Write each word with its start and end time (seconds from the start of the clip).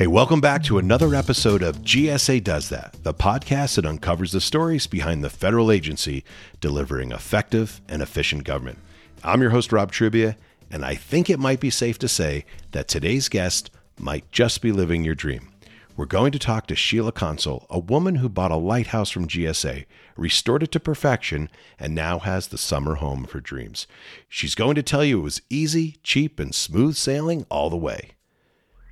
Hey, 0.00 0.06
welcome 0.06 0.40
back 0.40 0.62
to 0.62 0.78
another 0.78 1.14
episode 1.14 1.62
of 1.62 1.82
GSA 1.82 2.42
Does 2.42 2.70
That, 2.70 2.96
the 3.02 3.12
podcast 3.12 3.76
that 3.76 3.84
uncovers 3.84 4.32
the 4.32 4.40
stories 4.40 4.86
behind 4.86 5.22
the 5.22 5.28
federal 5.28 5.70
agency 5.70 6.24
delivering 6.58 7.12
effective 7.12 7.82
and 7.86 8.00
efficient 8.00 8.44
government. 8.44 8.78
I'm 9.22 9.42
your 9.42 9.50
host, 9.50 9.72
Rob 9.72 9.92
Trubia, 9.92 10.36
and 10.70 10.86
I 10.86 10.94
think 10.94 11.28
it 11.28 11.38
might 11.38 11.60
be 11.60 11.68
safe 11.68 11.98
to 11.98 12.08
say 12.08 12.46
that 12.70 12.88
today's 12.88 13.28
guest 13.28 13.70
might 13.98 14.32
just 14.32 14.62
be 14.62 14.72
living 14.72 15.04
your 15.04 15.14
dream. 15.14 15.52
We're 15.98 16.06
going 16.06 16.32
to 16.32 16.38
talk 16.38 16.66
to 16.68 16.74
Sheila 16.74 17.12
Consaul, 17.12 17.66
a 17.68 17.78
woman 17.78 18.14
who 18.14 18.30
bought 18.30 18.52
a 18.52 18.56
lighthouse 18.56 19.10
from 19.10 19.28
GSA, 19.28 19.84
restored 20.16 20.62
it 20.62 20.72
to 20.72 20.80
perfection, 20.80 21.50
and 21.78 21.94
now 21.94 22.20
has 22.20 22.48
the 22.48 22.56
summer 22.56 22.94
home 22.94 23.24
of 23.24 23.32
her 23.32 23.40
dreams. 23.40 23.86
She's 24.30 24.54
going 24.54 24.76
to 24.76 24.82
tell 24.82 25.04
you 25.04 25.20
it 25.20 25.24
was 25.24 25.42
easy, 25.50 25.98
cheap, 26.02 26.40
and 26.40 26.54
smooth 26.54 26.96
sailing 26.96 27.44
all 27.50 27.68
the 27.68 27.76
way. 27.76 28.12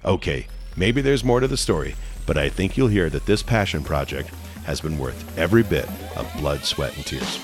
Okay, 0.05 0.47
maybe 0.77 1.01
there's 1.01 1.25
more 1.25 1.41
to 1.41 1.48
the 1.48 1.57
story, 1.57 1.97
but 2.25 2.39
I 2.39 2.48
think 2.48 2.77
you'll 2.77 2.89
hear 2.89 3.11
that 3.11 3.27
this 3.27 3.43
passion 3.43 3.83
project 3.83 4.30
has 4.65 4.80
been 4.80 4.97
worth 4.97 5.37
every 5.37 5.65
bit 5.65 5.89
of 6.16 6.33
blood, 6.39 6.65
sweat, 6.65 6.95
and 6.97 7.05
tears. 7.05 7.41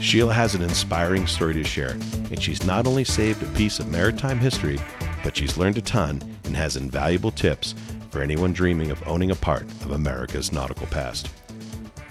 Sheila 0.00 0.34
has 0.34 0.54
an 0.54 0.62
inspiring 0.62 1.26
story 1.26 1.54
to 1.54 1.64
share, 1.64 1.90
and 1.90 2.42
she's 2.42 2.64
not 2.64 2.86
only 2.86 3.04
saved 3.04 3.42
a 3.42 3.56
piece 3.56 3.78
of 3.78 3.88
maritime 3.88 4.38
history, 4.38 4.78
but 5.22 5.36
she's 5.36 5.56
learned 5.56 5.78
a 5.78 5.80
ton 5.80 6.20
and 6.44 6.56
has 6.56 6.76
invaluable 6.76 7.30
tips 7.30 7.74
for 8.10 8.22
anyone 8.22 8.52
dreaming 8.52 8.90
of 8.90 9.06
owning 9.06 9.30
a 9.30 9.36
part 9.36 9.62
of 9.62 9.92
America's 9.92 10.52
nautical 10.52 10.86
past. 10.88 11.28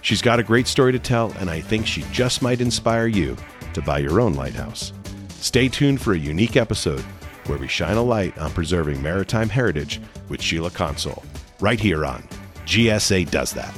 She's 0.01 0.21
got 0.21 0.39
a 0.39 0.43
great 0.43 0.67
story 0.67 0.93
to 0.93 0.99
tell, 0.99 1.31
and 1.39 1.49
I 1.49 1.59
think 1.59 1.85
she 1.85 2.05
just 2.11 2.41
might 2.41 2.61
inspire 2.61 3.07
you 3.07 3.35
to 3.73 3.81
buy 3.81 3.99
your 3.99 4.21
own 4.21 4.33
lighthouse. 4.33 4.93
Stay 5.29 5.67
tuned 5.67 6.01
for 6.01 6.13
a 6.13 6.17
unique 6.17 6.55
episode 6.55 7.03
where 7.47 7.57
we 7.57 7.67
shine 7.67 7.97
a 7.97 8.03
light 8.03 8.37
on 8.37 8.51
preserving 8.51 9.01
maritime 9.01 9.49
heritage 9.49 9.99
with 10.29 10.41
Sheila 10.41 10.69
Consaul, 10.69 11.23
right 11.59 11.79
here 11.79 12.05
on 12.05 12.23
GSA 12.65 13.31
Does 13.31 13.53
That. 13.53 13.73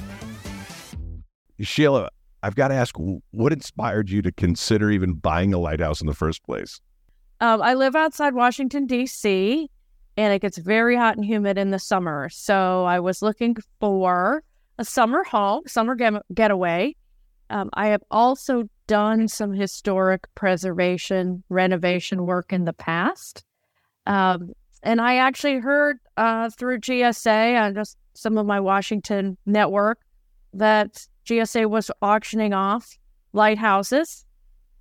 Sheila, 1.59 2.09
I've 2.41 2.55
got 2.55 2.69
to 2.69 2.75
ask, 2.75 2.95
what 3.31 3.51
inspired 3.51 4.09
you 4.09 4.21
to 4.21 4.31
consider 4.31 4.91
even 4.91 5.13
buying 5.13 5.53
a 5.53 5.57
lighthouse 5.57 6.01
in 6.01 6.07
the 6.07 6.13
first 6.13 6.43
place? 6.43 6.79
Um, 7.41 7.61
I 7.61 7.73
live 7.73 7.95
outside 7.95 8.33
Washington, 8.33 8.85
D.C., 8.85 9.69
and 10.17 10.33
it 10.33 10.41
gets 10.41 10.57
very 10.57 10.95
hot 10.95 11.15
and 11.15 11.25
humid 11.25 11.57
in 11.57 11.71
the 11.71 11.79
summer. 11.79 12.29
So 12.29 12.83
I 12.85 12.99
was 12.99 13.21
looking 13.21 13.55
for 13.79 14.43
a 14.77 14.85
summer 14.85 15.23
home, 15.23 15.63
summer 15.67 15.95
get- 15.95 16.23
getaway. 16.33 16.95
Um, 17.49 17.69
I 17.73 17.87
have 17.87 18.03
also 18.11 18.63
done 18.87 19.27
some 19.27 19.53
historic 19.53 20.27
preservation, 20.35 21.43
renovation 21.49 22.25
work 22.25 22.51
in 22.51 22.65
the 22.65 22.73
past. 22.73 23.43
Um, 24.09 24.53
and 24.81 24.99
I 24.99 25.17
actually 25.17 25.59
heard 25.59 25.99
uh, 26.17 26.49
through 26.49 26.79
GSA 26.79 27.27
and 27.27 27.75
just 27.75 27.95
some 28.15 28.37
of 28.39 28.45
my 28.45 28.59
Washington 28.59 29.37
network 29.45 29.99
that 30.53 31.05
GSA 31.27 31.69
was 31.69 31.91
auctioning 32.01 32.53
off 32.53 32.97
lighthouses. 33.33 34.25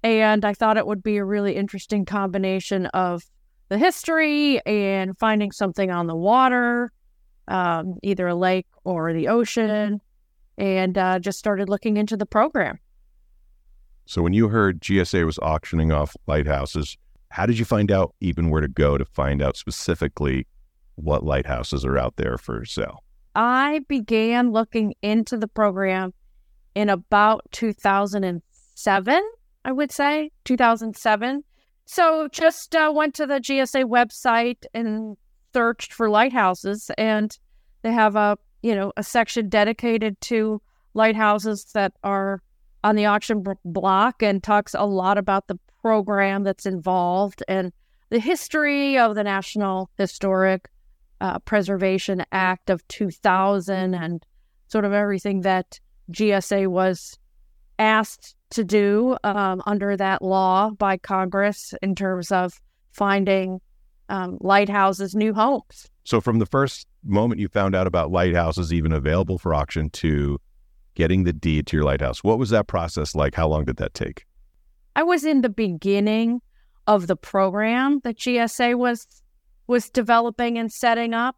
And 0.03 0.47
I 0.47 0.55
thought 0.55 0.79
it 0.79 0.87
would 0.87 1.03
be 1.03 1.19
a 1.19 1.25
really 1.25 1.57
interesting 1.57 2.07
combination 2.07 2.87
of 2.87 3.23
the 3.69 3.77
history 3.77 4.65
and 4.65 5.17
finding 5.19 5.53
something 5.53 5.91
on 5.91 6.07
the 6.07 6.17
water, 6.17 6.91
um, 7.49 7.99
either 8.03 8.29
a 8.29 8.35
lake 8.35 8.67
or 8.85 9.13
the 9.13 9.29
ocean, 9.29 10.01
and 10.57 10.97
uh, 10.97 11.19
just 11.19 11.39
started 11.39 11.69
looking 11.69 11.99
into 11.99 12.17
the 12.17 12.25
program. 12.25 12.79
So, 14.07 14.23
when 14.23 14.33
you 14.33 14.49
heard 14.49 14.81
GSA 14.81 15.27
was 15.27 15.39
auctioning 15.41 15.93
off 15.93 16.17
lighthouses, 16.27 16.97
how 17.31 17.47
did 17.47 17.59
you 17.59 17.65
find 17.65 17.91
out 17.91 18.15
even 18.21 18.51
where 18.51 18.61
to 18.61 18.69
go 18.69 18.99
to 18.99 19.05
find 19.05 19.43
out 19.43 19.57
specifically 19.57 20.47
what 20.97 21.25
lighthouses 21.25 21.85
are 21.85 21.99
out 21.99 22.17
there 22.17 22.39
for 22.39 22.65
sale? 22.65 23.03
I 23.35 23.81
began 23.89 24.51
looking 24.51 24.95
into 25.03 25.37
the 25.37 25.47
program 25.47 26.13
in 26.75 26.89
about 26.89 27.43
2007, 27.53 29.31
I 29.65 29.73
would 29.73 29.93
say, 29.93 30.31
2007. 30.45 31.45
So 31.85 32.29
just 32.33 32.75
uh, 32.75 32.93
went 32.95 33.15
to 33.15 33.27
the 33.27 33.41
GSA 33.41 33.85
website 33.85 34.65
and 34.75 35.17
searched 35.53 35.93
for 35.93 36.11
lighthouses, 36.11 36.91
and 36.99 37.37
they 37.83 37.93
have 37.93 38.17
a 38.17 38.37
you 38.63 38.75
know 38.75 38.93
a 38.97 39.03
section 39.03 39.49
dedicated 39.49 40.21
to 40.23 40.61
lighthouses 40.95 41.65
that 41.75 41.93
are 42.03 42.43
on 42.85 42.97
the 42.97 43.07
auction 43.07 43.45
block 43.65 44.23
and 44.23 44.43
talks 44.43 44.75
a 44.75 44.85
lot 44.85 45.19
about 45.19 45.47
the 45.47 45.59
program 45.81 46.45
that's 46.45 46.67
involved 46.67 47.43
and 47.49 47.73
the 48.11 48.19
history 48.19 48.99
of 48.99 49.15
the 49.15 49.25
National 49.25 49.91
Historic 49.97 50.69
uh, 51.21 51.39
Preservation 51.41 52.25
Act 52.33 52.71
of 52.71 52.87
2000 52.89 53.95
and 53.95 54.25
sort 54.69 54.85
of 54.85 54.93
everything 54.93 55.43
that 55.43 55.79
GSA 56.13 56.69
was 56.69 57.19
asked 57.79 58.35
to 58.51 58.65
do 58.65 59.17
um, 59.25 59.63
under 59.67 59.97
that 59.97 60.23
law 60.23 60.71
by 60.71 60.97
Congress 60.97 61.75
in 61.83 61.95
terms 61.95 62.33
of 62.33 62.61
finding 62.93 63.61
um, 64.09 64.39
lighthouses 64.41 65.15
new 65.15 65.35
homes. 65.35 65.89
So, 66.05 66.21
from 66.21 66.39
the 66.39 66.47
first 66.47 66.87
moment 67.05 67.41
you 67.41 67.49
found 67.49 67.75
out 67.75 67.87
about 67.87 68.11
lighthouses 68.11 68.73
even 68.73 68.93
available 68.93 69.39
for 69.39 69.55
auction 69.55 69.91
to 69.91 70.41
getting 70.95 71.25
the 71.25 71.33
deed 71.33 71.67
to 71.69 71.77
your 71.77 71.85
lighthouse, 71.85 72.25
what 72.25 72.39
was 72.39 72.51
that 72.51 72.67
process 72.67 73.15
like? 73.15 73.35
How 73.35 73.47
long 73.47 73.67
did 73.67 73.77
that 73.77 73.93
take? 73.93 74.25
I 74.99 75.05
was 75.05 75.25
in 75.25 75.43
the 75.43 75.49
beginning 75.49 76.43
of 76.89 77.07
the 77.07 77.15
program 77.15 78.01
that 78.03 78.17
GSA 78.17 78.77
was 78.77 79.07
was 79.69 79.91
developing 79.91 80.59
and 80.59 80.73
setting 80.73 81.15
up. 81.15 81.37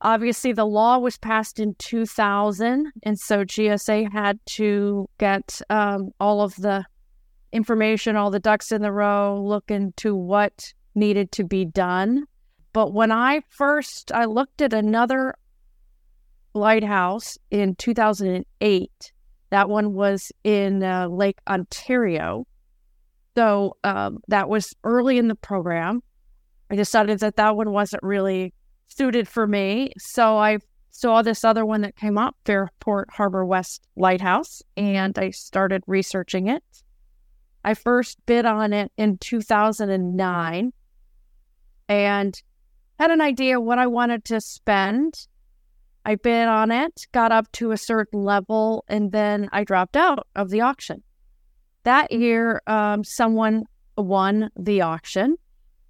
Obviously, 0.00 0.54
the 0.54 0.64
law 0.64 0.96
was 0.96 1.18
passed 1.18 1.60
in 1.60 1.74
2000, 1.74 2.92
and 3.02 3.18
so 3.18 3.44
GSA 3.44 4.10
had 4.10 4.38
to 4.56 5.06
get 5.18 5.60
um, 5.68 6.12
all 6.18 6.40
of 6.40 6.56
the 6.56 6.82
information, 7.52 8.16
all 8.16 8.30
the 8.30 8.40
ducks 8.40 8.72
in 8.72 8.80
the 8.80 8.90
row, 8.90 9.38
look 9.38 9.70
into 9.70 10.16
what 10.16 10.72
needed 10.94 11.32
to 11.32 11.44
be 11.44 11.66
done. 11.66 12.24
But 12.72 12.94
when 12.94 13.12
I 13.12 13.42
first 13.50 14.12
I 14.12 14.24
looked 14.24 14.62
at 14.62 14.72
another 14.72 15.34
lighthouse 16.54 17.36
in 17.50 17.74
2008, 17.74 19.12
that 19.50 19.68
one 19.68 19.94
was 19.94 20.32
in 20.44 20.82
uh, 20.82 21.08
Lake 21.08 21.38
Ontario. 21.48 22.46
So 23.36 23.76
um, 23.84 24.18
that 24.28 24.48
was 24.48 24.74
early 24.84 25.18
in 25.18 25.28
the 25.28 25.34
program. 25.34 26.02
I 26.70 26.76
decided 26.76 27.20
that 27.20 27.36
that 27.36 27.56
one 27.56 27.70
wasn't 27.72 28.02
really 28.02 28.54
suited 28.88 29.28
for 29.28 29.46
me. 29.46 29.92
So 29.98 30.36
I 30.36 30.58
saw 30.90 31.22
this 31.22 31.44
other 31.44 31.64
one 31.64 31.80
that 31.82 31.96
came 31.96 32.18
up, 32.18 32.36
Fairport 32.44 33.10
Harbor 33.10 33.44
West 33.44 33.86
Lighthouse, 33.96 34.62
and 34.76 35.18
I 35.18 35.30
started 35.30 35.82
researching 35.86 36.48
it. 36.48 36.62
I 37.64 37.74
first 37.74 38.18
bid 38.26 38.46
on 38.46 38.72
it 38.72 38.90
in 38.96 39.18
2009 39.18 40.72
and 41.88 42.42
had 42.98 43.10
an 43.10 43.20
idea 43.20 43.60
what 43.60 43.78
I 43.78 43.86
wanted 43.86 44.24
to 44.26 44.40
spend. 44.40 45.26
I 46.10 46.16
bid 46.16 46.48
on 46.48 46.72
it, 46.72 47.06
got 47.12 47.30
up 47.30 47.52
to 47.52 47.70
a 47.70 47.76
certain 47.76 48.24
level, 48.24 48.84
and 48.88 49.12
then 49.12 49.48
I 49.52 49.62
dropped 49.62 49.96
out 49.96 50.26
of 50.34 50.50
the 50.50 50.60
auction. 50.60 51.04
That 51.84 52.10
year, 52.10 52.62
um, 52.66 53.04
someone 53.04 53.62
won 53.96 54.50
the 54.58 54.80
auction, 54.80 55.36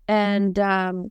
and 0.09 0.59
um, 0.59 1.11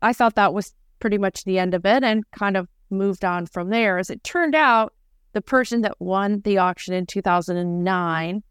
I 0.00 0.14
thought 0.14 0.36
that 0.36 0.54
was 0.54 0.72
pretty 0.98 1.18
much 1.18 1.44
the 1.44 1.58
end 1.58 1.74
of 1.74 1.84
it 1.84 2.02
and 2.02 2.24
kind 2.30 2.56
of 2.56 2.68
moved 2.88 3.22
on 3.22 3.44
from 3.44 3.68
there. 3.68 3.98
As 3.98 4.08
it 4.08 4.24
turned 4.24 4.54
out, 4.54 4.94
the 5.34 5.42
person 5.42 5.82
that 5.82 6.00
won 6.00 6.40
the 6.46 6.56
auction 6.56 6.94
in 6.94 7.04
2009 7.04 8.42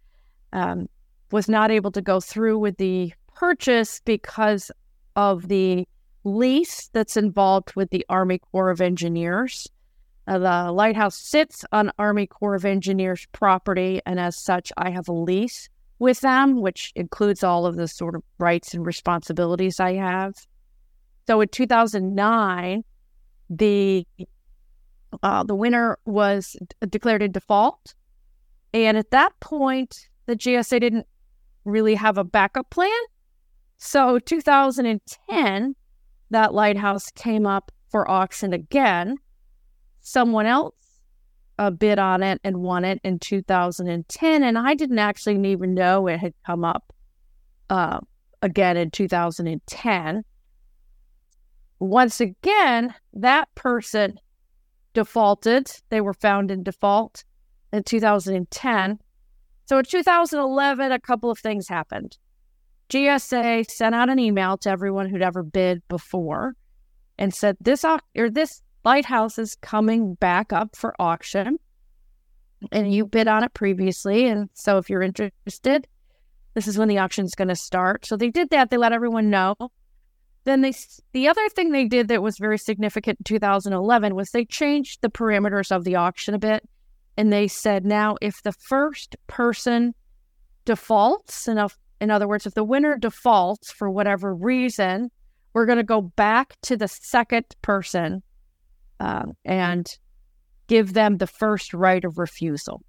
um, 0.53 0.87
was 1.31 1.49
not 1.49 1.71
able 1.71 1.91
to 1.91 2.03
go 2.03 2.19
through 2.19 2.59
with 2.59 2.77
the 2.77 3.11
purchase 3.33 3.99
because 4.05 4.69
of 5.15 5.47
the 5.47 5.87
lease 6.27 6.89
that's 6.93 7.17
involved 7.17 7.75
with 7.75 7.89
the 7.89 8.05
Army 8.09 8.39
Corps 8.39 8.69
of 8.69 8.81
Engineers. 8.81 9.67
Uh, 10.27 10.39
the 10.39 10.71
lighthouse 10.71 11.17
sits 11.17 11.63
on 11.71 11.91
Army 11.97 12.27
Corps 12.27 12.55
of 12.55 12.65
Engineers 12.65 13.25
property, 13.31 14.01
and 14.05 14.19
as 14.19 14.37
such, 14.37 14.71
I 14.77 14.89
have 14.89 15.07
a 15.07 15.13
lease 15.13 15.69
with 15.99 16.19
them, 16.19 16.61
which 16.61 16.91
includes 16.95 17.43
all 17.43 17.65
of 17.65 17.77
the 17.77 17.87
sort 17.87 18.15
of 18.15 18.23
rights 18.37 18.73
and 18.73 18.85
responsibilities 18.85 19.79
I 19.79 19.93
have. 19.93 20.35
So 21.27 21.41
in 21.41 21.47
2009, 21.47 22.83
the 23.49 24.05
uh, 25.23 25.43
the 25.43 25.55
winner 25.55 25.97
was 26.05 26.57
declared 26.89 27.23
in 27.23 27.31
default, 27.31 27.95
and 28.73 28.97
at 28.97 29.11
that 29.11 29.39
point, 29.39 30.09
the 30.25 30.35
GSA 30.35 30.81
didn't 30.81 31.07
really 31.63 31.95
have 31.95 32.17
a 32.17 32.25
backup 32.25 32.69
plan. 32.69 32.91
So 33.77 34.19
2010, 34.19 35.75
that 36.29 36.53
lighthouse 36.53 37.11
came 37.11 37.45
up 37.45 37.71
for 37.89 38.09
auction 38.09 38.53
again. 38.53 39.17
Someone 40.01 40.45
else 40.45 40.75
uh, 41.59 41.71
bid 41.71 41.99
on 41.99 42.23
it 42.23 42.39
and 42.43 42.57
won 42.57 42.85
it 42.85 42.99
in 43.03 43.19
2010, 43.19 44.43
and 44.43 44.57
I 44.57 44.75
didn't 44.75 44.99
actually 44.99 45.49
even 45.49 45.73
know 45.73 46.07
it 46.07 46.19
had 46.19 46.33
come 46.45 46.63
up 46.63 46.93
uh, 47.69 47.99
again 48.41 48.77
in 48.77 48.91
2010. 48.91 50.23
once 51.79 52.19
again, 52.19 52.93
that 53.13 53.53
person 53.55 54.19
defaulted. 54.93 55.71
They 55.89 56.01
were 56.01 56.13
found 56.13 56.49
in 56.49 56.63
default 56.63 57.23
in 57.71 57.83
2010. 57.83 58.99
So 59.65 59.77
in 59.77 59.85
2011, 59.85 60.91
a 60.91 60.99
couple 60.99 61.29
of 61.29 61.39
things 61.39 61.67
happened. 61.67 62.17
GSA 62.89 63.69
sent 63.69 63.95
out 63.95 64.09
an 64.09 64.19
email 64.19 64.57
to 64.57 64.69
everyone 64.69 65.09
who'd 65.09 65.21
ever 65.21 65.43
bid 65.43 65.85
before 65.87 66.55
and 67.17 67.33
said 67.33 67.57
this 67.59 67.83
or 67.83 68.29
this 68.29 68.61
lighthouse 68.85 69.37
is 69.37 69.55
coming 69.61 70.13
back 70.15 70.53
up 70.53 70.75
for 70.75 70.95
auction 70.99 71.57
and 72.71 72.93
you 72.93 73.05
bid 73.05 73.27
on 73.27 73.43
it 73.43 73.53
previously. 73.53 74.27
And 74.27 74.49
so 74.53 74.77
if 74.77 74.89
you're 74.89 75.01
interested 75.01 75.87
this 76.57 76.67
is 76.67 76.75
when 76.75 76.87
the 76.87 76.97
auction 76.97 77.23
is 77.23 77.35
going 77.35 77.49
to 77.49 77.55
start. 77.55 78.03
So 78.03 78.17
they 78.17 78.31
did 78.31 78.49
that. 78.49 78.71
They 78.71 78.77
let 78.77 78.91
everyone 78.91 79.29
know. 79.29 79.55
Then 80.43 80.61
they 80.61 80.73
the 81.11 81.27
other 81.27 81.47
thing 81.49 81.71
they 81.71 81.85
did 81.85 82.07
that 82.07 82.23
was 82.23 82.39
very 82.39 82.57
significant 82.57 83.19
in 83.19 83.25
2011 83.25 84.15
was 84.15 84.31
they 84.31 84.43
changed 84.43 85.03
the 85.03 85.09
parameters 85.11 85.71
of 85.71 85.83
the 85.83 85.97
auction 85.97 86.33
a 86.33 86.39
bit 86.39 86.67
and 87.15 87.31
they 87.31 87.47
said 87.47 87.85
now 87.85 88.15
if 88.23 88.41
the 88.41 88.53
first 88.53 89.15
person 89.27 89.93
defaults 90.65 91.47
enough 91.47 91.77
in 91.99 92.11
other 92.11 92.27
words 92.27 92.45
if 92.45 92.53
the 92.53 92.63
winner 92.63 92.97
defaults 92.97 93.71
for 93.71 93.89
whatever 93.89 94.33
reason 94.33 95.09
we're 95.53 95.65
going 95.65 95.77
to 95.77 95.83
go 95.83 96.01
back 96.01 96.55
to 96.61 96.77
the 96.77 96.87
second 96.87 97.45
person 97.61 98.21
um, 98.99 99.33
and 99.43 99.97
give 100.67 100.93
them 100.93 101.17
the 101.17 101.27
first 101.27 101.73
right 101.73 102.05
of 102.05 102.17
refusal. 102.17 102.83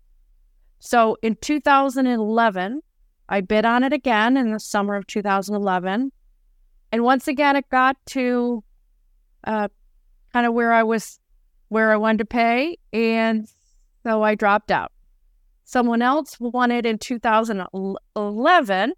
So 0.80 1.16
in 1.22 1.36
2011, 1.36 2.82
I 3.28 3.40
bid 3.40 3.64
on 3.64 3.84
it 3.84 3.92
again 3.92 4.36
in 4.36 4.52
the 4.52 4.60
summer 4.60 4.96
of 4.96 5.06
2011. 5.06 6.12
And 6.92 7.04
once 7.04 7.28
again, 7.28 7.56
it 7.56 7.68
got 7.70 7.96
to 8.06 8.62
uh, 9.44 9.68
kind 10.32 10.46
of 10.46 10.54
where 10.54 10.72
I 10.72 10.82
was, 10.82 11.18
where 11.68 11.92
I 11.92 11.96
wanted 11.96 12.18
to 12.18 12.24
pay. 12.26 12.78
And 12.92 13.48
so 14.02 14.22
I 14.22 14.34
dropped 14.34 14.70
out. 14.70 14.92
Someone 15.68 16.00
else 16.00 16.40
won 16.40 16.70
it 16.70 16.86
in 16.86 16.96
2011 16.96 18.92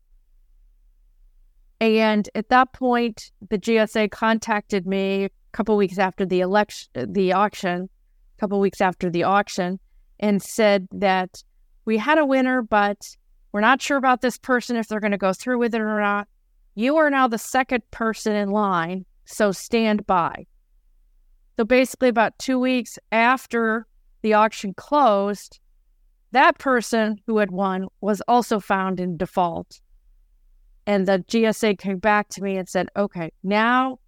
and 1.81 2.29
at 2.37 2.49
that 2.51 2.73
point, 2.73 3.33
the 3.49 3.59
GSA 3.59 4.13
contacted 4.13 4.87
me 4.87 5.25
a 5.25 5.31
couple 5.51 5.77
weeks 5.77 5.99
after 5.99 6.25
the 6.25 6.39
election, 6.41 7.13
the 7.13 7.33
auction, 7.33 7.89
a 8.37 8.41
couple 8.41 8.61
weeks 8.61 8.81
after 8.81 9.11
the 9.11 9.25
auction, 9.25 9.81
and 10.21 10.41
said 10.41 10.87
that 10.93 11.43
we 11.87 11.97
had 11.97 12.19
a 12.19 12.25
winner, 12.25 12.63
but 12.63 13.17
we're 13.51 13.61
not 13.61 13.83
sure 13.83 13.97
about 13.97 14.21
this 14.21 14.39
person 14.39 14.77
if 14.77 14.87
they're 14.87 15.01
going 15.01 15.11
to 15.11 15.19
go 15.19 15.33
through 15.33 15.59
with 15.59 15.75
it 15.75 15.81
or 15.81 16.01
not. 16.01 16.29
You 16.77 16.99
are 16.99 17.11
now 17.11 17.27
the 17.27 17.37
second 17.37 17.83
person 17.91 18.37
in 18.37 18.51
line, 18.51 19.07
so 19.25 19.51
stand 19.51 20.07
by. 20.07 20.47
So 21.59 21.65
basically, 21.65 22.11
about 22.11 22.39
two 22.39 22.61
weeks 22.61 22.97
after 23.11 23.89
the 24.23 24.35
auction 24.35 24.73
closed, 24.75 25.59
that 26.33 26.59
person 26.59 27.21
who 27.27 27.39
had 27.39 27.51
won 27.51 27.89
was 28.01 28.23
also 28.29 28.61
found 28.61 29.01
in 29.01 29.17
default 29.17 29.81
and 30.87 31.07
the 31.07 31.25
GSA 31.29 31.79
came 31.79 31.99
back 31.99 32.29
to 32.31 32.43
me 32.43 32.57
and 32.57 32.69
said, 32.69 32.89
okay, 32.97 33.31
now 33.43 34.01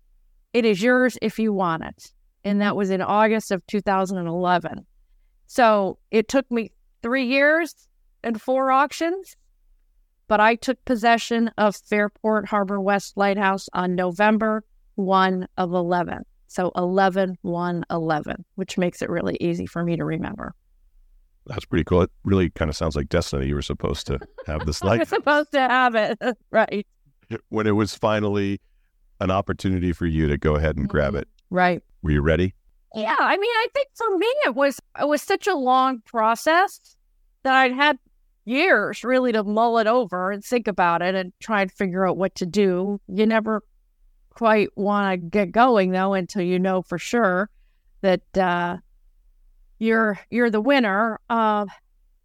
it 0.53 0.65
is 0.65 0.83
yours 0.83 1.17
if 1.23 1.39
you 1.39 1.53
want 1.53 1.85
it. 1.85 2.13
And 2.45 2.61
that 2.61 2.75
was 2.75 2.91
in 2.91 3.01
August 3.01 3.53
of 3.53 3.65
2011. 3.69 4.85
So 5.47 5.99
it 6.11 6.27
took 6.27 6.51
me 6.51 6.73
three 7.03 7.25
years 7.25 7.75
and 8.25 8.41
four 8.41 8.73
auctions, 8.73 9.37
but 10.27 10.41
I 10.41 10.57
took 10.57 10.85
possession 10.85 11.53
of 11.57 11.77
Fairport 11.77 12.49
Harbor 12.49 12.81
West 12.81 13.17
Lighthouse 13.17 13.69
on 13.75 13.95
November 13.95 14.65
1 14.97 15.47
of 15.59 15.73
11. 15.73 16.25
So 16.49 16.73
11 16.75 17.39
1 17.43 17.85
11, 17.91 18.45
which 18.57 18.77
makes 18.77 19.03
it 19.03 19.09
really 19.09 19.37
easy 19.41 19.67
for 19.67 19.85
me 19.85 19.97
to 19.97 20.05
remember. 20.05 20.55
That's 21.47 21.65
pretty 21.65 21.85
cool. 21.85 22.03
It 22.03 22.11
really 22.25 22.51
kind 22.51 22.69
of 22.69 22.77
sounds 22.77 22.95
like 22.95 23.09
destiny. 23.09 23.47
You 23.47 23.55
were 23.55 23.63
supposed 23.63 24.07
to 24.07 24.19
have 24.47 24.65
this 24.67 24.83
light. 24.85 25.01
We're 25.01 25.05
supposed 25.07 25.53
to 25.53 25.61
have 25.61 25.95
it, 25.95 26.19
right? 26.51 26.87
When 27.49 27.67
it 27.67 27.73
was 27.73 27.95
finally 27.95 28.61
an 29.21 29.31
opportunity 29.31 29.93
for 29.93 30.07
you 30.07 30.29
to 30.29 30.39
go 30.39 30.57
ahead 30.57 30.77
and 30.77 30.89
grab 30.89 31.15
it, 31.15 31.29
right? 31.51 31.83
Were 32.03 32.11
you 32.11 32.21
ready? 32.21 32.55
Yeah, 32.95 33.17
I 33.19 33.37
mean, 33.37 33.51
I 33.51 33.67
think 33.73 33.89
for 33.95 34.19
me 34.19 34.27
it 34.45 34.55
was 34.55 34.79
it 35.01 35.09
was 35.09 35.23
such 35.23 35.47
a 35.47 35.55
long 35.55 36.03
process 36.05 36.97
that 37.43 37.55
I'd 37.55 37.73
had 37.73 37.99
years 38.45 39.05
really 39.05 39.33
to 39.33 39.45
mull 39.45 39.79
it 39.79 39.87
over 39.87 40.31
and 40.31 40.45
think 40.45 40.67
about 40.69 41.01
it 41.03 41.15
and 41.15 41.33
try 41.41 41.63
and 41.63 41.73
figure 41.73 42.07
out 42.07 42.17
what 42.17 42.35
to 42.37 42.47
do. 42.47 43.01
You 43.09 43.27
never 43.27 43.63
quite 44.31 44.69
want 44.77 45.13
to 45.13 45.17
get 45.17 45.53
going 45.53 45.93
though 45.93 46.15
until 46.15 46.43
you 46.43 46.59
know 46.59 46.83
for 46.83 46.99
sure 46.99 47.51
that 48.03 48.23
uh, 48.37 48.79
you're 49.83 50.19
you're 50.31 50.51
the 50.51 50.61
winner. 50.61 51.19
Uh, 51.29 51.67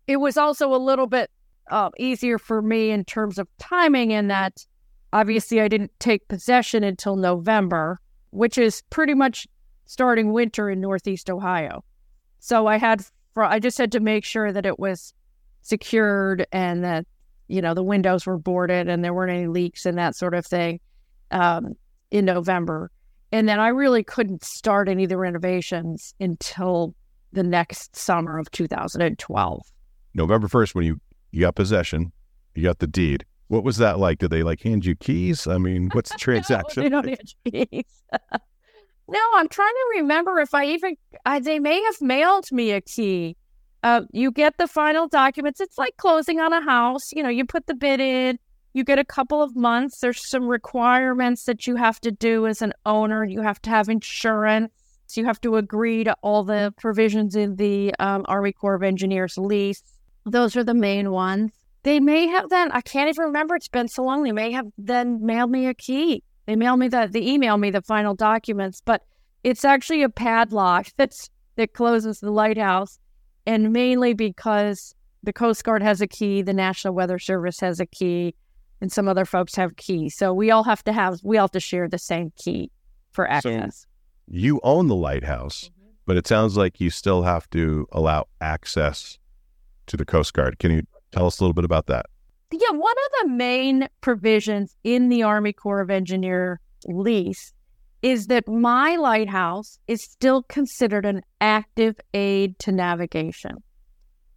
it 0.05 0.17
was 0.17 0.37
also 0.37 0.73
a 0.73 0.77
little 0.77 1.07
bit 1.07 1.31
uh, 1.71 1.89
easier 1.97 2.37
for 2.37 2.61
me 2.61 2.91
in 2.91 3.03
terms 3.03 3.39
of 3.39 3.47
timing, 3.57 4.11
in 4.11 4.27
that 4.27 4.65
obviously 5.11 5.59
I 5.59 5.67
didn't 5.67 5.91
take 5.99 6.27
possession 6.27 6.83
until 6.83 7.15
November, 7.15 7.99
which 8.29 8.59
is 8.59 8.83
pretty 8.91 9.15
much 9.15 9.47
starting 9.87 10.33
winter 10.33 10.69
in 10.69 10.79
Northeast 10.79 11.31
Ohio. 11.31 11.83
So 12.39 12.67
I 12.67 12.77
had 12.77 13.03
I 13.35 13.59
just 13.59 13.77
had 13.77 13.91
to 13.93 13.99
make 13.99 14.23
sure 14.23 14.53
that 14.53 14.65
it 14.65 14.77
was 14.77 15.13
secured 15.63 16.45
and 16.51 16.83
that 16.83 17.07
you 17.47 17.61
know 17.61 17.73
the 17.73 17.83
windows 17.83 18.27
were 18.27 18.37
boarded 18.37 18.87
and 18.87 19.03
there 19.03 19.15
weren't 19.15 19.31
any 19.31 19.47
leaks 19.47 19.85
and 19.87 19.97
that 19.97 20.15
sort 20.15 20.35
of 20.35 20.45
thing 20.45 20.79
um, 21.31 21.73
in 22.11 22.23
November. 22.23 22.91
And 23.31 23.49
then 23.49 23.59
I 23.59 23.69
really 23.69 24.03
couldn't 24.03 24.43
start 24.43 24.87
any 24.87 25.03
of 25.03 25.09
the 25.09 25.17
renovations 25.17 26.13
until 26.19 26.93
the 27.31 27.43
next 27.43 27.95
summer 27.95 28.37
of 28.37 28.49
2012. 28.51 29.61
November 30.13 30.47
1st, 30.47 30.75
when 30.75 30.85
you, 30.85 30.99
you 31.31 31.41
got 31.41 31.55
possession, 31.55 32.11
you 32.55 32.63
got 32.63 32.79
the 32.79 32.87
deed. 32.87 33.25
What 33.47 33.63
was 33.63 33.77
that 33.77 33.99
like? 33.99 34.19
Did 34.19 34.31
they 34.31 34.43
like 34.43 34.61
hand 34.61 34.85
you 34.85 34.95
keys? 34.95 35.47
I 35.47 35.57
mean, 35.57 35.89
what's 35.93 36.11
the 36.11 36.17
transaction? 36.17 36.89
no, 36.89 37.01
they 37.01 37.15
don't 37.15 37.33
hand 37.53 37.69
keys. 37.71 38.03
no, 39.07 39.19
I'm 39.35 39.47
trying 39.47 39.73
to 39.73 39.99
remember 39.99 40.39
if 40.39 40.53
I 40.53 40.65
even, 40.65 40.97
I, 41.25 41.39
they 41.39 41.59
may 41.59 41.81
have 41.83 42.01
mailed 42.01 42.51
me 42.51 42.71
a 42.71 42.81
key. 42.81 43.37
Uh, 43.83 44.01
you 44.11 44.31
get 44.31 44.57
the 44.57 44.67
final 44.67 45.07
documents. 45.07 45.61
It's 45.61 45.77
like 45.77 45.95
closing 45.97 46.39
on 46.39 46.51
a 46.51 46.61
house. 46.61 47.11
You 47.13 47.23
know, 47.23 47.29
you 47.29 47.45
put 47.45 47.67
the 47.67 47.75
bid 47.75 47.99
in, 47.99 48.39
you 48.73 48.83
get 48.83 48.99
a 48.99 49.05
couple 49.05 49.41
of 49.41 49.55
months. 49.55 49.99
There's 49.99 50.27
some 50.27 50.47
requirements 50.47 51.45
that 51.45 51.67
you 51.67 51.75
have 51.75 52.01
to 52.01 52.11
do 52.11 52.47
as 52.47 52.61
an 52.61 52.73
owner. 52.85 53.23
You 53.23 53.41
have 53.41 53.61
to 53.63 53.69
have 53.69 53.87
insurance. 53.87 54.71
So 55.07 55.21
you 55.21 55.27
have 55.27 55.41
to 55.41 55.55
agree 55.55 56.03
to 56.03 56.15
all 56.21 56.43
the 56.43 56.73
provisions 56.77 57.35
in 57.35 57.55
the 57.55 57.95
um, 57.99 58.25
Army 58.27 58.51
Corps 58.51 58.75
of 58.75 58.83
Engineers 58.83 59.37
lease. 59.37 59.81
Those 60.25 60.55
are 60.57 60.63
the 60.63 60.73
main 60.73 61.11
ones. 61.11 61.51
They 61.83 62.01
may 62.01 62.27
have 62.27 62.49
then, 62.49 62.71
I 62.73 62.81
can't 62.81 63.09
even 63.09 63.25
remember, 63.25 63.55
it's 63.55 63.69
been 63.69 63.87
so 63.87 64.03
long. 64.03 64.23
They 64.23 64.33
may 64.33 64.51
have 64.51 64.67
then 64.77 65.25
mailed 65.25 65.49
me 65.49 65.67
a 65.67 65.73
key. 65.73 66.23
They 66.45 66.57
mail 66.57 66.75
me 66.75 66.89
the, 66.89 67.07
they 67.09 67.21
email 67.21 67.55
me 67.57 67.71
the 67.71 67.81
final 67.81 68.13
documents, 68.13 68.81
but 68.83 69.03
it's 69.43 69.63
actually 69.63 70.03
a 70.03 70.09
padlock 70.09 70.87
that's, 70.97 71.29
that 71.55 71.73
closes 71.73 72.19
the 72.19 72.31
lighthouse. 72.31 72.99
And 73.45 73.71
mainly 73.71 74.13
because 74.13 74.93
the 75.23 75.31
Coast 75.31 75.63
Guard 75.63 75.81
has 75.81 76.01
a 76.01 76.07
key, 76.07 76.41
the 76.41 76.53
National 76.53 76.93
Weather 76.93 77.19
Service 77.19 77.61
has 77.61 77.79
a 77.79 77.85
key, 77.85 78.35
and 78.81 78.91
some 78.91 79.07
other 79.07 79.23
folks 79.23 79.55
have 79.55 79.77
keys. 79.77 80.17
So 80.17 80.33
we 80.33 80.51
all 80.51 80.65
have 80.65 80.83
to 80.83 80.91
have, 80.91 81.21
we 81.23 81.37
all 81.37 81.45
have 81.45 81.51
to 81.51 81.61
share 81.61 81.87
the 81.87 81.97
same 81.97 82.33
key 82.35 82.71
for 83.11 83.29
access. 83.29 83.81
So 83.81 83.86
you 84.27 84.59
own 84.63 84.87
the 84.87 84.95
lighthouse, 84.95 85.65
mm-hmm. 85.65 85.91
but 86.05 86.17
it 86.17 86.27
sounds 86.27 86.57
like 86.57 86.81
you 86.81 86.89
still 86.89 87.23
have 87.23 87.49
to 87.51 87.87
allow 87.91 88.27
access 88.41 89.17
to 89.87 89.97
the 89.97 90.05
Coast 90.05 90.33
Guard. 90.33 90.59
Can 90.59 90.71
you 90.71 90.83
tell 91.11 91.27
us 91.27 91.39
a 91.39 91.43
little 91.43 91.53
bit 91.53 91.65
about 91.65 91.87
that? 91.87 92.05
Yeah, 92.51 92.71
one 92.71 92.95
of 93.05 93.11
the 93.21 93.29
main 93.29 93.89
provisions 94.01 94.75
in 94.83 95.09
the 95.09 95.23
Army 95.23 95.51
Corps 95.53 95.81
of 95.81 95.89
Engineer 95.89 96.61
lease 96.85 97.53
is 98.01 98.27
that 98.27 98.47
my 98.47 98.95
lighthouse 98.95 99.79
is 99.87 100.03
still 100.03 100.43
considered 100.43 101.05
an 101.05 101.23
active 101.41 101.99
aid 102.13 102.57
to 102.59 102.71
navigation. 102.71 103.63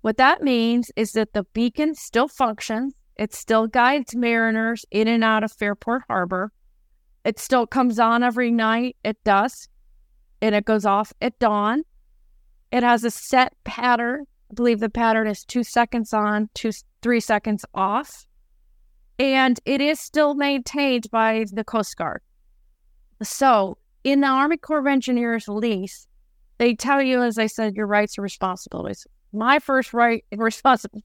What 0.00 0.16
that 0.16 0.42
means 0.42 0.90
is 0.96 1.12
that 1.12 1.34
the 1.34 1.44
beacon 1.52 1.94
still 1.94 2.26
functions, 2.26 2.94
it 3.16 3.34
still 3.34 3.66
guides 3.66 4.16
mariners 4.16 4.86
in 4.90 5.06
and 5.08 5.22
out 5.22 5.44
of 5.44 5.52
Fairport 5.52 6.02
Harbor. 6.08 6.52
It 7.24 7.38
still 7.38 7.66
comes 7.66 7.98
on 7.98 8.22
every 8.22 8.50
night 8.50 8.96
at 9.04 9.22
dusk 9.24 9.68
and 10.42 10.54
it 10.54 10.64
goes 10.64 10.84
off 10.84 11.12
at 11.20 11.38
dawn. 11.38 11.82
It 12.72 12.82
has 12.82 13.04
a 13.04 13.10
set 13.10 13.54
pattern. 13.64 14.26
I 14.50 14.54
believe 14.54 14.80
the 14.80 14.90
pattern 14.90 15.26
is 15.26 15.44
two 15.44 15.64
seconds 15.64 16.12
on, 16.12 16.48
two, 16.54 16.72
three 17.02 17.20
seconds 17.20 17.64
off. 17.74 18.26
And 19.18 19.60
it 19.64 19.80
is 19.80 20.00
still 20.00 20.34
maintained 20.34 21.10
by 21.10 21.44
the 21.52 21.64
Coast 21.64 21.96
Guard. 21.96 22.22
So, 23.22 23.76
in 24.02 24.22
the 24.22 24.28
Army 24.28 24.56
Corps 24.56 24.78
of 24.78 24.86
Engineers 24.86 25.46
lease, 25.46 26.06
they 26.58 26.74
tell 26.74 27.02
you, 27.02 27.22
as 27.22 27.38
I 27.38 27.46
said, 27.46 27.74
your 27.74 27.86
rights 27.86 28.16
and 28.16 28.22
responsibilities. 28.22 29.06
My 29.32 29.58
first 29.58 29.92
right 29.92 30.24
and 30.32 30.40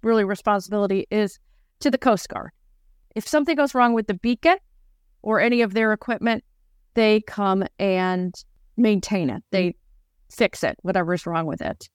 really 0.01 0.23
responsibility 0.23 1.07
is 1.11 1.39
to 1.81 1.91
the 1.91 1.97
Coast 1.97 2.29
Guard. 2.29 2.51
If 3.15 3.27
something 3.27 3.55
goes 3.55 3.75
wrong 3.75 3.93
with 3.93 4.07
the 4.07 4.13
beacon 4.13 4.57
or 5.21 5.39
any 5.39 5.61
of 5.61 5.73
their 5.73 5.93
equipment, 5.93 6.43
they 6.93 7.21
come 7.21 7.65
and 7.79 8.33
maintain 8.77 9.29
it. 9.29 9.43
They 9.51 9.75
fix 10.31 10.63
it, 10.63 10.77
whatever's 10.81 11.25
wrong 11.25 11.45
with 11.45 11.61
it. 11.61 11.89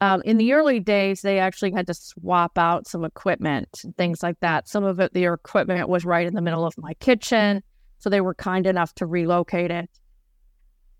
Um, 0.00 0.22
in 0.24 0.36
the 0.36 0.52
early 0.52 0.80
days, 0.80 1.22
they 1.22 1.38
actually 1.38 1.72
had 1.72 1.86
to 1.86 1.94
swap 1.94 2.58
out 2.58 2.86
some 2.86 3.04
equipment, 3.04 3.82
things 3.96 4.22
like 4.22 4.38
that. 4.40 4.68
Some 4.68 4.84
of 4.84 5.00
it, 5.00 5.14
their 5.14 5.34
equipment 5.34 5.88
was 5.88 6.04
right 6.04 6.26
in 6.26 6.34
the 6.34 6.42
middle 6.42 6.66
of 6.66 6.74
my 6.76 6.94
kitchen. 6.94 7.62
So 7.98 8.10
they 8.10 8.20
were 8.20 8.34
kind 8.34 8.66
enough 8.66 8.94
to 8.96 9.06
relocate 9.06 9.70
it. 9.70 9.88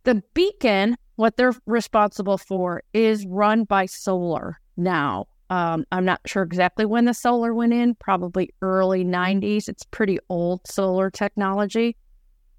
The 0.05 0.23
beacon, 0.33 0.97
what 1.17 1.37
they're 1.37 1.55
responsible 1.67 2.39
for, 2.39 2.83
is 2.93 3.27
run 3.27 3.65
by 3.65 3.87
solar 3.87 4.59
now. 4.77 5.27
Um, 5.51 5.85
I'm 5.93 6.05
not 6.05 6.21
sure 6.25 6.43
exactly 6.43 6.87
when 6.87 7.05
the 7.05 7.15
solar 7.15 7.53
went 7.53 7.75
in, 7.75 7.95
probably 7.97 8.51
early 8.63 9.05
90s. 9.05 9.69
It's 9.69 9.85
pretty 9.85 10.19
old 10.29 10.67
solar 10.67 11.11
technology. 11.11 11.97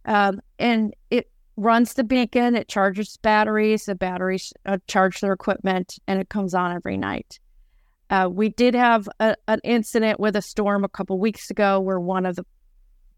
Um, 0.06 0.42
and 0.60 0.94
it 1.10 1.32
runs 1.58 1.94
the 1.94 2.04
beacon, 2.04 2.56
it 2.56 2.68
charges 2.68 3.18
batteries, 3.18 3.86
the 3.86 3.96
batteries 3.96 4.54
uh, 4.66 4.78
charge 4.88 5.22
their 5.22 5.34
equipment, 5.34 5.98
and 6.08 6.20
it 6.20 6.30
comes 6.30 6.54
on 6.54 6.74
every 6.74 6.98
night. 6.98 7.40
Uh, 8.10 8.30
we 8.32 8.50
did 8.50 8.76
have 8.76 9.10
a, 9.20 9.36
an 9.48 9.60
incident 9.64 10.20
with 10.20 10.36
a 10.36 10.42
storm 10.42 10.84
a 10.84 10.90
couple 10.90 11.18
weeks 11.20 11.50
ago 11.50 11.80
where 11.80 12.00
one 12.00 12.26
of 12.26 12.36
the 12.36 12.46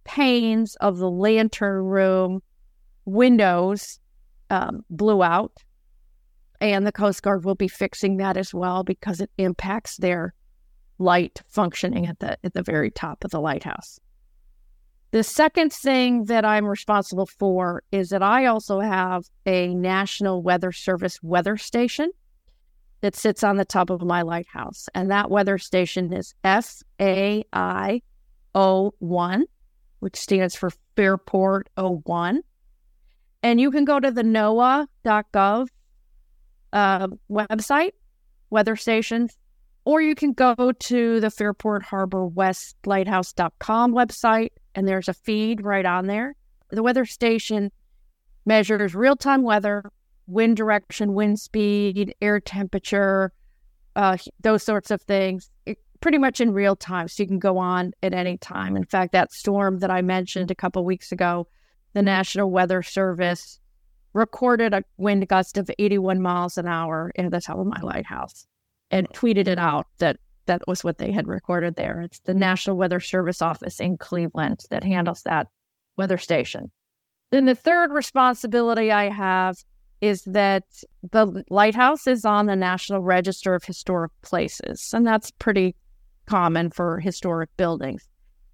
panes 0.05 0.75
of 0.77 0.97
the 0.97 1.09
lantern 1.09 1.83
room 1.83 2.41
windows 3.05 3.99
um, 4.49 4.85
blew 4.89 5.23
out. 5.23 5.51
And 6.59 6.87
the 6.87 6.91
Coast 6.91 7.21
Guard 7.21 7.45
will 7.45 7.55
be 7.55 7.67
fixing 7.67 8.17
that 8.17 8.37
as 8.37 8.53
well 8.53 8.83
because 8.83 9.21
it 9.21 9.29
impacts 9.37 9.97
their 9.97 10.33
light 10.97 11.41
functioning 11.47 12.07
at 12.07 12.17
the 12.17 12.37
at 12.43 12.53
the 12.53 12.63
very 12.63 12.89
top 12.89 13.23
of 13.23 13.29
the 13.29 13.39
lighthouse. 13.39 13.99
The 15.17 15.23
second 15.23 15.73
thing 15.73 16.25
that 16.25 16.45
I'm 16.45 16.67
responsible 16.67 17.25
for 17.25 17.81
is 17.91 18.09
that 18.09 18.21
I 18.21 18.45
also 18.45 18.79
have 18.81 19.25
a 19.47 19.73
National 19.73 20.43
Weather 20.43 20.71
Service 20.71 21.17
weather 21.23 21.57
station 21.57 22.11
that 23.01 23.15
sits 23.15 23.43
on 23.43 23.57
the 23.57 23.65
top 23.65 23.89
of 23.89 24.03
my 24.03 24.21
lighthouse. 24.21 24.87
And 24.93 25.09
that 25.09 25.31
weather 25.31 25.57
station 25.57 26.13
is 26.13 26.35
FAI 26.43 28.03
01, 28.53 29.45
which 30.01 30.15
stands 30.15 30.55
for 30.55 30.69
Fairport 30.95 31.67
01. 31.75 32.43
And 33.41 33.59
you 33.59 33.71
can 33.71 33.85
go 33.85 33.99
to 33.99 34.11
the 34.11 34.21
NOAA.gov 34.21 35.67
uh, 36.73 37.07
website, 37.27 37.93
weather 38.51 38.75
stations, 38.75 39.35
or 39.87 40.01
you 40.01 40.15
can 40.15 40.33
go 40.33 40.73
to 40.77 41.21
the 41.21 41.31
Fairport 41.31 41.81
Harbor 41.81 42.25
West 42.25 42.75
Lighthouse.com 42.85 43.93
website, 43.93 44.49
and 44.75 44.85
there's 44.85 45.07
a 45.07 45.13
feed 45.13 45.63
right 45.63 45.85
on 45.85 46.07
there. 46.07 46.35
The 46.71 46.83
weather 46.83 47.05
station 47.05 47.71
measures 48.45 48.93
real 48.93 49.15
time 49.15 49.43
weather, 49.43 49.89
wind 50.27 50.57
direction, 50.57 51.13
wind 51.13 51.39
speed, 51.39 52.13
air 52.21 52.41
temperature, 52.41 53.31
uh, 53.95 54.17
those 54.41 54.61
sorts 54.61 54.91
of 54.91 55.01
things, 55.03 55.49
it, 55.65 55.77
pretty 56.01 56.17
much 56.17 56.41
in 56.41 56.51
real 56.51 56.75
time. 56.75 57.07
So 57.07 57.23
you 57.23 57.27
can 57.27 57.39
go 57.39 57.57
on 57.57 57.93
at 58.03 58.13
any 58.13 58.37
time. 58.37 58.75
In 58.75 58.83
fact, 58.83 59.13
that 59.13 59.31
storm 59.31 59.79
that 59.79 59.89
I 59.89 60.01
mentioned 60.01 60.51
a 60.51 60.55
couple 60.55 60.83
weeks 60.83 61.13
ago, 61.13 61.47
the 61.93 62.01
National 62.01 62.51
Weather 62.51 62.83
Service 62.83 63.57
recorded 64.11 64.73
a 64.73 64.83
wind 64.97 65.29
gust 65.29 65.57
of 65.57 65.71
81 65.79 66.21
miles 66.21 66.57
an 66.57 66.67
hour 66.67 67.09
in 67.15 67.29
the 67.29 67.39
top 67.39 67.57
of 67.57 67.67
my 67.67 67.79
lighthouse 67.79 68.47
and 68.91 69.09
tweeted 69.09 69.47
it 69.47 69.59
out 69.59 69.87
that 69.99 70.17
that 70.45 70.61
was 70.67 70.83
what 70.83 70.97
they 70.97 71.11
had 71.11 71.27
recorded 71.27 71.75
there. 71.75 72.01
It's 72.01 72.19
the 72.19 72.33
National 72.33 72.77
Weather 72.77 72.99
Service 72.99 73.41
office 73.41 73.79
in 73.79 73.97
Cleveland 73.97 74.61
that 74.69 74.83
handles 74.83 75.23
that 75.23 75.47
weather 75.97 76.17
station. 76.17 76.71
Then 77.31 77.45
the 77.45 77.55
third 77.55 77.91
responsibility 77.91 78.91
I 78.91 79.09
have 79.09 79.57
is 79.99 80.23
that 80.23 80.63
the 81.11 81.43
lighthouse 81.49 82.07
is 82.07 82.23
on 82.23 82.45
the 82.45 82.55
National 82.55 83.01
Register 83.01 83.55
of 83.55 83.63
Historic 83.63 84.11
Places, 84.21 84.91
and 84.93 85.05
that's 85.05 85.31
pretty 85.31 85.75
common 86.27 86.69
for 86.69 86.99
historic 86.99 87.49
buildings. 87.57 88.07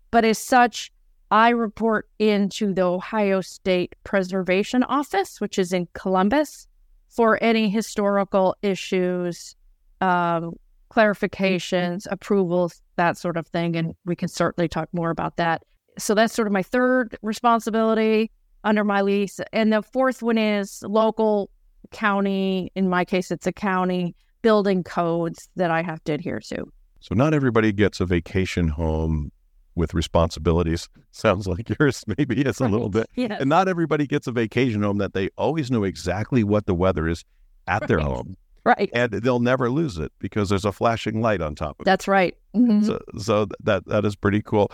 But 0.09 0.25
as 0.25 0.37
such, 0.37 0.91
I 1.31 1.49
report 1.49 2.07
into 2.19 2.73
the 2.73 2.83
Ohio 2.83 3.41
State 3.41 3.95
Preservation 4.03 4.83
Office, 4.83 5.41
which 5.41 5.59
is 5.59 5.73
in 5.73 5.87
Columbus, 5.93 6.67
for 7.09 7.41
any 7.43 7.69
historical 7.69 8.55
issues, 8.61 9.55
um, 10.03 10.53
clarifications, 10.91 12.05
approvals, 12.11 12.81
that 12.97 13.17
sort 13.17 13.37
of 13.37 13.47
thing. 13.47 13.75
And 13.75 13.95
we 14.05 14.15
can 14.15 14.27
certainly 14.27 14.67
talk 14.67 14.89
more 14.91 15.09
about 15.09 15.37
that. 15.37 15.63
So 15.97 16.13
that's 16.13 16.33
sort 16.33 16.47
of 16.47 16.51
my 16.51 16.63
third 16.63 17.17
responsibility 17.21 18.31
under 18.63 18.83
my 18.83 19.01
lease. 19.01 19.39
And 19.51 19.71
the 19.71 19.81
fourth 19.81 20.21
one 20.21 20.37
is 20.37 20.83
local 20.83 21.49
county. 21.91 22.71
In 22.75 22.89
my 22.89 23.05
case, 23.05 23.31
it's 23.31 23.47
a 23.47 23.53
county 23.53 24.15
building 24.41 24.83
codes 24.83 25.49
that 25.55 25.71
I 25.71 25.81
have 25.81 26.03
to 26.03 26.13
adhere 26.13 26.41
to. 26.41 26.65
So 26.99 27.15
not 27.15 27.33
everybody 27.33 27.71
gets 27.71 27.99
a 27.99 28.05
vacation 28.05 28.67
home 28.67 29.31
with 29.75 29.93
responsibilities. 29.93 30.89
Sounds 31.11 31.47
like 31.47 31.69
yours 31.79 32.03
maybe 32.17 32.41
is 32.41 32.59
a 32.59 32.67
little 32.67 32.89
bit. 32.97 33.09
Yes. 33.15 33.39
And 33.39 33.49
not 33.49 33.67
everybody 33.67 34.05
gets 34.05 34.27
a 34.27 34.31
vacation 34.31 34.83
home 34.83 34.97
that 34.97 35.13
they 35.13 35.29
always 35.37 35.71
know 35.71 35.83
exactly 35.83 36.43
what 36.43 36.65
the 36.65 36.75
weather 36.75 37.07
is 37.07 37.23
at 37.67 37.87
their 37.87 37.99
home. 37.99 38.35
Right. 38.65 38.89
And 38.93 39.11
they'll 39.11 39.39
never 39.39 39.69
lose 39.69 39.97
it 39.97 40.11
because 40.19 40.49
there's 40.49 40.65
a 40.65 40.71
flashing 40.71 41.21
light 41.21 41.41
on 41.41 41.53
top 41.55 41.77
of 41.79 41.83
it. 41.83 41.85
That's 41.85 42.07
right. 42.07 42.35
Mhm. 42.55 42.85
So, 42.85 42.99
so 43.17 43.47
that 43.63 43.85
that 43.87 44.05
is 44.05 44.15
pretty 44.15 44.41
cool. 44.41 44.71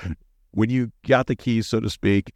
When 0.52 0.70
you 0.70 0.92
got 1.08 1.28
the 1.28 1.36
keys, 1.36 1.68
so 1.68 1.80
to 1.80 1.90
speak, 1.90 2.32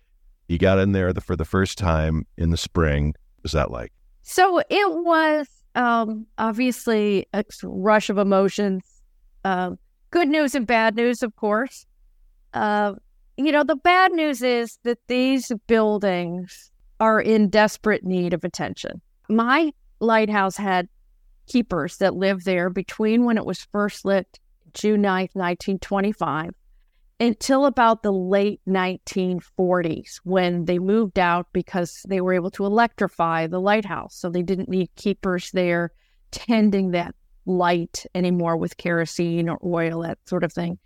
you 0.48 0.58
got 0.58 0.80
in 0.80 0.92
there 0.92 1.14
the, 1.14 1.22
for 1.22 1.36
the 1.36 1.46
first 1.46 1.78
time 1.78 2.26
in 2.38 2.50
the 2.50 2.58
spring. 2.58 3.16
Was 3.44 3.52
that 3.54 3.72
like? 3.72 3.92
So 4.22 4.60
it 4.60 4.92
was 4.92 5.48
um, 5.76 6.26
obviously 6.38 7.28
a 7.34 7.44
rush 7.64 8.10
of 8.10 8.18
emotions. 8.18 8.84
Um, 9.44 9.78
good 10.12 10.28
news 10.30 10.56
and 10.56 10.66
bad 10.66 10.96
news, 10.96 11.24
of 11.24 11.36
course. 11.36 11.86
Uh, 12.54 12.94
you 13.38 13.52
know, 13.52 13.64
the 13.64 13.76
bad 13.76 14.12
news 14.12 14.42
is 14.42 14.78
that 14.84 15.00
these 15.08 15.52
buildings 15.68 16.72
are 17.00 17.20
in 17.20 17.50
desperate 17.50 18.04
need 18.04 18.34
of 18.34 18.44
attention. 18.44 19.02
My 19.28 19.74
lighthouse 20.00 20.56
had 20.56 20.88
keepers 21.48 21.98
that 21.98 22.16
lived 22.16 22.46
there 22.46 22.70
between 22.70 23.26
when 23.26 23.38
it 23.38 23.46
was 23.46 23.68
first 23.72 24.06
lit, 24.06 24.40
June 24.74 25.02
9th, 25.02 25.36
1925, 25.36 26.52
until 27.20 27.66
about 27.66 28.04
the 28.04 28.12
late 28.12 28.62
1940s 28.68 30.20
when 30.24 30.66
they 30.66 30.80
moved 30.80 31.20
out 31.20 31.48
because 31.54 32.04
they 32.08 32.22
were 32.22 32.34
able 32.34 32.52
to 32.52 32.66
electrify 32.66 33.48
the 33.48 33.62
lighthouse. 33.62 34.16
So 34.16 34.30
they 34.30 34.44
didn't 34.44 34.70
need 34.70 34.90
keepers 34.96 35.52
there 35.52 35.92
tending 36.32 36.92
that 36.92 37.16
light 37.46 38.06
anymore 38.16 38.58
with 38.58 38.78
kerosene 38.78 39.50
or 39.50 39.60
oil, 39.64 40.02
that 40.02 40.18
sort 40.26 40.44
of 40.44 40.52
thing. 40.52 40.80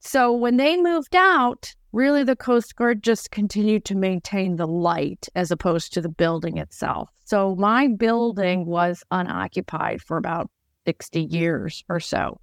So 0.00 0.32
when 0.32 0.56
they 0.56 0.76
moved 0.76 1.14
out, 1.14 1.74
really 1.92 2.24
the 2.24 2.36
Coast 2.36 2.74
Guard 2.76 3.02
just 3.02 3.30
continued 3.30 3.84
to 3.84 3.94
maintain 3.94 4.56
the 4.56 4.66
light 4.66 5.28
as 5.34 5.50
opposed 5.50 5.92
to 5.92 6.00
the 6.00 6.08
building 6.08 6.56
itself. 6.56 7.10
So 7.24 7.54
my 7.56 7.86
building 7.88 8.66
was 8.66 9.04
unoccupied 9.10 10.02
for 10.02 10.16
about 10.16 10.50
60 10.86 11.20
years 11.20 11.84
or 11.88 12.00
so. 12.00 12.40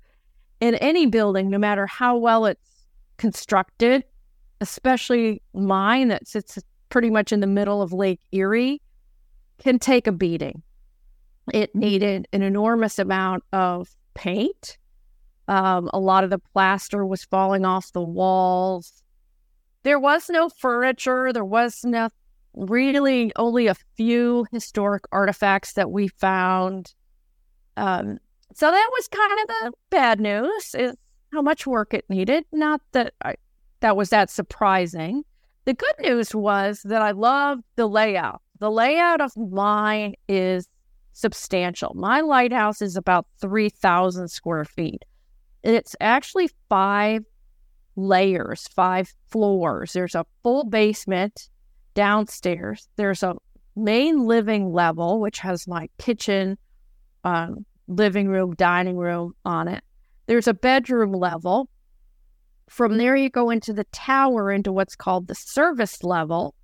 In 0.59 0.75
any 0.75 1.07
building, 1.07 1.49
no 1.49 1.57
matter 1.57 1.87
how 1.87 2.15
well 2.17 2.45
it's 2.45 2.85
constructed, 3.17 4.03
especially 4.61 5.41
mine 5.53 6.09
that 6.09 6.27
sits 6.27 6.59
pretty 6.89 7.09
much 7.09 7.31
in 7.31 7.39
the 7.39 7.47
middle 7.47 7.81
of 7.81 7.91
Lake 7.91 8.21
Erie, 8.31 8.81
can 9.57 9.79
take 9.79 10.07
a 10.07 10.11
beating. 10.11 10.61
It 11.53 11.73
needed 11.75 12.27
an 12.33 12.43
enormous 12.43 12.99
amount 12.99 13.43
of 13.51 13.89
paint. 14.13 14.77
Um, 15.47 15.89
a 15.93 15.99
lot 15.99 16.23
of 16.23 16.29
the 16.29 16.39
plaster 16.39 17.05
was 17.05 17.23
falling 17.23 17.65
off 17.65 17.91
the 17.93 18.01
walls. 18.01 19.03
There 19.83 19.99
was 19.99 20.29
no 20.29 20.49
furniture. 20.49 21.31
There 21.31 21.45
was 21.45 21.83
no 21.85 22.09
really 22.53 23.31
only 23.35 23.67
a 23.67 23.75
few 23.95 24.45
historic 24.51 25.03
artifacts 25.11 25.73
that 25.73 25.91
we 25.91 26.07
found. 26.07 26.93
Um, 27.77 28.17
so 28.53 28.71
that 28.71 28.89
was 28.91 29.07
kind 29.07 29.31
of 29.31 29.47
the 29.47 29.73
bad 29.89 30.19
news 30.19 30.75
is 30.75 30.95
how 31.31 31.41
much 31.41 31.67
work 31.67 31.93
it 31.93 32.05
needed. 32.09 32.45
Not 32.51 32.81
that 32.93 33.13
I, 33.23 33.35
that 33.81 33.95
was 33.95 34.09
that 34.09 34.29
surprising. 34.29 35.23
The 35.65 35.73
good 35.73 35.95
news 35.99 36.33
was 36.33 36.81
that 36.83 37.01
I 37.01 37.11
loved 37.11 37.63
the 37.75 37.87
layout. 37.87 38.41
The 38.59 38.71
layout 38.71 39.21
of 39.21 39.35
mine 39.37 40.15
is 40.27 40.67
substantial. 41.13 41.93
My 41.95 42.21
lighthouse 42.21 42.81
is 42.81 42.95
about 42.95 43.27
3,000 43.39 44.29
square 44.29 44.65
feet. 44.65 45.03
It's 45.67 45.97
actually 45.99 46.49
five 46.69 47.25
layers, 47.97 48.69
five 48.69 49.13
floors. 49.29 49.91
There's 49.91 50.15
a 50.15 50.25
full 50.41 50.63
basement 50.63 51.49
downstairs. 51.93 52.87
There's 52.95 53.21
a 53.21 53.35
main 53.75 54.25
living 54.25 54.71
level, 54.71 55.19
which 55.19 55.39
has 55.39 55.67
my 55.67 55.89
kitchen, 55.97 56.57
um, 57.25 57.65
living 57.89 58.29
room, 58.29 58.55
dining 58.55 58.95
room 58.95 59.33
on 59.43 59.67
it. 59.67 59.83
There's 60.27 60.47
a 60.47 60.53
bedroom 60.53 61.11
level. 61.11 61.69
From 62.69 62.97
there, 62.97 63.17
you 63.17 63.29
go 63.29 63.49
into 63.49 63.73
the 63.73 63.85
tower 63.85 64.49
into 64.51 64.71
what's 64.71 64.95
called 64.95 65.27
the 65.27 65.35
service 65.35 66.01
level. 66.01 66.55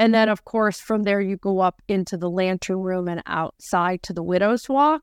And 0.00 0.12
then, 0.12 0.28
of 0.28 0.44
course, 0.44 0.80
from 0.80 1.04
there, 1.04 1.20
you 1.20 1.36
go 1.36 1.60
up 1.60 1.82
into 1.86 2.16
the 2.16 2.30
lantern 2.30 2.78
room 2.78 3.06
and 3.06 3.22
outside 3.26 4.02
to 4.04 4.12
the 4.12 4.24
widow's 4.24 4.68
walk. 4.68 5.02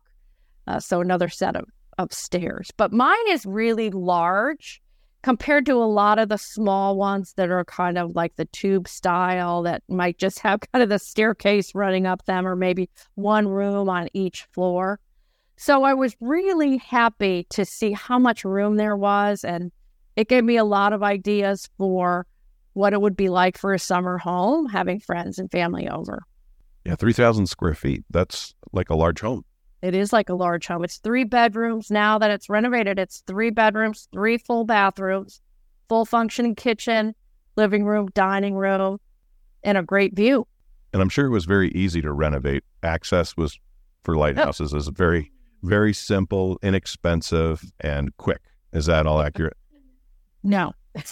Uh, 0.65 0.81
so, 0.81 0.99
another 0.99 1.29
set 1.29 1.55
of, 1.55 1.65
of 1.97 2.13
stairs. 2.13 2.71
But 2.77 2.93
mine 2.93 3.15
is 3.29 3.45
really 3.45 3.89
large 3.89 4.81
compared 5.23 5.65
to 5.65 5.73
a 5.73 5.85
lot 5.85 6.19
of 6.19 6.29
the 6.29 6.37
small 6.37 6.95
ones 6.95 7.33
that 7.33 7.49
are 7.49 7.65
kind 7.65 7.97
of 7.97 8.15
like 8.15 8.35
the 8.35 8.45
tube 8.45 8.87
style 8.87 9.63
that 9.63 9.83
might 9.89 10.17
just 10.17 10.39
have 10.39 10.61
kind 10.73 10.83
of 10.83 10.89
the 10.89 10.99
staircase 10.99 11.73
running 11.75 12.05
up 12.05 12.23
them 12.25 12.47
or 12.47 12.55
maybe 12.55 12.89
one 13.15 13.47
room 13.47 13.89
on 13.89 14.07
each 14.13 14.47
floor. 14.53 14.99
So 15.57 15.83
I 15.83 15.93
was 15.93 16.15
really 16.21 16.77
happy 16.77 17.47
to 17.49 17.65
see 17.65 17.91
how 17.91 18.19
much 18.19 18.45
room 18.45 18.77
there 18.77 18.95
was. 18.95 19.43
And 19.43 19.71
it 20.15 20.29
gave 20.29 20.43
me 20.43 20.57
a 20.57 20.63
lot 20.63 20.93
of 20.93 21.01
ideas 21.01 21.67
for 21.77 22.27
what 22.73 22.93
it 22.93 23.01
would 23.01 23.17
be 23.17 23.27
like 23.27 23.57
for 23.57 23.73
a 23.73 23.79
summer 23.79 24.19
home, 24.19 24.67
having 24.67 24.99
friends 24.99 25.39
and 25.39 25.49
family 25.49 25.89
over. 25.89 26.21
Yeah, 26.85 26.95
3,000 26.95 27.47
square 27.47 27.73
feet. 27.73 28.05
That's 28.11 28.53
like 28.71 28.91
a 28.91 28.95
large 28.95 29.19
home. 29.19 29.43
It 29.87 29.95
is 29.95 30.11
like 30.11 30.27
a 30.27 30.33
large 30.33 30.67
home. 30.67 30.83
It's 30.83 30.97
three 30.97 31.23
bedrooms. 31.23 31.89
Now 31.89 32.19
that 32.19 32.29
it's 32.29 32.49
renovated, 32.49 32.99
it's 32.99 33.23
three 33.25 33.51
bedrooms, 33.51 34.09
three 34.11 34.37
full 34.37 34.65
bathrooms, 34.65 35.39
full 35.87 36.03
functioning 36.03 36.55
kitchen, 36.55 37.15
living 37.55 37.85
room, 37.85 38.09
dining 38.13 38.55
room, 38.55 38.99
and 39.63 39.77
a 39.77 39.83
great 39.83 40.13
view. 40.13 40.45
And 40.91 41.01
I'm 41.01 41.07
sure 41.07 41.25
it 41.25 41.29
was 41.29 41.45
very 41.45 41.69
easy 41.71 42.01
to 42.01 42.11
renovate. 42.11 42.65
Access 42.83 43.37
was 43.37 43.57
for 44.03 44.13
oh. 44.17 44.19
lighthouses 44.19 44.73
is 44.73 44.89
very, 44.89 45.31
very 45.63 45.93
simple, 45.93 46.59
inexpensive, 46.61 47.63
and 47.79 48.15
quick. 48.17 48.41
Is 48.73 48.87
that 48.87 49.07
all 49.07 49.21
accurate? 49.21 49.55
No. 50.43 50.73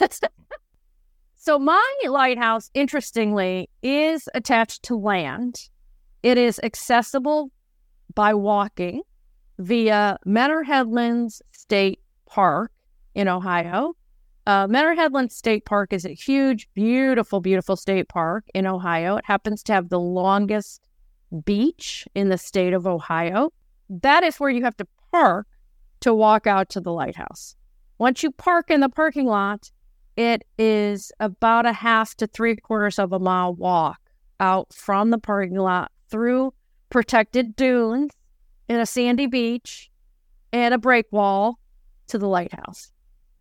so 1.37 1.59
my 1.59 1.95
lighthouse, 2.09 2.69
interestingly, 2.73 3.69
is 3.81 4.27
attached 4.33 4.83
to 4.83 4.97
land. 4.97 5.69
It 6.23 6.37
is 6.37 6.59
accessible 6.61 7.51
by 8.13 8.33
walking 8.33 9.01
via 9.57 10.17
Mentor 10.25 10.63
Headlands 10.63 11.41
State 11.51 11.99
Park 12.25 12.71
in 13.13 13.27
Ohio. 13.27 13.95
Uh, 14.45 14.67
Mentor 14.67 14.93
Headlands 14.93 15.35
State 15.35 15.65
Park 15.65 15.91
is 15.91 16.05
a 16.05 16.13
huge, 16.13 16.67
beautiful, 16.75 17.39
beautiful 17.39 17.75
state 17.75 18.07
park 18.09 18.45
in 18.53 18.67
Ohio. 18.67 19.15
It 19.17 19.25
happens 19.25 19.63
to 19.63 19.73
have 19.73 19.89
the 19.89 19.99
longest 19.99 20.87
beach 21.45 22.07
in 22.13 22.29
the 22.29 22.37
state 22.37 22.73
of 22.73 22.85
Ohio. 22.85 23.51
That 23.89 24.23
is 24.23 24.39
where 24.39 24.49
you 24.49 24.63
have 24.63 24.77
to 24.77 24.87
park 25.11 25.47
to 26.01 26.13
walk 26.13 26.45
out 26.45 26.69
to 26.69 26.81
the 26.81 26.91
lighthouse. 26.91 27.55
Once 27.97 28.21
you 28.21 28.31
park 28.31 28.69
in 28.69 28.81
the 28.81 28.89
parking 28.89 29.25
lot, 29.25 29.71
it 30.15 30.43
is 30.57 31.11
about 31.19 31.65
a 31.65 31.73
half 31.73 32.15
to 32.15 32.27
three 32.27 32.55
quarters 32.55 32.99
of 32.99 33.11
a 33.11 33.19
mile 33.19 33.55
walk 33.55 33.99
out 34.39 34.71
from 34.73 35.09
the 35.09 35.17
parking 35.17 35.57
lot 35.57 35.91
through 36.09 36.53
protected 36.95 37.57
dunes 37.57 38.09
and 38.69 38.79
a 38.79 38.85
sandy 38.85 39.27
beach 39.27 39.91
and 40.53 40.73
a 40.73 40.77
break 40.77 41.05
wall 41.11 41.59
to 42.07 42.17
the 42.17 42.25
lighthouse. 42.25 42.89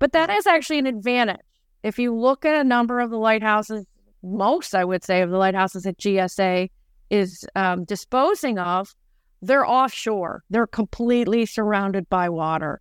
But 0.00 0.10
that 0.10 0.28
is 0.28 0.44
actually 0.44 0.80
an 0.80 0.88
advantage. 0.88 1.38
If 1.84 1.96
you 1.96 2.12
look 2.12 2.44
at 2.44 2.60
a 2.60 2.64
number 2.64 2.98
of 2.98 3.10
the 3.10 3.16
lighthouses, 3.16 3.86
most 4.24 4.74
I 4.74 4.84
would 4.84 5.04
say 5.04 5.22
of 5.22 5.30
the 5.30 5.36
lighthouses 5.36 5.84
that 5.84 5.98
GSA 5.98 6.68
is 7.10 7.46
um, 7.54 7.84
disposing 7.84 8.58
of, 8.58 8.92
they're 9.40 9.64
offshore. 9.64 10.42
They're 10.50 10.66
completely 10.66 11.46
surrounded 11.46 12.08
by 12.08 12.30
water. 12.30 12.80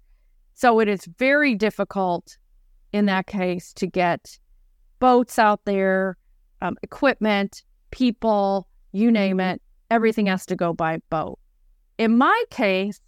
So 0.56 0.80
it 0.80 0.88
is 0.88 1.08
very 1.20 1.54
difficult 1.54 2.36
in 2.92 3.06
that 3.06 3.28
case 3.28 3.74
to 3.74 3.86
get 3.86 4.40
boats 4.98 5.38
out 5.38 5.66
there, 5.66 6.18
um, 6.64 6.78
equipment, 6.82 7.62
people, 7.92 8.68
you 8.92 9.12
name 9.12 9.40
it, 9.40 9.62
everything 9.94 10.26
has 10.26 10.46
to 10.48 10.56
go 10.56 10.74
by 10.74 10.98
boat. 11.12 11.38
In 12.00 12.18
my 12.18 12.44
case, 12.50 13.00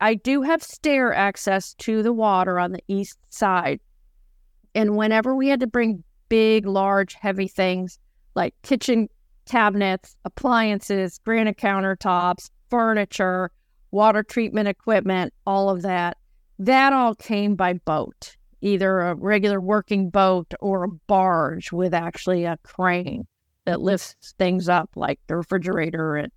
I 0.00 0.14
do 0.14 0.42
have 0.42 0.62
stair 0.62 1.12
access 1.12 1.74
to 1.74 2.04
the 2.04 2.12
water 2.12 2.60
on 2.60 2.70
the 2.70 2.82
east 2.86 3.18
side. 3.30 3.80
And 4.72 4.96
whenever 4.96 5.34
we 5.34 5.48
had 5.48 5.58
to 5.60 5.66
bring 5.66 6.04
big, 6.28 6.66
large, 6.66 7.14
heavy 7.14 7.48
things 7.48 7.98
like 8.36 8.54
kitchen 8.62 9.08
cabinets, 9.46 10.16
appliances, 10.24 11.18
granite 11.24 11.58
countertops, 11.58 12.50
furniture, 12.70 13.50
water 13.90 14.22
treatment 14.22 14.68
equipment, 14.68 15.34
all 15.44 15.68
of 15.68 15.82
that, 15.82 16.16
that 16.60 16.92
all 16.92 17.16
came 17.16 17.56
by 17.56 17.72
boat, 17.72 18.36
either 18.60 19.00
a 19.00 19.16
regular 19.16 19.60
working 19.60 20.10
boat 20.10 20.54
or 20.60 20.84
a 20.84 20.88
barge 21.08 21.72
with 21.72 21.92
actually 21.92 22.44
a 22.44 22.56
crane 22.62 23.26
that 23.66 23.80
lifts 23.80 24.34
things 24.38 24.68
up 24.68 24.90
like 24.96 25.20
the 25.26 25.36
refrigerator 25.36 26.16
and 26.16 26.32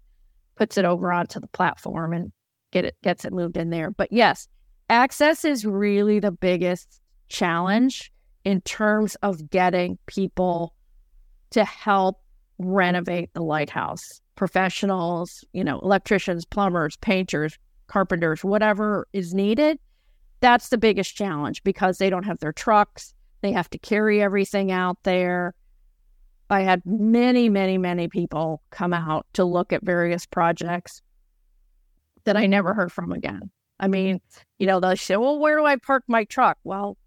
puts 0.55 0.77
it 0.77 0.85
over 0.85 1.11
onto 1.11 1.39
the 1.39 1.47
platform 1.47 2.13
and 2.13 2.31
get 2.71 2.85
it 2.85 2.95
gets 3.03 3.25
it 3.25 3.33
moved 3.33 3.57
in 3.57 3.69
there. 3.69 3.91
But 3.91 4.11
yes, 4.11 4.47
access 4.89 5.45
is 5.45 5.65
really 5.65 6.19
the 6.19 6.31
biggest 6.31 7.01
challenge 7.29 8.11
in 8.43 8.61
terms 8.61 9.15
of 9.15 9.49
getting 9.49 9.97
people 10.05 10.75
to 11.51 11.63
help 11.63 12.21
renovate 12.59 13.33
the 13.33 13.43
lighthouse. 13.43 14.21
Professionals, 14.35 15.43
you 15.53 15.63
know, 15.63 15.79
electricians, 15.79 16.45
plumbers, 16.45 16.97
painters, 16.97 17.57
carpenters, 17.87 18.43
whatever 18.43 19.07
is 19.13 19.33
needed. 19.33 19.79
That's 20.39 20.69
the 20.69 20.77
biggest 20.77 21.15
challenge 21.15 21.63
because 21.63 21.97
they 21.97 22.09
don't 22.09 22.25
have 22.25 22.39
their 22.39 22.51
trucks. 22.51 23.13
They 23.41 23.51
have 23.51 23.69
to 23.69 23.77
carry 23.77 24.21
everything 24.21 24.71
out 24.71 24.97
there. 25.03 25.53
I 26.49 26.61
had 26.61 26.81
many, 26.85 27.49
many, 27.49 27.77
many 27.77 28.07
people 28.07 28.61
come 28.69 28.93
out 28.93 29.25
to 29.33 29.43
look 29.43 29.73
at 29.73 29.83
various 29.83 30.25
projects 30.25 31.01
that 32.25 32.37
I 32.37 32.45
never 32.47 32.73
heard 32.73 32.91
from 32.91 33.11
again. 33.11 33.49
I 33.79 33.87
mean, 33.87 34.21
you 34.59 34.67
know, 34.67 34.79
they'll 34.79 34.95
say, 34.95 35.17
"Well, 35.17 35.39
where 35.39 35.57
do 35.57 35.65
I 35.65 35.77
park 35.77 36.03
my 36.07 36.23
truck?" 36.25 36.57
Well, 36.63 36.97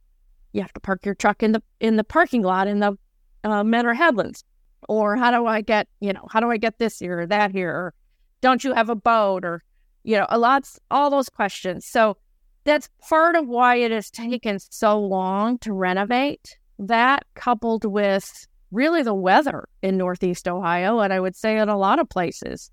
you 0.52 0.62
have 0.62 0.72
to 0.72 0.80
park 0.80 1.04
your 1.04 1.14
truck 1.14 1.42
in 1.42 1.52
the 1.52 1.62
in 1.80 1.96
the 1.96 2.04
parking 2.04 2.42
lot 2.42 2.66
in 2.66 2.80
the 2.80 2.96
uh, 3.44 3.64
Mentor 3.64 3.94
Headlands. 3.94 4.44
Or 4.88 5.16
how 5.16 5.30
do 5.30 5.46
I 5.46 5.62
get, 5.62 5.88
you 6.00 6.12
know, 6.12 6.26
how 6.30 6.40
do 6.40 6.50
I 6.50 6.58
get 6.58 6.78
this 6.78 6.98
here 6.98 7.20
or 7.20 7.26
that 7.26 7.50
here? 7.50 7.70
Or 7.70 7.94
don't 8.40 8.62
you 8.62 8.72
have 8.72 8.88
a 8.88 8.94
boat? 8.94 9.44
Or, 9.44 9.62
you 10.04 10.16
know, 10.16 10.26
a 10.28 10.38
lots 10.38 10.78
all 10.90 11.10
those 11.10 11.28
questions. 11.28 11.86
So 11.86 12.16
that's 12.64 12.88
part 13.08 13.36
of 13.36 13.48
why 13.48 13.76
it 13.76 13.90
has 13.90 14.10
taken 14.10 14.58
so 14.58 15.00
long 15.00 15.58
to 15.58 15.72
renovate. 15.72 16.58
That 16.78 17.24
coupled 17.34 17.84
with 17.84 18.46
really 18.70 19.02
the 19.02 19.14
weather 19.14 19.68
in 19.82 19.96
Northeast 19.96 20.48
Ohio, 20.48 21.00
and 21.00 21.12
I 21.12 21.20
would 21.20 21.36
say 21.36 21.58
in 21.58 21.68
a 21.68 21.78
lot 21.78 21.98
of 21.98 22.08
places. 22.08 22.70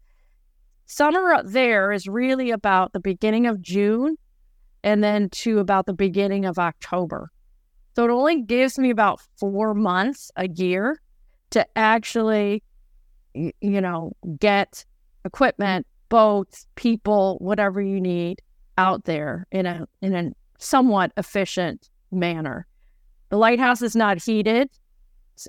Summer 0.85 1.33
up 1.33 1.45
there 1.45 1.91
is 1.91 2.07
really 2.07 2.51
about 2.51 2.93
the 2.93 2.99
beginning 2.99 3.47
of 3.47 3.61
June 3.61 4.17
and 4.83 5.03
then 5.03 5.29
to 5.29 5.59
about 5.59 5.85
the 5.85 5.93
beginning 5.93 6.45
of 6.45 6.59
October. 6.59 7.31
So 7.95 8.03
it 8.03 8.11
only 8.11 8.41
gives 8.41 8.77
me 8.77 8.89
about 8.89 9.21
four 9.39 9.73
months 9.73 10.31
a 10.35 10.49
year 10.49 11.01
to 11.51 11.65
actually, 11.77 12.63
you 13.33 13.81
know, 13.81 14.13
get 14.39 14.83
equipment, 15.25 15.85
boats, 16.09 16.67
people, 16.75 17.37
whatever 17.39 17.81
you 17.81 18.01
need 18.01 18.41
out 18.77 19.05
there 19.05 19.47
in 19.51 19.65
a 19.65 19.87
in 20.01 20.15
a 20.15 20.31
somewhat 20.57 21.11
efficient 21.17 21.89
manner. 22.11 22.65
The 23.29 23.37
lighthouse 23.37 23.81
is 23.81 23.95
not 23.95 24.21
heated 24.21 24.69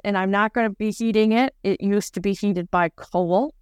and 0.04 0.16
I'm 0.16 0.30
not 0.30 0.52
going 0.52 0.68
to 0.68 0.76
be 0.76 0.90
heating 0.90 1.32
it. 1.32 1.54
It 1.62 1.80
used 1.80 2.14
to 2.14 2.20
be 2.20 2.32
heated 2.32 2.70
by 2.70 2.90
coal, 2.90 3.54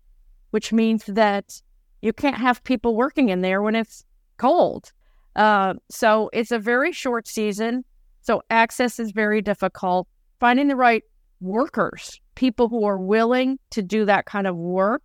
which 0.50 0.72
means 0.72 1.04
that 1.06 1.61
you 2.00 2.12
can't 2.12 2.37
have 2.37 2.62
people 2.64 2.96
working 2.96 3.28
in 3.28 3.40
there 3.40 3.62
when 3.62 3.74
it's 3.74 4.04
cold. 4.37 4.92
Uh, 5.37 5.74
so 5.88 6.30
it's 6.32 6.50
a 6.50 6.58
very 6.58 6.92
short 6.92 7.26
season. 7.26 7.85
So 8.22 8.42
access 8.50 8.98
is 8.98 9.12
very 9.12 9.40
difficult. 9.40 10.08
Finding 10.40 10.68
the 10.68 10.76
right 10.76 11.02
workers, 11.40 12.20
people 12.35 12.68
who 12.68 12.85
are 12.85 12.98
willing 12.98 13.58
to 13.70 13.82
do 13.82 14.04
that 14.04 14.26
kind 14.26 14.46
of 14.46 14.56
work, 14.56 15.02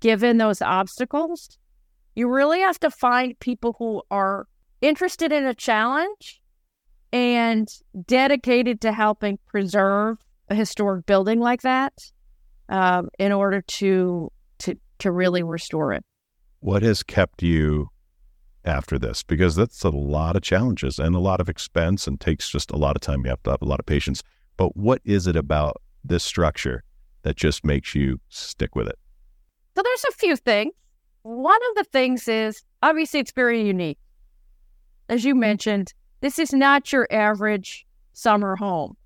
given 0.00 0.38
those 0.38 0.60
obstacles, 0.60 1.58
you 2.14 2.28
really 2.28 2.60
have 2.60 2.78
to 2.80 2.90
find 2.90 3.38
people 3.40 3.74
who 3.78 4.02
are 4.10 4.46
interested 4.80 5.32
in 5.32 5.46
a 5.46 5.54
challenge 5.54 6.40
and 7.12 7.68
dedicated 8.06 8.80
to 8.80 8.92
helping 8.92 9.38
preserve 9.46 10.18
a 10.48 10.54
historic 10.54 11.06
building 11.06 11.40
like 11.40 11.62
that 11.62 11.92
um, 12.68 13.08
in 13.18 13.32
order 13.32 13.62
to 13.62 14.30
to 14.58 14.74
to 14.98 15.10
really 15.10 15.42
restore 15.42 15.92
it. 15.92 16.04
What 16.60 16.82
has 16.82 17.02
kept 17.02 17.42
you 17.42 17.90
after 18.64 18.98
this? 18.98 19.22
Because 19.22 19.54
that's 19.54 19.82
a 19.84 19.90
lot 19.90 20.36
of 20.36 20.42
challenges 20.42 20.98
and 20.98 21.14
a 21.14 21.18
lot 21.18 21.40
of 21.40 21.48
expense 21.48 22.06
and 22.06 22.20
takes 22.20 22.48
just 22.48 22.70
a 22.70 22.76
lot 22.76 22.96
of 22.96 23.00
time. 23.02 23.24
You 23.24 23.30
have 23.30 23.42
to 23.44 23.50
have 23.50 23.62
a 23.62 23.66
lot 23.66 23.80
of 23.80 23.86
patience. 23.86 24.22
But 24.56 24.76
what 24.76 25.02
is 25.04 25.26
it 25.26 25.36
about 25.36 25.80
this 26.04 26.24
structure 26.24 26.82
that 27.22 27.36
just 27.36 27.64
makes 27.64 27.94
you 27.94 28.20
stick 28.28 28.76
with 28.76 28.88
it? 28.88 28.98
So 29.76 29.82
there's 29.82 30.04
a 30.08 30.12
few 30.12 30.36
things. 30.36 30.72
One 31.22 31.60
of 31.70 31.76
the 31.76 31.84
things 31.84 32.28
is 32.28 32.62
obviously 32.82 33.20
it's 33.20 33.32
very 33.32 33.66
unique. 33.66 33.98
As 35.08 35.24
you 35.24 35.34
mentioned, 35.34 35.92
this 36.20 36.38
is 36.38 36.52
not 36.52 36.92
your 36.92 37.06
average 37.10 37.86
summer 38.12 38.56
home. 38.56 38.96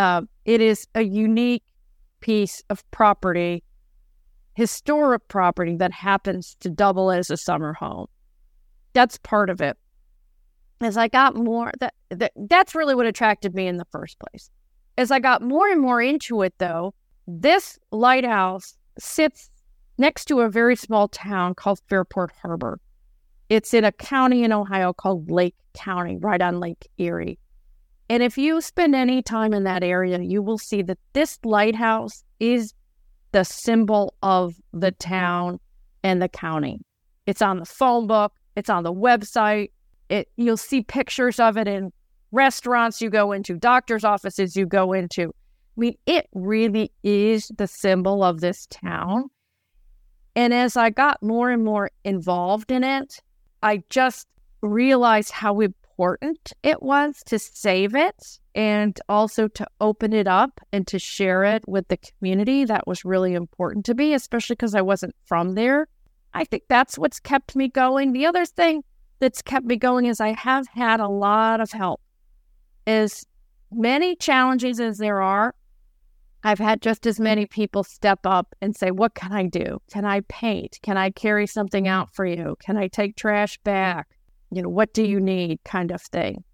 Uh, 0.00 0.22
it 0.46 0.62
is 0.62 0.88
a 0.94 1.02
unique 1.02 1.62
piece 2.20 2.62
of 2.70 2.90
property, 2.90 3.62
historic 4.54 5.28
property 5.28 5.76
that 5.76 5.92
happens 5.92 6.56
to 6.60 6.70
double 6.70 7.10
as 7.10 7.30
a 7.30 7.36
summer 7.36 7.74
home. 7.74 8.06
That's 8.94 9.18
part 9.18 9.50
of 9.50 9.60
it. 9.60 9.76
As 10.80 10.96
I 10.96 11.08
got 11.08 11.36
more 11.36 11.70
that, 11.80 11.92
that 12.08 12.32
that's 12.34 12.74
really 12.74 12.94
what 12.94 13.04
attracted 13.04 13.54
me 13.54 13.66
in 13.66 13.76
the 13.76 13.84
first 13.92 14.18
place. 14.18 14.48
As 14.96 15.10
I 15.10 15.18
got 15.18 15.42
more 15.42 15.68
and 15.68 15.82
more 15.82 16.00
into 16.00 16.40
it 16.40 16.54
though, 16.56 16.94
this 17.26 17.78
lighthouse 17.92 18.78
sits 18.98 19.50
next 19.98 20.24
to 20.28 20.40
a 20.40 20.48
very 20.48 20.76
small 20.76 21.08
town 21.08 21.54
called 21.54 21.78
Fairport 21.90 22.32
Harbor. 22.40 22.80
It's 23.50 23.74
in 23.74 23.84
a 23.84 23.92
county 23.92 24.44
in 24.44 24.52
Ohio 24.54 24.94
called 24.94 25.30
Lake 25.30 25.56
County, 25.74 26.16
right 26.16 26.40
on 26.40 26.58
Lake 26.58 26.88
Erie. 26.96 27.38
And 28.10 28.24
if 28.24 28.36
you 28.36 28.60
spend 28.60 28.96
any 28.96 29.22
time 29.22 29.54
in 29.54 29.62
that 29.64 29.84
area, 29.84 30.18
you 30.18 30.42
will 30.42 30.58
see 30.58 30.82
that 30.82 30.98
this 31.12 31.38
lighthouse 31.44 32.24
is 32.40 32.74
the 33.30 33.44
symbol 33.44 34.14
of 34.20 34.56
the 34.72 34.90
town 34.90 35.60
and 36.02 36.20
the 36.20 36.28
county. 36.28 36.80
It's 37.26 37.40
on 37.40 37.60
the 37.60 37.64
phone 37.64 38.08
book, 38.08 38.32
it's 38.56 38.68
on 38.68 38.82
the 38.82 38.92
website. 38.92 39.70
It 40.08 40.28
you'll 40.36 40.56
see 40.56 40.82
pictures 40.82 41.38
of 41.38 41.56
it 41.56 41.68
in 41.68 41.92
restaurants 42.32 43.00
you 43.00 43.10
go 43.10 43.30
into, 43.30 43.54
doctors' 43.56 44.02
offices 44.02 44.56
you 44.56 44.66
go 44.66 44.92
into. 44.92 45.28
I 45.28 45.80
mean, 45.80 45.94
it 46.06 46.28
really 46.34 46.90
is 47.04 47.52
the 47.56 47.68
symbol 47.68 48.24
of 48.24 48.40
this 48.40 48.66
town. 48.66 49.30
And 50.34 50.52
as 50.52 50.76
I 50.76 50.90
got 50.90 51.22
more 51.22 51.48
and 51.48 51.64
more 51.64 51.92
involved 52.02 52.72
in 52.72 52.82
it, 52.82 53.22
I 53.62 53.84
just 53.88 54.26
realized 54.62 55.30
how 55.30 55.60
important 56.00 56.54
it 56.62 56.82
was 56.82 57.22
to 57.26 57.38
save 57.38 57.94
it 57.94 58.38
and 58.54 58.98
also 59.06 59.48
to 59.48 59.66
open 59.82 60.14
it 60.14 60.26
up 60.26 60.58
and 60.72 60.86
to 60.86 60.98
share 60.98 61.44
it 61.44 61.62
with 61.68 61.86
the 61.88 61.98
community. 61.98 62.64
That 62.64 62.86
was 62.86 63.04
really 63.04 63.34
important 63.34 63.84
to 63.84 63.94
me, 63.94 64.14
especially 64.14 64.54
because 64.54 64.74
I 64.74 64.80
wasn't 64.80 65.14
from 65.26 65.54
there. 65.54 65.88
I 66.32 66.44
think 66.44 66.62
that's 66.68 66.96
what's 66.96 67.20
kept 67.20 67.54
me 67.54 67.68
going. 67.68 68.12
The 68.12 68.24
other 68.24 68.46
thing 68.46 68.82
that's 69.18 69.42
kept 69.42 69.66
me 69.66 69.76
going 69.76 70.06
is 70.06 70.22
I 70.22 70.32
have 70.32 70.66
had 70.68 71.00
a 71.00 71.08
lot 71.08 71.60
of 71.60 71.70
help. 71.70 72.00
As 72.86 73.26
many 73.70 74.16
challenges 74.16 74.80
as 74.80 74.96
there 74.96 75.20
are, 75.20 75.54
I've 76.42 76.58
had 76.58 76.80
just 76.80 77.06
as 77.06 77.20
many 77.20 77.44
people 77.44 77.84
step 77.84 78.20
up 78.24 78.54
and 78.62 78.74
say, 78.74 78.90
What 78.90 79.14
can 79.14 79.32
I 79.32 79.46
do? 79.46 79.82
Can 79.92 80.06
I 80.06 80.22
paint? 80.22 80.78
Can 80.82 80.96
I 80.96 81.10
carry 81.10 81.46
something 81.46 81.86
out 81.86 82.14
for 82.14 82.24
you? 82.24 82.56
Can 82.58 82.78
I 82.78 82.88
take 82.88 83.16
trash 83.16 83.58
back? 83.58 84.08
You 84.50 84.62
know, 84.62 84.68
what 84.68 84.92
do 84.92 85.02
you 85.02 85.18
mm-hmm. 85.18 85.24
need? 85.26 85.60
kind 85.64 85.90
of 85.90 86.02
thing. 86.02 86.44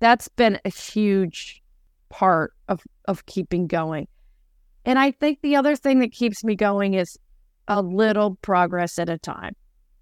That's 0.00 0.28
been 0.28 0.60
a 0.64 0.70
huge 0.70 1.62
part 2.08 2.52
of, 2.68 2.82
of 3.06 3.26
keeping 3.26 3.66
going. 3.66 4.06
And 4.84 4.98
I 4.98 5.10
think 5.10 5.40
the 5.42 5.56
other 5.56 5.76
thing 5.76 5.98
that 6.00 6.12
keeps 6.12 6.44
me 6.44 6.54
going 6.54 6.94
is 6.94 7.18
a 7.66 7.82
little 7.82 8.36
progress 8.36 8.98
at 8.98 9.08
a 9.08 9.18
time. 9.18 9.54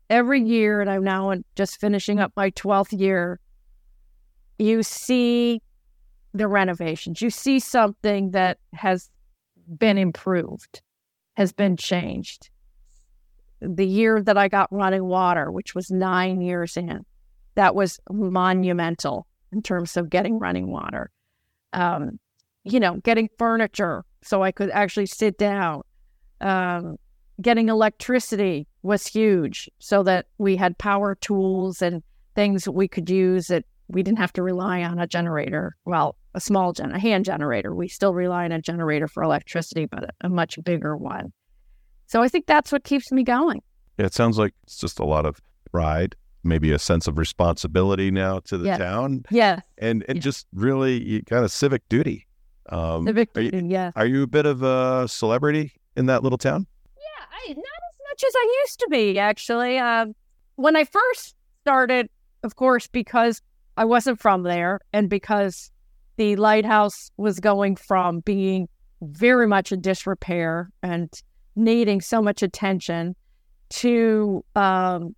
Every 0.09 0.41
year, 0.41 0.81
and 0.81 0.89
I'm 0.89 1.03
now 1.03 1.35
just 1.57 1.81
finishing 1.81 2.21
up 2.21 2.33
my 2.37 2.51
12th 2.53 2.99
year, 2.99 3.41
you 4.59 4.83
see 4.83 5.61
the 6.33 6.47
renovations. 6.47 7.21
You 7.21 7.31
see 7.31 7.59
something 7.59 8.31
that 8.31 8.59
has 8.75 9.11
been 9.79 9.99
improved, 9.99 10.83
has 11.35 11.53
been 11.53 11.77
changed. 11.77 12.51
The 13.61 13.87
year 13.87 14.23
that 14.23 14.37
I 14.37 14.49
got 14.49 14.69
running 14.71 15.07
water, 15.07 15.51
which 15.51 15.75
was 15.75 15.91
nine 15.91 16.41
years 16.41 16.77
in, 16.77 17.05
that 17.57 17.75
was 17.75 18.01
monumental 18.11 19.27
in 19.53 19.63
terms 19.63 19.97
of 19.97 20.09
getting 20.09 20.39
running 20.39 20.71
water. 20.71 21.11
Um, 21.73 22.19
you 22.65 22.81
know, 22.81 22.97
getting 22.99 23.29
furniture 23.39 24.05
so 24.23 24.43
I 24.43 24.53
could 24.53 24.71
actually 24.71 25.07
sit 25.07 25.39
down. 25.39 25.83
Um, 26.41 26.97
getting 27.41 27.69
electricity 27.69 28.67
was 28.83 29.07
huge 29.07 29.71
so 29.79 30.03
that 30.03 30.27
we 30.39 30.57
had 30.57 30.79
power 30.79 31.15
tools 31.15 31.83
and 31.83 32.03
things 32.35 32.69
we 32.69 32.89
could 32.89 33.09
use 33.11 33.47
that 33.49 33.65
we 33.89 34.03
didn't 34.03 34.19
have 34.19 34.33
to 34.35 34.43
rely 34.43 34.83
on 34.83 34.99
a 34.99 35.07
generator. 35.07 35.77
Well, 35.85 36.17
a 36.35 36.41
small 36.41 36.73
gen, 36.73 36.93
a 36.93 36.99
hand 36.99 37.25
generator. 37.25 37.75
We 37.75 37.89
still 37.89 38.13
rely 38.13 38.45
on 38.45 38.53
a 38.53 38.61
generator 38.61 39.09
for 39.09 39.23
electricity, 39.23 39.87
but 39.87 40.11
a, 40.21 40.29
much 40.29 40.59
bigger 40.65 40.97
one. 40.97 41.33
So 42.07 42.23
I 42.23 42.29
think 42.29 42.47
that's 42.47 42.73
what 42.73 42.85
keeps 42.85 43.11
me 43.13 43.23
going. 43.23 43.63
Yeah, 43.99 44.07
it 44.07 44.15
sounds 44.15 44.39
like 44.39 44.55
it's 44.65 44.79
just 44.79 44.99
a 44.99 45.05
lot 45.05 45.25
of 45.25 45.41
pride, 45.71 46.17
maybe 46.47 46.73
a 46.73 46.79
sense 46.79 47.07
of 47.07 47.19
responsibility 47.19 48.11
now 48.11 48.41
to 48.41 48.59
the 48.59 48.77
town. 48.77 49.25
Yes. 49.31 49.63
And 49.79 50.05
and 50.09 50.21
just 50.21 50.47
really 50.55 51.23
kind 51.23 51.45
of 51.45 51.53
civic 51.53 51.89
duty. 51.89 52.27
Um, 52.69 53.07
civic 53.07 53.33
duty, 53.33 53.63
yeah. 53.67 53.93
Are 53.97 54.07
you 54.07 54.23
a 54.23 54.27
bit 54.27 54.47
of 54.47 54.63
a 54.63 55.07
celebrity 55.09 55.73
in 55.97 56.07
that 56.07 56.23
little 56.23 56.39
town? 56.39 56.67
Yeah, 56.97 57.25
I, 57.31 57.49
not 57.53 57.59
as 57.59 57.99
much 58.11 58.25
as 58.27 58.33
I 58.35 58.63
used 58.65 58.81
to 58.81 58.89
be, 58.91 59.19
actually. 59.19 59.79
Uh, 59.79 60.07
when 60.57 60.75
I 60.75 60.85
first 60.85 61.37
started, 61.63 62.09
of 62.43 62.57
course, 62.57 62.87
because 62.87 63.43
I 63.77 63.85
wasn't 63.85 64.21
from 64.21 64.43
there 64.43 64.81
and 64.93 65.09
because 65.09 65.71
the 66.17 66.37
lighthouse 66.37 67.11
was 67.17 67.41
going 67.41 67.77
from 67.77 68.21
being 68.21 68.69
very 69.03 69.47
much 69.47 69.71
in 69.71 69.81
disrepair 69.81 70.71
and 70.83 71.13
needing 71.55 72.01
so 72.01 72.23
much 72.23 72.43
attention 72.43 73.15
to 73.69 74.45
um, 74.55 75.15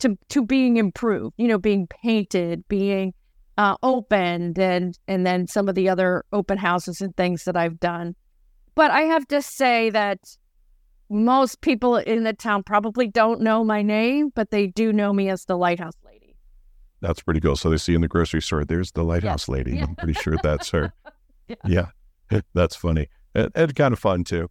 to 0.00 0.18
to 0.28 0.44
being 0.44 0.76
improved. 0.76 1.34
You 1.38 1.48
know, 1.48 1.58
being 1.58 1.86
painted, 1.86 2.66
being 2.68 3.14
uh, 3.56 3.76
opened, 3.82 4.58
and 4.58 4.98
and 5.06 5.26
then 5.26 5.46
some 5.46 5.68
of 5.68 5.74
the 5.74 5.88
other 5.88 6.24
open 6.32 6.58
houses 6.58 7.00
and 7.00 7.16
things 7.16 7.44
that 7.44 7.56
I've 7.56 7.80
done. 7.80 8.14
But 8.74 8.90
I 8.90 9.02
have 9.02 9.26
to 9.28 9.42
say 9.42 9.90
that 9.90 10.20
most 11.10 11.60
people 11.60 11.96
in 11.96 12.24
the 12.24 12.32
town 12.32 12.62
probably 12.62 13.08
don't 13.08 13.40
know 13.40 13.64
my 13.64 13.82
name, 13.82 14.30
but 14.34 14.50
they 14.50 14.66
do 14.66 14.92
know 14.92 15.12
me 15.12 15.28
as 15.30 15.44
the 15.46 15.56
lighthouse 15.56 15.96
lady. 16.04 16.36
That's 17.00 17.22
pretty 17.22 17.40
cool. 17.40 17.56
So 17.56 17.70
they 17.70 17.76
see 17.76 17.94
in 17.94 18.00
the 18.00 18.08
grocery 18.08 18.42
store, 18.42 18.64
there's 18.64 18.92
the 18.92 19.04
lighthouse 19.04 19.42
yes. 19.42 19.48
lady. 19.48 19.76
Yeah. 19.76 19.84
I'm 19.84 19.96
pretty 19.96 20.14
sure 20.14 20.36
that's 20.42 20.70
her. 20.70 20.92
yeah. 21.48 21.56
yeah. 21.66 21.86
That's 22.54 22.76
funny. 22.76 23.08
And, 23.34 23.50
and 23.54 23.74
kind 23.74 23.92
of 23.92 23.98
fun 23.98 24.22
too. 24.22 24.50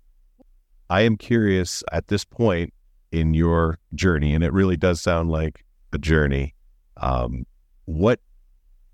I 0.90 1.02
am 1.02 1.16
curious 1.16 1.84
at 1.92 2.08
this 2.08 2.26
point 2.26 2.74
in 3.12 3.34
your 3.34 3.80
journey, 3.96 4.34
and 4.34 4.44
it 4.44 4.54
really 4.54 4.78
does 4.78 5.02
sound 5.02 5.30
like 5.30 5.64
a 5.94 5.98
journey. 5.98 6.54
Um, 6.98 7.46
what 7.86 8.20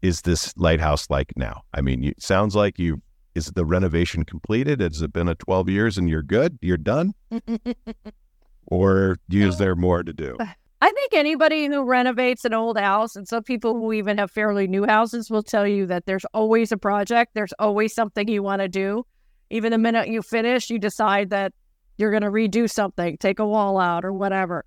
is 0.02 0.22
this 0.22 0.56
lighthouse 0.58 1.10
like 1.10 1.34
now? 1.36 1.64
I 1.74 1.82
mean, 1.82 2.04
it 2.04 2.22
sounds 2.22 2.56
like 2.56 2.78
you 2.78 3.02
is 3.36 3.48
the 3.48 3.66
renovation 3.66 4.26
completed? 4.26 4.80
Has 4.80 5.02
it 5.02 5.12
been 5.12 5.28
a 5.28 5.36
12 5.36 5.70
years 5.70 5.98
and 5.98 6.10
you're 6.10 6.22
good? 6.22 6.60
You're 6.62 6.78
done? 6.78 7.14
or 8.68 9.18
is 9.32 9.58
there 9.58 9.76
more 9.76 10.04
to 10.04 10.14
do? 10.14 10.38
I 10.40 10.92
think 10.92 11.14
anybody 11.14 11.68
who 11.68 11.84
renovates 11.84 12.44
an 12.46 12.54
old 12.54 12.78
house, 12.78 13.16
and 13.16 13.28
some 13.28 13.42
people 13.42 13.74
who 13.74 13.94
even 13.94 14.18
have 14.18 14.30
fairly 14.30 14.68
new 14.68 14.86
houses, 14.86 15.30
will 15.30 15.42
tell 15.42 15.66
you 15.66 15.86
that 15.88 16.06
there's 16.06 16.26
always 16.34 16.72
a 16.72 16.78
project. 16.78 17.32
There's 17.34 17.54
always 17.58 17.96
something 17.96 18.28
you 18.28 18.44
want 18.44 18.62
to 18.62 18.68
do. 18.68 19.06
Even 19.50 19.72
the 19.72 19.78
minute 19.78 20.10
you 20.10 20.22
finish, 20.22 20.70
you 20.70 20.80
decide 20.80 21.30
that 21.30 21.54
you're 21.98 22.12
going 22.12 22.24
to 22.24 22.30
redo 22.30 22.70
something, 22.70 23.18
take 23.18 23.40
a 23.40 23.48
wall 23.48 23.80
out, 23.80 24.06
or 24.06 24.14
whatever. 24.14 24.66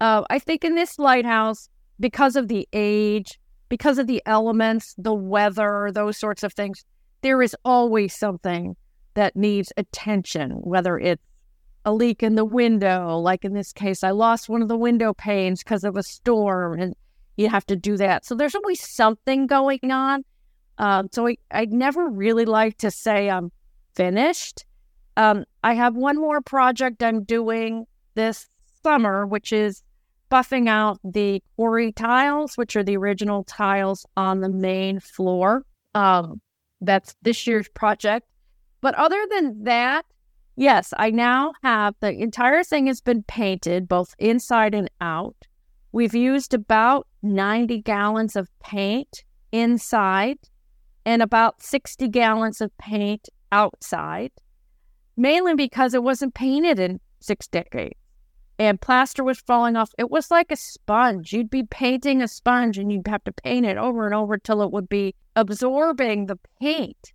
Uh, 0.00 0.22
I 0.30 0.38
think 0.38 0.64
in 0.64 0.74
this 0.74 0.98
lighthouse, 0.98 1.68
because 2.00 2.36
of 2.36 2.48
the 2.48 2.68
age, 2.72 3.38
because 3.68 3.98
of 3.98 4.06
the 4.06 4.22
elements, 4.26 4.94
the 4.98 5.14
weather, 5.14 5.90
those 5.92 6.18
sorts 6.18 6.42
of 6.42 6.52
things, 6.52 6.84
there 7.22 7.40
is 7.40 7.56
always 7.64 8.14
something 8.14 8.76
that 9.14 9.36
needs 9.36 9.72
attention, 9.76 10.50
whether 10.52 10.98
it's 10.98 11.22
a 11.84 11.92
leak 11.92 12.22
in 12.22 12.34
the 12.34 12.44
window. 12.44 13.18
Like 13.18 13.44
in 13.44 13.54
this 13.54 13.72
case, 13.72 14.02
I 14.02 14.10
lost 14.10 14.48
one 14.48 14.62
of 14.62 14.68
the 14.68 14.76
window 14.76 15.14
panes 15.14 15.62
because 15.62 15.84
of 15.84 15.96
a 15.96 16.02
storm, 16.02 16.80
and 16.80 16.94
you 17.36 17.48
have 17.48 17.66
to 17.66 17.76
do 17.76 17.96
that. 17.96 18.24
So 18.24 18.34
there's 18.34 18.54
always 18.54 18.80
something 18.80 19.46
going 19.46 19.90
on. 19.90 20.24
Um, 20.78 21.08
so 21.12 21.28
I, 21.28 21.36
I 21.50 21.66
never 21.66 22.08
really 22.08 22.44
like 22.44 22.78
to 22.78 22.90
say 22.90 23.30
I'm 23.30 23.52
finished. 23.94 24.64
Um, 25.16 25.44
I 25.62 25.74
have 25.74 25.94
one 25.94 26.16
more 26.16 26.40
project 26.40 27.02
I'm 27.02 27.24
doing 27.24 27.86
this 28.14 28.46
summer, 28.82 29.26
which 29.26 29.52
is 29.52 29.82
buffing 30.30 30.68
out 30.68 30.98
the 31.04 31.42
quarry 31.56 31.92
tiles, 31.92 32.56
which 32.56 32.76
are 32.76 32.82
the 32.82 32.96
original 32.96 33.44
tiles 33.44 34.06
on 34.16 34.40
the 34.40 34.48
main 34.48 35.00
floor. 35.00 35.64
Um, 35.94 36.40
that's 36.80 37.14
this 37.22 37.46
year's 37.46 37.68
project. 37.68 38.26
But 38.80 38.94
other 38.94 39.24
than 39.30 39.64
that, 39.64 40.04
Yes, 40.56 40.92
I 40.98 41.10
now 41.10 41.54
have 41.62 41.94
the 42.00 42.12
entire 42.12 42.62
thing 42.62 42.86
has 42.86 43.00
been 43.00 43.22
painted 43.22 43.88
both 43.88 44.14
inside 44.18 44.74
and 44.74 44.90
out. 45.00 45.36
We've 45.92 46.14
used 46.14 46.52
about 46.52 47.06
90 47.22 47.80
gallons 47.82 48.36
of 48.36 48.50
paint 48.60 49.24
inside 49.50 50.38
and 51.06 51.22
about 51.22 51.62
60 51.62 52.06
gallons 52.08 52.60
of 52.60 52.76
paint 52.76 53.28
outside, 53.50 54.30
mainly 55.16 55.54
because 55.54 55.94
it 55.94 56.02
wasn't 56.02 56.34
painted 56.34 56.78
in 56.78 57.00
six 57.20 57.46
decades 57.46 57.96
and 58.58 58.80
plaster 58.80 59.24
was 59.24 59.40
falling 59.40 59.76
off. 59.76 59.90
It 59.98 60.10
was 60.10 60.30
like 60.30 60.52
a 60.52 60.56
sponge. 60.56 61.32
You'd 61.32 61.50
be 61.50 61.64
painting 61.64 62.22
a 62.22 62.28
sponge 62.28 62.78
and 62.78 62.92
you'd 62.92 63.08
have 63.08 63.24
to 63.24 63.32
paint 63.32 63.66
it 63.66 63.76
over 63.76 64.06
and 64.06 64.14
over 64.14 64.38
till 64.38 64.62
it 64.62 64.70
would 64.70 64.88
be 64.88 65.14
absorbing 65.36 66.26
the 66.26 66.38
paint. 66.60 67.12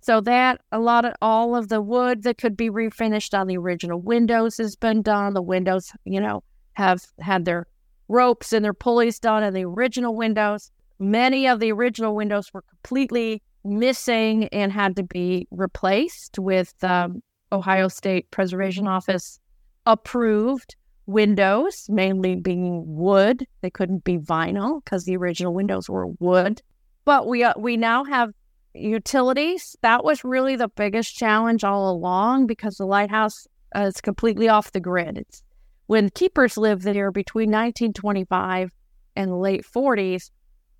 So 0.00 0.20
that 0.20 0.60
a 0.70 0.78
lot 0.78 1.04
of 1.04 1.14
all 1.20 1.56
of 1.56 1.68
the 1.68 1.82
wood 1.82 2.22
that 2.22 2.38
could 2.38 2.56
be 2.56 2.70
refinished 2.70 3.36
on 3.36 3.48
the 3.48 3.58
original 3.58 4.00
windows 4.00 4.58
has 4.58 4.76
been 4.76 5.02
done. 5.02 5.34
The 5.34 5.42
windows, 5.42 5.92
you 6.04 6.20
know, 6.20 6.44
have 6.74 7.04
had 7.18 7.44
their 7.44 7.66
ropes 8.06 8.52
and 8.52 8.64
their 8.64 8.72
pulleys 8.72 9.18
done 9.18 9.42
in 9.42 9.54
the 9.54 9.64
original 9.64 10.14
windows. 10.14 10.70
Many 11.00 11.48
of 11.48 11.58
the 11.58 11.72
original 11.72 12.14
windows 12.14 12.52
were 12.54 12.62
completely 12.62 13.42
missing 13.68 14.48
and 14.48 14.72
had 14.72 14.96
to 14.96 15.02
be 15.02 15.46
replaced 15.50 16.38
with 16.38 16.72
um, 16.82 17.22
Ohio 17.52 17.88
State 17.88 18.30
Preservation 18.30 18.86
Office 18.86 19.38
approved 19.86 20.76
windows, 21.06 21.86
mainly 21.88 22.36
being 22.36 22.84
wood. 22.86 23.46
They 23.62 23.70
couldn't 23.70 24.04
be 24.04 24.18
vinyl 24.18 24.84
because 24.84 25.04
the 25.04 25.16
original 25.16 25.54
windows 25.54 25.88
were 25.88 26.06
wood. 26.06 26.62
But 27.04 27.26
we 27.26 27.42
uh, 27.42 27.54
we 27.56 27.76
now 27.76 28.04
have 28.04 28.30
utilities. 28.74 29.76
That 29.80 30.04
was 30.04 30.24
really 30.24 30.56
the 30.56 30.68
biggest 30.68 31.16
challenge 31.16 31.64
all 31.64 31.90
along 31.90 32.46
because 32.46 32.76
the 32.76 32.86
lighthouse 32.86 33.46
uh, 33.74 33.90
is 33.92 34.00
completely 34.00 34.48
off 34.48 34.72
the 34.72 34.80
grid. 34.80 35.18
It's 35.18 35.42
when 35.86 36.10
keepers 36.10 36.58
lived 36.58 36.82
there 36.82 37.10
between 37.10 37.50
1925 37.50 38.70
and 39.16 39.30
the 39.30 39.36
late 39.36 39.64
40s. 39.64 40.30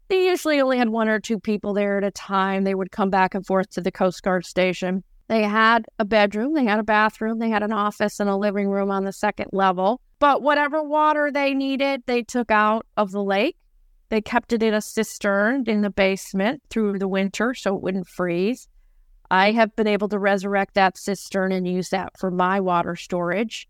They 0.08 0.26
usually 0.26 0.60
only 0.60 0.78
had 0.78 0.88
one 0.88 1.08
or 1.08 1.20
two 1.20 1.38
people 1.38 1.74
there 1.74 1.98
at 1.98 2.04
a 2.04 2.10
time. 2.10 2.64
They 2.64 2.74
would 2.74 2.90
come 2.90 3.10
back 3.10 3.34
and 3.34 3.44
forth 3.46 3.68
to 3.70 3.82
the 3.82 3.92
Coast 3.92 4.22
Guard 4.22 4.46
station. 4.46 5.04
They 5.28 5.42
had 5.42 5.84
a 5.98 6.06
bedroom, 6.06 6.54
they 6.54 6.64
had 6.64 6.78
a 6.78 6.84
bathroom, 6.84 7.38
they 7.38 7.50
had 7.50 7.62
an 7.62 7.72
office 7.72 8.18
and 8.18 8.30
a 8.30 8.36
living 8.36 8.70
room 8.70 8.90
on 8.90 9.04
the 9.04 9.12
second 9.12 9.48
level. 9.52 10.00
But 10.18 10.40
whatever 10.40 10.82
water 10.82 11.30
they 11.30 11.52
needed, 11.52 12.04
they 12.06 12.22
took 12.22 12.50
out 12.50 12.86
of 12.96 13.12
the 13.12 13.22
lake. 13.22 13.56
They 14.08 14.22
kept 14.22 14.54
it 14.54 14.62
in 14.62 14.72
a 14.72 14.80
cistern 14.80 15.64
in 15.66 15.82
the 15.82 15.90
basement 15.90 16.62
through 16.70 16.98
the 16.98 17.08
winter 17.08 17.52
so 17.52 17.76
it 17.76 17.82
wouldn't 17.82 18.08
freeze. 18.08 18.66
I 19.30 19.52
have 19.52 19.76
been 19.76 19.86
able 19.86 20.08
to 20.08 20.18
resurrect 20.18 20.72
that 20.74 20.96
cistern 20.96 21.52
and 21.52 21.68
use 21.68 21.90
that 21.90 22.18
for 22.18 22.30
my 22.30 22.60
water 22.60 22.96
storage. 22.96 23.68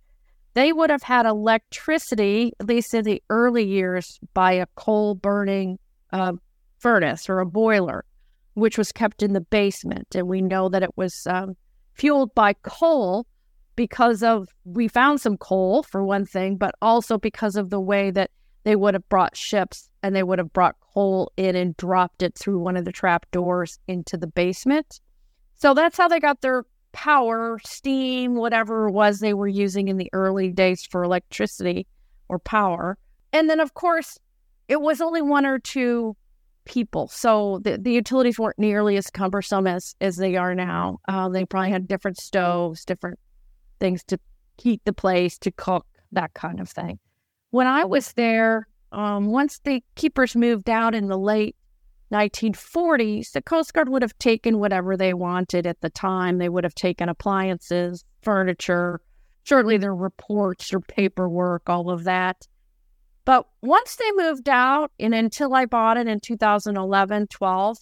They 0.55 0.73
would 0.73 0.91
have 0.91 1.03
had 1.03 1.27
electricity, 1.27 2.53
at 2.61 2.69
least 2.69 2.95
in 2.95 3.05
the 3.05 3.21
early 3.29 3.65
years, 3.65 4.21
by 4.35 4.53
a 4.53 4.67
coal 4.77 5.17
burning 5.17 5.81
uh, 6.13 6.33
furnace 6.79 7.29
or 7.29 7.41
a 7.41 7.47
boiler, 7.47 8.05
which 8.55 8.79
was 8.79 8.93
kept 8.93 9.23
in 9.23 9.33
the 9.33 9.41
basement. 9.41 10.15
And 10.15 10.29
we 10.29 10.41
know 10.41 10.69
that 10.69 10.83
it 10.83 10.97
was 10.97 11.27
um, 11.27 11.57
fueled 11.95 12.35
by 12.35 12.55
coal 12.63 13.27
because 13.77 14.23
of 14.23 14.49
we 14.65 14.89
found 14.89 15.21
some 15.21 15.37
coal 15.37 15.83
for 15.83 16.05
one 16.05 16.27
thing, 16.27 16.57
but 16.57 16.75
also 16.83 17.19
because 17.19 17.57
of 17.57 17.71
the 17.71 17.81
way 17.81 18.11
that 18.11 18.31
they 18.65 18.77
would 18.77 18.95
have 18.95 19.09
brought 19.09 19.37
ships 19.37 19.89
and 20.03 20.15
they 20.15 20.23
would 20.23 20.39
have 20.39 20.53
brought 20.53 20.77
coal 20.93 21.33
in 21.37 21.55
and 21.55 21.77
dropped 21.77 22.23
it 22.23 22.37
through 22.37 22.59
one 22.59 22.77
of 22.77 22.85
the 22.85 22.93
trap 22.93 23.25
doors 23.31 23.79
into 23.87 24.17
the 24.17 24.27
basement. 24.27 25.01
So 25.57 25.75
that's 25.75 25.97
how 25.97 26.09
they 26.09 26.21
got 26.21 26.41
their 26.41 26.65
power, 26.93 27.61
steam, 27.65 28.35
whatever 28.35 28.89
it 28.89 28.93
was 28.93 29.21
they 29.21 29.35
were 29.35 29.49
using 29.49 29.89
in 29.89 29.97
the 29.97 30.11
early 30.13 30.51
days 30.51 30.85
for 30.85 31.05
electricity 31.05 31.87
or 32.29 32.39
power. 32.39 32.99
And 33.33 33.49
then, 33.49 33.61
of 33.61 33.75
course, 33.75 34.19
it 34.69 34.81
was 34.81 35.01
only 35.01 35.23
one 35.23 35.47
or 35.47 35.59
two 35.59 36.17
people. 36.65 37.09
So 37.09 37.61
the, 37.65 37.79
the 37.79 37.93
utilities 37.93 38.39
weren't 38.39 38.59
nearly 38.59 38.97
as 38.97 39.11
cumbersome 39.11 39.67
as, 39.67 39.97
as 40.01 40.17
they 40.17 40.37
are 40.37 40.55
now. 40.55 40.99
Uh, 41.09 41.29
they 41.29 41.45
probably 41.45 41.71
had 41.71 41.89
different 41.89 42.19
stoves, 42.19 42.85
different 42.85 43.19
things 43.81 44.05
to 44.05 44.21
heat 44.59 44.83
the 44.85 44.93
place, 44.93 45.39
to 45.39 45.51
cook, 45.51 45.87
that 46.13 46.35
kind 46.35 46.61
of 46.61 46.69
thing. 46.69 46.99
When 47.51 47.67
I 47.67 47.85
was 47.85 48.13
there, 48.13 48.69
um, 48.93 49.27
once 49.27 49.61
the 49.65 49.83
keepers 49.95 50.37
moved 50.37 50.69
out 50.69 50.95
in 50.95 51.09
the 51.09 51.19
late 51.19 51.57
1940s, 52.13 53.33
the 53.33 53.43
Coast 53.43 53.73
Guard 53.73 53.89
would 53.89 54.03
have 54.03 54.17
taken 54.19 54.59
whatever 54.59 54.97
they 54.97 55.15
wanted 55.15 55.67
at 55.67 55.81
the 55.81 55.91
time. 55.91 56.39
They 56.39 56.49
would 56.49 56.65
have 56.65 56.75
taken 56.75 57.09
appliances, 57.09 58.05
furniture, 58.23 59.01
certainly 59.45 59.79
their 59.79 59.95
reports 59.95 60.73
or 60.73 60.81
paperwork, 60.81 61.69
all 61.69 61.91
of 61.91 62.05
that. 62.05 62.47
But 63.29 63.47
once 63.61 63.97
they 63.97 64.11
moved 64.13 64.49
out, 64.49 64.91
and 64.99 65.15
until 65.15 65.53
I 65.53 65.67
bought 65.67 65.99
it 65.99 66.09
in 66.09 66.19
2011 66.19 67.27
12, 67.27 67.79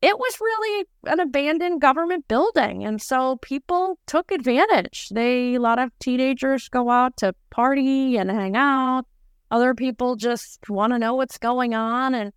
it 0.00 0.18
was 0.18 0.40
really 0.40 0.86
an 1.04 1.20
abandoned 1.20 1.82
government 1.82 2.26
building. 2.28 2.82
And 2.82 3.02
so 3.02 3.36
people 3.42 3.98
took 4.06 4.32
advantage. 4.32 5.10
They, 5.10 5.56
a 5.56 5.60
lot 5.60 5.78
of 5.78 5.90
teenagers 5.98 6.70
go 6.70 6.88
out 6.88 7.18
to 7.18 7.34
party 7.50 8.16
and 8.16 8.30
hang 8.30 8.56
out. 8.56 9.04
Other 9.50 9.74
people 9.74 10.16
just 10.16 10.66
want 10.70 10.94
to 10.94 10.98
know 10.98 11.14
what's 11.14 11.36
going 11.36 11.74
on. 11.74 12.14
And 12.14 12.32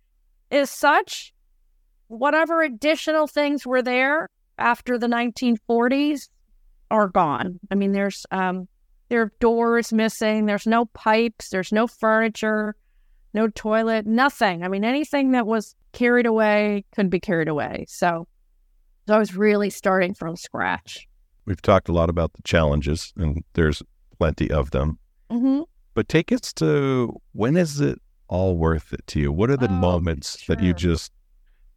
as 0.50 0.68
such, 0.68 1.32
whatever 2.08 2.62
additional 2.62 3.26
things 3.26 3.66
were 3.66 3.80
there 3.80 4.28
after 4.58 4.98
the 4.98 5.06
1940s 5.06 6.28
are 6.90 7.08
gone. 7.08 7.58
I 7.70 7.74
mean, 7.74 7.92
there's, 7.92 8.26
um, 8.30 8.68
there 9.10 9.22
are 9.22 9.32
doors 9.40 9.92
missing. 9.92 10.46
There's 10.46 10.66
no 10.66 10.86
pipes. 10.86 11.50
There's 11.50 11.72
no 11.72 11.86
furniture, 11.86 12.76
no 13.34 13.48
toilet, 13.48 14.06
nothing. 14.06 14.62
I 14.62 14.68
mean, 14.68 14.84
anything 14.84 15.32
that 15.32 15.46
was 15.46 15.74
carried 15.92 16.26
away 16.26 16.84
couldn't 16.94 17.10
be 17.10 17.20
carried 17.20 17.48
away. 17.48 17.84
So, 17.88 18.26
so 19.06 19.14
I 19.14 19.18
was 19.18 19.34
really 19.34 19.68
starting 19.68 20.14
from 20.14 20.36
scratch. 20.36 21.06
We've 21.44 21.60
talked 21.60 21.88
a 21.88 21.92
lot 21.92 22.08
about 22.08 22.32
the 22.34 22.42
challenges, 22.42 23.12
and 23.16 23.42
there's 23.54 23.82
plenty 24.18 24.50
of 24.50 24.70
them. 24.70 24.98
Mm-hmm. 25.30 25.62
But 25.94 26.08
take 26.08 26.30
us 26.30 26.52
to 26.54 27.20
when 27.32 27.56
is 27.56 27.80
it 27.80 28.00
all 28.28 28.56
worth 28.56 28.92
it 28.92 29.04
to 29.08 29.20
you? 29.20 29.32
What 29.32 29.50
are 29.50 29.56
the 29.56 29.68
Oh, 29.68 29.72
moments 29.72 30.46
that 30.46 30.62
you 30.62 30.72
just 30.72 31.10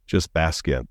just 0.06 0.32
bask 0.32 0.68
in? 0.68 0.86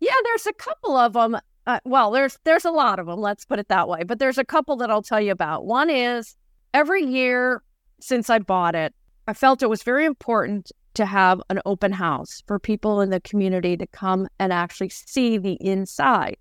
Yeah, 0.00 0.14
there's 0.24 0.46
a 0.46 0.52
couple 0.54 0.96
of 0.96 1.12
them. 1.12 1.36
Uh, 1.66 1.80
well, 1.84 2.10
there's 2.10 2.38
there's 2.44 2.64
a 2.64 2.70
lot 2.70 2.98
of 2.98 3.06
them. 3.06 3.20
Let's 3.20 3.44
put 3.44 3.58
it 3.58 3.68
that 3.68 3.88
way. 3.88 4.02
But 4.04 4.18
there's 4.18 4.38
a 4.38 4.44
couple 4.44 4.76
that 4.76 4.90
I'll 4.90 5.02
tell 5.02 5.20
you 5.20 5.32
about. 5.32 5.64
One 5.64 5.90
is 5.90 6.36
every 6.74 7.04
year 7.04 7.62
since 8.00 8.28
I 8.28 8.40
bought 8.40 8.74
it, 8.74 8.94
I 9.28 9.32
felt 9.32 9.62
it 9.62 9.70
was 9.70 9.82
very 9.82 10.04
important 10.04 10.72
to 10.94 11.06
have 11.06 11.40
an 11.48 11.60
open 11.64 11.92
house 11.92 12.42
for 12.46 12.58
people 12.58 13.00
in 13.00 13.10
the 13.10 13.20
community 13.20 13.76
to 13.76 13.86
come 13.86 14.28
and 14.38 14.52
actually 14.52 14.90
see 14.90 15.38
the 15.38 15.56
inside. 15.60 16.36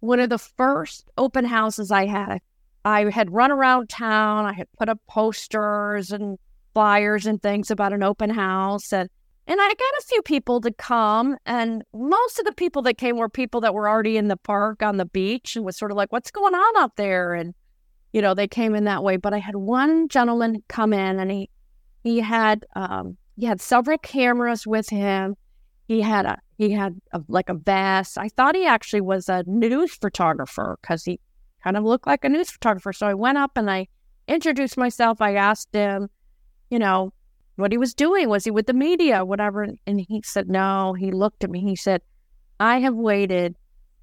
One 0.00 0.20
of 0.20 0.28
the 0.28 0.38
first 0.38 1.10
open 1.16 1.44
houses 1.44 1.90
I 1.90 2.06
had, 2.06 2.40
I 2.84 3.10
had 3.10 3.32
run 3.32 3.50
around 3.50 3.88
town. 3.88 4.44
I 4.44 4.52
had 4.52 4.68
put 4.78 4.88
up 4.88 5.00
posters 5.08 6.12
and 6.12 6.38
flyers 6.74 7.26
and 7.26 7.42
things 7.42 7.70
about 7.70 7.92
an 7.92 8.02
open 8.02 8.30
house 8.30 8.92
and 8.92 9.08
and 9.48 9.60
I 9.60 9.68
got 9.68 9.98
a 9.98 10.04
few 10.06 10.22
people 10.22 10.60
to 10.62 10.72
come, 10.72 11.36
and 11.46 11.84
most 11.94 12.38
of 12.38 12.44
the 12.44 12.52
people 12.52 12.82
that 12.82 12.98
came 12.98 13.16
were 13.16 13.28
people 13.28 13.60
that 13.60 13.74
were 13.74 13.88
already 13.88 14.16
in 14.16 14.28
the 14.28 14.36
park 14.36 14.82
on 14.82 14.96
the 14.96 15.04
beach 15.04 15.54
and 15.54 15.64
was 15.64 15.76
sort 15.76 15.92
of 15.92 15.96
like, 15.96 16.10
what's 16.10 16.32
going 16.32 16.54
on 16.54 16.76
out 16.78 16.96
there? 16.96 17.34
And, 17.34 17.54
you 18.12 18.20
know, 18.20 18.34
they 18.34 18.48
came 18.48 18.74
in 18.74 18.84
that 18.84 19.04
way. 19.04 19.16
But 19.16 19.34
I 19.34 19.38
had 19.38 19.56
one 19.56 20.08
gentleman 20.08 20.64
come 20.68 20.92
in 20.92 21.20
and 21.20 21.30
he 21.30 21.50
he 22.02 22.20
had 22.20 22.64
um 22.74 23.16
he 23.36 23.46
had 23.46 23.60
several 23.60 23.98
cameras 23.98 24.66
with 24.66 24.88
him. 24.88 25.36
He 25.86 26.00
had 26.00 26.26
a 26.26 26.38
he 26.58 26.72
had 26.72 27.00
a, 27.12 27.20
like 27.28 27.48
a 27.48 27.54
vest. 27.54 28.18
I 28.18 28.28
thought 28.28 28.56
he 28.56 28.66
actually 28.66 29.02
was 29.02 29.28
a 29.28 29.44
news 29.46 29.94
photographer 29.94 30.78
because 30.80 31.04
he 31.04 31.20
kind 31.62 31.76
of 31.76 31.84
looked 31.84 32.06
like 32.06 32.24
a 32.24 32.28
news 32.28 32.50
photographer. 32.50 32.92
So 32.92 33.06
I 33.06 33.14
went 33.14 33.38
up 33.38 33.52
and 33.56 33.70
I 33.70 33.86
introduced 34.26 34.76
myself. 34.76 35.20
I 35.20 35.34
asked 35.34 35.74
him, 35.74 36.08
you 36.70 36.78
know, 36.78 37.12
what 37.56 37.72
he 37.72 37.78
was 37.78 37.94
doing. 37.94 38.28
Was 38.28 38.44
he 38.44 38.50
with 38.50 38.66
the 38.66 38.72
media, 38.72 39.24
whatever? 39.24 39.66
And 39.86 40.00
he 40.00 40.22
said, 40.24 40.48
no. 40.48 40.92
He 40.92 41.10
looked 41.10 41.44
at 41.44 41.50
me. 41.50 41.60
He 41.60 41.76
said, 41.76 42.02
I 42.60 42.78
have 42.80 42.94
waited 42.94 43.56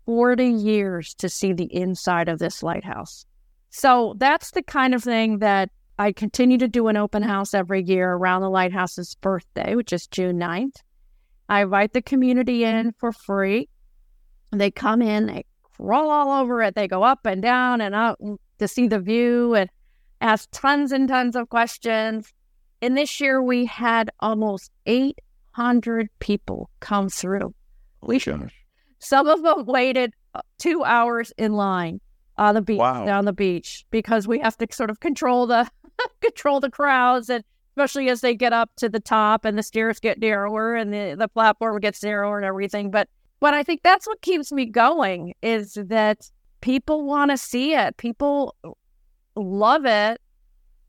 40 0.06 0.46
years 0.46 1.13
to 1.16 1.30
see 1.30 1.54
the 1.54 1.74
inside 1.74 2.30
of 2.30 2.39
this 2.39 2.62
lighthouse. 2.62 3.26
So 3.70 4.16
that's 4.18 4.52
the 4.52 4.63
kind 4.63 4.94
of 4.94 5.04
thing 5.04 5.39
that 5.39 5.70
I 5.98 6.12
continue 6.12 6.58
to 6.58 6.68
do 6.68 6.88
an 6.88 6.98
open 6.98 7.24
house 7.24 7.54
every 7.54 7.84
year 7.84 8.13
around 8.13 8.42
the 8.42 8.50
lighthouse's 8.50 9.16
birthday, 9.16 9.76
which 9.76 9.94
is 9.94 10.08
June 10.08 10.39
9th. 10.39 10.78
I 11.50 11.62
invite 11.62 11.94
the 11.94 12.02
community 12.02 12.63
in 12.63 12.94
for 12.98 13.12
free. 13.12 13.70
They 14.52 14.72
come 14.72 15.02
in, 15.02 15.28
they 15.28 15.46
crawl 15.76 16.10
all 16.10 16.42
over 16.42 16.62
it. 16.62 16.76
They 16.76 16.88
go 16.88 17.04
up 17.04 17.26
and 17.26 17.42
down 17.42 17.82
and 17.82 17.94
out 17.94 18.20
to 18.60 18.68
see 18.68 18.88
the 18.88 19.00
view 19.00 19.56
and 19.56 19.70
ask 20.22 20.48
tons 20.52 20.92
and 20.92 21.08
tons 21.08 21.36
of 21.36 21.50
questions. 21.50 22.32
And 22.84 22.98
this 22.98 23.22
year 23.22 23.41
we 23.41 23.65
had 23.65 24.10
almost 24.19 24.69
800 24.88 26.10
people 26.19 26.69
come 26.82 27.08
through. 27.08 27.54
We 28.02 28.19
some 29.00 29.26
of 29.28 29.41
them 29.41 29.65
waited 29.65 30.13
uh, 30.36 30.41
two 30.60 30.84
hours 30.84 31.32
in 31.38 31.54
line 31.54 32.02
on 32.38 32.56
the 32.56 32.62
beach 32.62 32.80
Wow. 32.80 33.06
down 33.06 33.24
the 33.24 33.32
beach 33.32 33.86
because 33.89 34.28
we 34.28 34.38
have 34.39 34.58
to 34.58 34.67
sort 34.69 34.89
of 34.89 35.00
control 35.00 35.48
the 35.48 35.69
control 36.19 36.60
the 36.60 36.69
crowds 36.69 37.30
and 37.30 37.46
especially 37.72 38.10
as 38.10 38.19
they 38.19 38.36
get 38.36 38.52
up 38.52 38.69
to 38.76 38.89
the 38.89 39.00
top 39.00 39.46
and 39.46 39.58
the 39.58 39.63
stairs 39.63 40.02
get 40.02 40.19
narrower 40.19 40.76
and 40.76 40.93
the, 40.93 41.15
the 41.17 41.30
platform 41.30 41.80
gets 41.80 42.04
narrower 42.04 42.38
and 42.38 42.46
everything. 42.46 42.91
But 42.91 43.08
but 43.39 43.54
I 43.54 43.63
think 43.63 43.82
that's 43.84 44.06
what 44.06 44.19
keeps 44.19 44.52
me 44.52 44.65
going 44.65 45.36
is 45.41 45.76
that 45.76 46.30
people 46.60 47.06
want 47.06 47.32
to 47.32 47.38
see 47.38 47.76
it. 47.76 47.96
People 47.96 48.58
love 49.38 49.86
it 49.86 50.19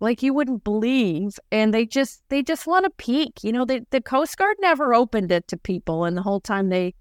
like 0.00 0.22
you 0.22 0.35
wouldn't 0.35 0.64
believe 0.64 1.38
and 1.50 1.72
they 1.72 1.87
just 1.87 2.22
they 2.28 2.42
just 2.42 2.66
want 2.66 2.85
to 2.85 2.90
peek 2.90 3.42
you 3.42 3.52
know 3.52 3.64
they, 3.64 3.80
the 3.90 4.00
coast 4.00 4.37
guard 4.37 4.57
never 4.61 4.94
opened 4.94 5.30
it 5.33 5.46
to 5.48 5.57
people 5.57 6.04
and 6.04 6.16
the 6.16 6.22
whole 6.22 6.40
time 6.40 6.68
they 6.68 6.94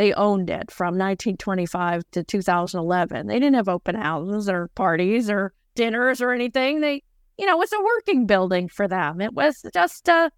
they 0.00 0.14
owned 0.14 0.48
it 0.48 0.70
from 0.70 0.94
1925 0.94 2.02
to 2.12 2.24
2011. 2.24 3.26
They 3.26 3.34
didn't 3.34 3.54
have 3.54 3.68
open 3.68 3.94
houses 3.94 4.48
or 4.48 4.68
parties 4.68 5.28
or 5.28 5.52
dinners 5.74 6.22
or 6.22 6.30
anything. 6.30 6.80
They, 6.80 7.02
you 7.36 7.44
know, 7.44 7.56
it 7.56 7.58
was 7.58 7.72
a 7.74 7.82
working 7.82 8.26
building 8.26 8.68
for 8.68 8.88
them. 8.88 9.20
It 9.20 9.34
was 9.34 9.62
just, 9.74 10.08
uh, 10.08 10.30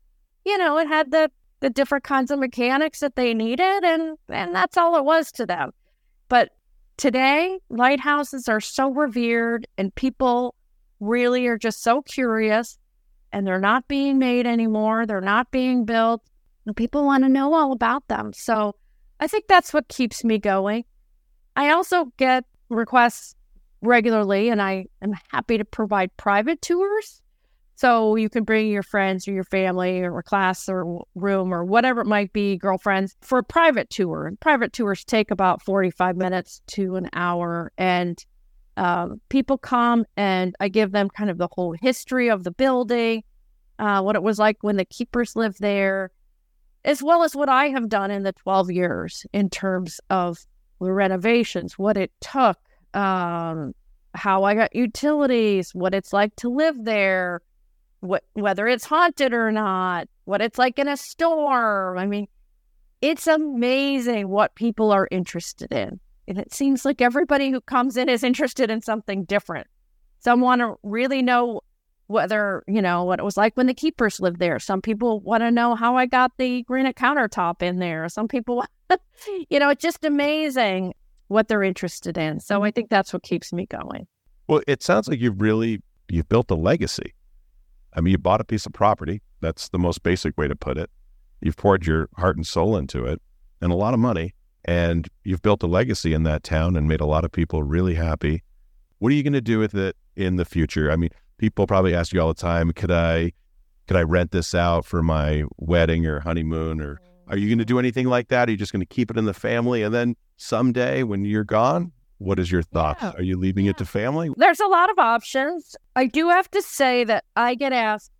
you 0.45 0.59
know, 0.59 0.79
it 0.79 0.89
had 0.89 1.13
the 1.13 1.31
the 1.61 1.71
different 1.71 2.03
kinds 2.03 2.33
of 2.33 2.41
mechanics 2.41 2.99
that 2.99 3.15
they 3.15 3.35
needed, 3.35 3.85
and 3.85 4.19
and 4.29 4.53
that's 4.53 4.77
all 4.77 4.97
it 4.97 5.05
was 5.05 5.31
to 5.31 5.47
them. 5.47 5.71
But 6.29 6.51
today, 6.97 7.61
lighthouses 7.69 8.49
are 8.49 8.61
so 8.61 8.91
revered, 8.91 9.69
and 9.79 9.95
people 9.95 10.57
really 11.03 11.47
are 11.47 11.59
just 11.59 11.83
so 11.83 12.01
curious, 12.03 12.79
and 13.33 13.47
they're 13.47 13.59
not 13.59 13.89
being 13.89 14.19
made 14.19 14.47
anymore. 14.47 15.05
They're 15.05 15.21
not 15.21 15.51
being 15.51 15.85
built, 15.85 16.23
and 16.65 16.77
people 16.77 17.05
want 17.05 17.25
to 17.25 17.29
know 17.29 17.53
all 17.55 17.73
about 17.73 18.07
them. 18.09 18.33
So 18.33 18.77
I 19.21 19.27
think 19.27 19.47
that's 19.49 19.75
what 19.75 19.89
keeps 19.89 20.25
me 20.25 20.39
going. 20.39 20.85
I 21.57 21.71
also 21.71 22.07
get 22.17 22.45
requests 22.71 23.35
regularly, 23.83 24.49
and 24.49 24.63
I 24.63 24.87
am 25.03 25.13
happy 25.31 25.59
to 25.59 25.65
provide 25.65 26.17
private 26.17 26.63
tours. 26.63 27.21
So 27.75 28.15
you 28.15 28.29
can 28.29 28.45
bring 28.45 28.69
your 28.69 28.85
friends 28.85 29.27
or 29.27 29.33
your 29.33 29.45
family 29.45 30.03
or 30.03 30.17
a 30.19 30.23
class 30.23 30.69
or 30.69 31.05
room 31.17 31.53
or 31.53 31.65
whatever 31.65 32.03
it 32.03 32.07
might 32.07 32.33
be, 32.33 32.57
girlfriends, 32.57 33.17
for 33.23 33.39
a 33.39 33.43
private 33.43 33.91
tour. 33.91 34.29
And 34.29 34.39
private 34.39 34.73
tours 34.73 35.05
take 35.05 35.33
about 35.33 35.63
45 35.63 36.17
minutes 36.17 36.63
to 36.69 36.95
an 36.95 37.11
hour. 37.13 37.73
And 37.77 38.25
um, 38.77 39.21
people 39.29 39.59
come 39.59 40.05
and 40.17 40.55
I 40.61 40.69
give 40.69 40.93
them 40.93 41.11
kind 41.11 41.31
of 41.31 41.39
the 41.39 41.49
whole 41.51 41.75
history 41.81 42.31
of 42.31 42.45
the 42.45 42.51
building, 42.51 43.23
uh, 43.79 44.01
what 44.03 44.17
it 44.17 44.23
was 44.23 44.39
like 44.39 44.59
when 44.63 44.77
the 44.77 44.85
keepers 44.85 45.37
lived 45.37 45.61
there, 45.61 46.11
as 46.85 47.03
well 47.03 47.23
as 47.23 47.37
what 47.37 47.49
I 47.49 47.69
have 47.69 47.89
done 47.89 48.11
in 48.11 48.23
the 48.23 48.33
12 48.33 48.71
years 48.71 49.27
in 49.33 49.51
terms 49.51 50.01
of 50.11 50.39
the 50.81 50.93
renovations, 50.93 51.79
what 51.79 51.97
it 51.97 52.11
took, 52.21 52.59
um, 52.95 53.75
how 54.15 54.45
I 54.45 54.55
got 54.55 54.75
utilities, 54.75 55.75
what 55.75 55.95
it's 55.95 56.13
like 56.13 56.35
to 56.37 56.49
live 56.49 56.77
there, 56.85 57.41
what 58.01 58.25
whether 58.33 58.67
it's 58.67 58.85
haunted 58.85 59.33
or 59.33 59.53
not, 59.53 60.09
what 60.25 60.43
it's 60.43 60.59
like 60.59 60.79
in 60.79 60.89
a 60.89 60.97
storm. 60.97 61.99
I 61.99 62.07
mean, 62.07 62.27
it's 63.01 63.27
amazing 63.27 64.29
what 64.29 64.55
people 64.55 64.91
are 64.93 65.09
interested 65.11 65.73
in. 65.73 66.01
And 66.29 66.39
it 66.39 66.53
seems 66.53 66.85
like 66.85 67.01
everybody 67.01 67.51
who 67.51 67.61
comes 67.61 67.97
in 67.97 68.09
is 68.09 68.23
interested 68.23 68.71
in 68.71 68.83
something 68.83 69.25
different. 69.25 69.67
Some 70.21 70.41
want 70.41 70.61
to 70.61 70.77
really 70.83 71.23
know 71.23 71.63
whether, 72.07 72.63
you 72.69 72.83
know, 72.83 73.05
what 73.05 73.19
it 73.19 73.25
was 73.25 73.37
like 73.37 73.57
when 73.57 73.67
the 73.67 73.75
keepers 73.75 74.21
lived 74.21 74.39
there. 74.39 74.59
Some 74.59 74.83
people 74.83 75.21
want 75.21 75.43
to 75.43 75.51
know 75.51 75.75
how 75.75 75.97
I 75.97 76.07
got 76.07 76.33
the 76.39 76.63
granite 76.63 76.97
countertop 76.97 77.63
in 77.63 77.79
there. 77.79 78.09
Some 78.09 78.29
people, 78.29 78.65
you 79.51 79.59
know, 79.59 79.71
it's 79.71 79.83
just 79.83 80.05
amazing 80.05 80.95
what 81.29 81.49
they're 81.49 81.63
interested 81.63 82.17
in. 82.19 82.39
So 82.39 82.63
I 82.63 82.69
mm-hmm. 82.69 82.75
think 82.75 82.91
that's 82.91 83.13
what 83.13 83.23
keeps 83.23 83.53
me 83.53 83.67
going. 83.67 84.07
Well, 84.47 84.63
it 84.67 84.83
sounds 84.83 85.09
like 85.09 85.21
you've 85.21 85.41
really 85.41 85.83
you've 86.09 86.29
built 86.29 86.51
a 86.51 86.55
legacy. 86.55 87.15
I 87.95 88.01
mean, 88.01 88.13
you 88.13 88.19
bought 88.19 88.41
a 88.41 88.45
piece 88.45 88.67
of 88.67 88.73
property. 88.73 89.23
That's 89.41 89.69
the 89.71 89.79
most 89.79 90.03
basic 90.03 90.37
way 90.39 90.49
to 90.49 90.57
put 90.57 90.77
it. 90.79 90.91
You've 91.41 91.57
poured 91.57 91.87
your 91.87 92.09
heart 92.17 92.37
and 92.37 92.47
soul 92.47 92.77
into 92.77 93.05
it 93.05 93.21
and 93.61 93.73
a 93.73 93.75
lot 93.75 93.95
of 93.95 94.01
money, 94.01 94.35
and 94.65 95.09
you've 95.25 95.43
built 95.43 95.63
a 95.63 95.67
legacy 95.67 96.13
in 96.13 96.23
that 96.25 96.43
town 96.43 96.77
and 96.77 96.89
made 96.89 97.01
a 97.01 97.07
lot 97.07 97.25
of 97.25 97.33
people 97.33 97.63
really 97.63 97.95
happy. 97.95 98.43
What 98.99 99.11
are 99.13 99.15
you 99.15 99.23
going 99.23 99.33
to 99.33 99.41
do 99.41 99.59
with 99.59 99.75
it 99.75 99.97
in 100.17 100.37
the 100.37 100.45
future? 100.45 100.91
I 100.91 100.97
mean, 100.97 101.11
people 101.39 101.67
probably 101.67 101.95
ask 101.95 102.13
you 102.13 102.21
all 102.21 102.29
the 102.29 102.35
time, 102.35 102.73
could 102.73 102.91
I 102.91 103.33
could 103.89 103.97
I 103.97 104.03
rent 104.03 104.31
this 104.31 104.55
out 104.55 104.85
for 104.85 105.03
my 105.03 105.45
wedding 105.59 106.07
or 106.07 106.21
honeymoon 106.21 106.81
or 106.81 107.01
are 107.29 107.37
you 107.37 107.49
going 107.49 107.59
to 107.59 107.65
do 107.65 107.79
anything 107.79 108.07
like 108.07 108.29
that? 108.29 108.49
Are 108.49 108.53
you 108.53 108.57
just 108.57 108.73
going 108.73 108.81
to 108.81 108.87
keep 108.87 109.11
it 109.11 109.17
in 109.17 109.25
the 109.25 109.35
family 109.35 109.83
and 109.83 109.93
then 109.93 110.17
someday 110.37 111.03
when 111.03 111.25
you're 111.25 111.45
gone, 111.45 111.93
what 112.19 112.39
is 112.39 112.53
your 112.53 112.63
thoughts? 112.63 113.03
Yeah. 113.03 113.13
Are 113.17 113.23
you 113.23 113.37
leaving 113.37 113.65
yeah. 113.65 113.71
it 113.71 113.79
to 113.79 113.85
family? 113.85 114.31
There's 114.37 114.61
a 114.61 114.67
lot 114.67 114.91
of 114.91 114.99
options. 114.99 115.75
I 115.97 116.07
do 116.07 116.29
have 116.29 116.51
to 116.53 116.63
say 116.63 117.05
that 117.05 117.25
I 117.35 117.57
get 117.57 117.73
asked 117.73 118.13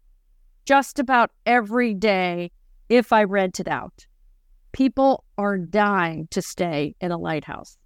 just 0.65 0.99
about 0.99 1.31
every 1.47 1.95
day 1.95 2.51
if 2.89 3.13
I 3.13 3.25
rent 3.25 3.61
it 3.61 3.69
out. 3.69 4.07
People 4.73 5.25
are 5.39 5.59
dying 5.59 6.29
to 6.31 6.43
stay 6.43 6.95
in 7.01 7.13
a 7.13 7.19
lighthouse. 7.19 7.77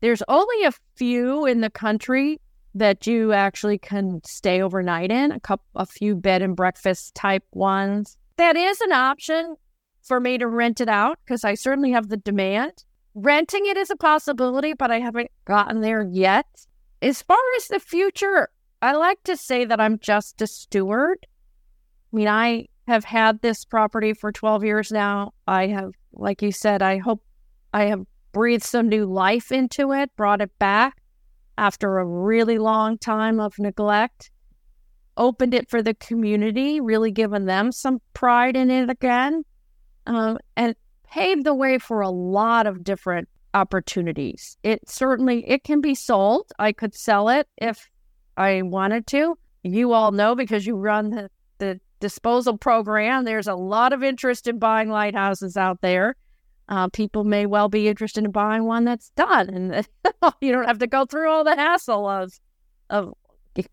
There's 0.00 0.22
only 0.28 0.64
a 0.64 0.72
few 0.96 1.46
in 1.46 1.60
the 1.60 1.70
country 1.70 2.40
that 2.74 3.06
you 3.06 3.32
actually 3.32 3.78
can 3.78 4.20
stay 4.24 4.62
overnight 4.62 5.10
in, 5.10 5.30
a 5.30 5.40
couple 5.40 5.64
a 5.74 5.86
few 5.86 6.14
bed 6.16 6.42
and 6.42 6.56
breakfast 6.56 7.14
type 7.14 7.44
ones. 7.52 8.16
That 8.36 8.56
is 8.56 8.80
an 8.80 8.92
option 8.92 9.56
for 10.02 10.20
me 10.20 10.38
to 10.38 10.48
rent 10.48 10.80
it 10.80 10.88
out 10.88 11.18
because 11.24 11.44
I 11.44 11.54
certainly 11.54 11.92
have 11.92 12.08
the 12.08 12.16
demand. 12.16 12.84
Renting 13.14 13.66
it 13.66 13.76
is 13.76 13.90
a 13.90 13.96
possibility, 13.96 14.72
but 14.72 14.90
I 14.90 15.00
haven't 15.00 15.30
gotten 15.44 15.82
there 15.82 16.06
yet. 16.10 16.46
As 17.02 17.20
far 17.20 17.38
as 17.56 17.68
the 17.68 17.78
future, 17.78 18.48
I 18.80 18.94
like 18.94 19.22
to 19.24 19.36
say 19.36 19.64
that 19.64 19.80
I'm 19.80 19.98
just 19.98 20.40
a 20.40 20.46
steward. 20.46 21.18
I 22.12 22.16
mean, 22.16 22.28
I 22.28 22.66
have 22.88 23.04
had 23.04 23.42
this 23.42 23.64
property 23.64 24.14
for 24.14 24.32
12 24.32 24.64
years 24.64 24.90
now. 24.90 25.32
I 25.46 25.68
have, 25.68 25.92
like 26.12 26.42
you 26.42 26.52
said, 26.52 26.82
I 26.82 26.98
hope 26.98 27.22
I 27.72 27.84
have 27.84 28.04
breathed 28.32 28.64
some 28.64 28.88
new 28.88 29.06
life 29.06 29.52
into 29.52 29.92
it, 29.92 30.14
brought 30.16 30.40
it 30.40 30.58
back 30.58 31.02
after 31.58 31.98
a 31.98 32.06
really 32.06 32.58
long 32.58 32.98
time 32.98 33.38
of 33.38 33.58
neglect, 33.58 34.30
opened 35.16 35.54
it 35.54 35.68
for 35.68 35.82
the 35.82 35.94
community, 35.94 36.80
really 36.80 37.10
given 37.10 37.44
them 37.44 37.72
some 37.72 38.00
pride 38.14 38.56
in 38.56 38.70
it 38.70 38.88
again, 38.88 39.44
um, 40.06 40.38
and 40.56 40.74
paved 41.04 41.44
the 41.44 41.54
way 41.54 41.78
for 41.78 42.00
a 42.00 42.08
lot 42.10 42.66
of 42.66 42.82
different 42.82 43.28
opportunities. 43.54 44.56
It 44.62 44.88
certainly 44.88 45.48
it 45.48 45.64
can 45.64 45.80
be 45.80 45.94
sold. 45.94 46.50
I 46.58 46.72
could 46.72 46.94
sell 46.94 47.28
it 47.28 47.46
if 47.58 47.88
I 48.36 48.62
wanted 48.62 49.06
to. 49.08 49.36
You 49.62 49.92
all 49.92 50.10
know 50.10 50.34
because 50.34 50.66
you 50.66 50.76
run 50.76 51.10
the, 51.10 51.22
the 51.22 51.30
disposal 52.02 52.58
program. 52.58 53.24
There's 53.24 53.48
a 53.48 53.54
lot 53.54 53.94
of 53.94 54.02
interest 54.02 54.46
in 54.46 54.58
buying 54.58 54.90
lighthouses 54.90 55.56
out 55.56 55.80
there 55.80 56.16
uh, 56.68 56.88
people 56.88 57.24
may 57.24 57.44
well 57.44 57.68
be 57.68 57.88
interested 57.88 58.24
in 58.24 58.30
buying 58.30 58.64
one 58.64 58.84
that's 58.84 59.10
done, 59.10 59.50
and 59.50 59.86
you 60.40 60.52
don't 60.52 60.66
have 60.66 60.78
to 60.78 60.86
go 60.86 61.04
through 61.04 61.28
all 61.28 61.44
the 61.44 61.54
hassle 61.54 62.08
of 62.08 62.32
of 62.90 63.12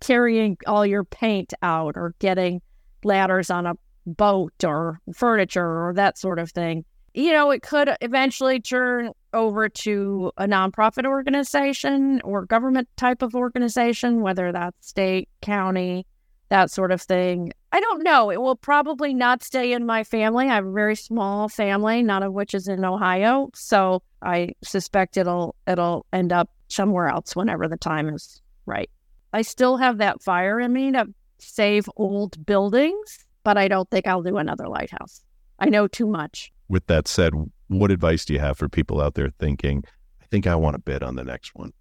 carrying 0.02 0.58
all 0.68 0.86
your 0.86 1.06
paint 1.06 1.54
out 1.62 1.96
or 1.96 2.14
getting 2.20 2.62
ladders 3.06 3.50
on 3.50 3.66
a 3.66 3.76
boat 4.06 4.64
or 4.66 5.00
furniture 5.14 5.88
or 5.88 5.94
that 5.94 6.18
sort 6.18 6.40
of 6.40 6.52
thing. 6.52 6.84
You 7.14 7.32
know, 7.32 7.52
it 7.52 7.62
could 7.62 7.90
eventually 8.02 8.60
turn 8.60 9.12
over 9.34 9.70
to 9.70 10.32
a 10.38 10.46
nonprofit 10.46 11.06
organization 11.06 12.22
or 12.26 12.46
government 12.46 12.90
type 12.98 13.22
of 13.22 13.36
organization, 13.36 14.22
whether 14.22 14.52
that's 14.52 14.88
state, 14.88 15.30
county, 15.42 16.06
that 16.50 16.70
sort 16.70 16.92
of 16.92 17.02
thing. 17.02 17.54
I 17.72 17.80
don't 17.80 18.04
know. 18.04 18.32
It 18.32 18.42
will 18.42 18.56
probably 18.56 19.14
not 19.14 19.44
stay 19.44 19.74
in 19.74 19.86
my 19.86 20.04
family. 20.04 20.48
I 20.48 20.56
have 20.56 20.66
a 20.66 20.72
very 20.72 20.96
small 20.96 21.50
family, 21.50 22.02
none 22.02 22.24
of 22.24 22.34
which 22.34 22.54
is 22.54 22.68
in 22.68 22.84
Ohio. 22.84 23.50
So 23.54 24.02
I 24.22 24.56
suspect 24.64 25.18
it'll 25.18 25.56
it'll 25.68 26.06
end 26.12 26.34
up 26.34 26.50
somewhere 26.68 27.08
else 27.08 27.36
whenever 27.36 27.68
the 27.68 27.78
time 27.78 28.10
is 28.10 28.42
right. 28.66 28.90
I 29.34 29.44
still 29.44 29.78
have 29.78 30.00
that 30.00 30.24
fire 30.24 30.60
in 30.60 30.74
me 30.74 30.92
to 30.94 31.08
save 31.38 31.90
old 31.96 32.44
buildings, 32.46 33.26
but 33.44 33.58
I 33.58 33.68
don't 33.68 33.90
think 33.90 34.08
I'll 34.08 34.24
do 34.24 34.38
another 34.38 34.68
lighthouse. 34.68 35.22
I 35.60 35.70
know 35.70 35.88
too 35.88 36.08
much. 36.08 36.52
With 36.68 36.88
that 36.88 37.08
said, 37.08 37.34
what 37.68 37.92
advice 37.92 38.26
do 38.26 38.34
you 38.34 38.40
have 38.40 38.58
for 38.58 38.70
people 38.70 39.02
out 39.02 39.14
there 39.16 39.30
thinking, 39.40 39.84
I 40.22 40.26
think 40.26 40.48
I 40.48 40.56
want 40.56 40.76
to 40.76 40.80
bid 40.80 41.04
on 41.04 41.16
the 41.16 41.24
next 41.24 41.54
one? 41.56 41.74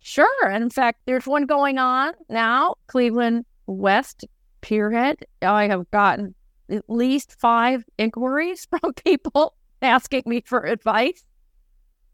Sure. 0.00 0.48
And 0.48 0.64
in 0.64 0.70
fact, 0.70 1.00
there's 1.04 1.26
one 1.26 1.46
going 1.46 1.78
on 1.78 2.14
now, 2.28 2.74
Cleveland 2.86 3.44
West 3.66 4.24
Pierhead, 4.62 5.24
I 5.42 5.68
have 5.68 5.90
gotten 5.90 6.34
at 6.70 6.84
least 6.88 7.38
five 7.38 7.84
inquiries 7.98 8.66
from 8.70 8.94
people 8.94 9.54
asking 9.82 10.22
me 10.26 10.42
for 10.44 10.64
advice. 10.64 11.24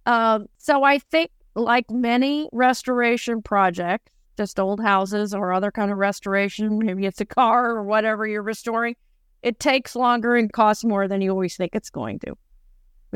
Um, 0.06 0.46
so 0.58 0.82
I 0.82 0.98
think, 0.98 1.30
like 1.54 1.90
many 1.90 2.48
restoration 2.52 3.42
projects, 3.42 4.10
just 4.36 4.60
old 4.60 4.80
houses 4.80 5.34
or 5.34 5.52
other 5.52 5.70
kind 5.70 5.90
of 5.90 5.98
restoration, 5.98 6.78
maybe 6.78 7.04
it's 7.04 7.20
a 7.20 7.26
car 7.26 7.70
or 7.70 7.82
whatever 7.82 8.26
you're 8.26 8.42
restoring, 8.42 8.94
it 9.42 9.58
takes 9.58 9.96
longer 9.96 10.36
and 10.36 10.52
costs 10.52 10.84
more 10.84 11.08
than 11.08 11.20
you 11.20 11.30
always 11.30 11.56
think 11.56 11.74
it's 11.74 11.90
going 11.90 12.18
to. 12.20 12.30
I 12.30 12.36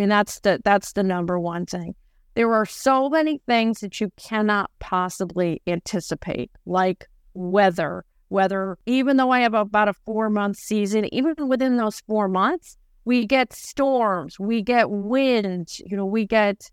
mean, 0.00 0.08
that's 0.08 0.40
the 0.40 0.60
that's 0.64 0.92
the 0.92 1.02
number 1.02 1.38
one 1.38 1.66
thing. 1.66 1.94
There 2.34 2.52
are 2.52 2.66
so 2.66 3.10
many 3.10 3.40
things 3.46 3.80
that 3.80 4.00
you 4.00 4.10
cannot 4.16 4.70
possibly 4.78 5.60
anticipate, 5.66 6.50
like 6.64 7.08
weather, 7.34 8.04
whether 8.32 8.78
even 8.86 9.16
though 9.18 9.30
I 9.30 9.40
have 9.40 9.54
about 9.54 9.88
a 9.88 9.94
four 10.06 10.30
month 10.30 10.56
season, 10.56 11.12
even 11.14 11.34
within 11.48 11.76
those 11.76 12.00
four 12.00 12.28
months, 12.28 12.76
we 13.04 13.26
get 13.26 13.52
storms, 13.52 14.38
we 14.40 14.62
get 14.62 14.90
wind, 14.90 15.68
you 15.84 15.96
know, 15.96 16.06
we 16.06 16.26
get 16.26 16.70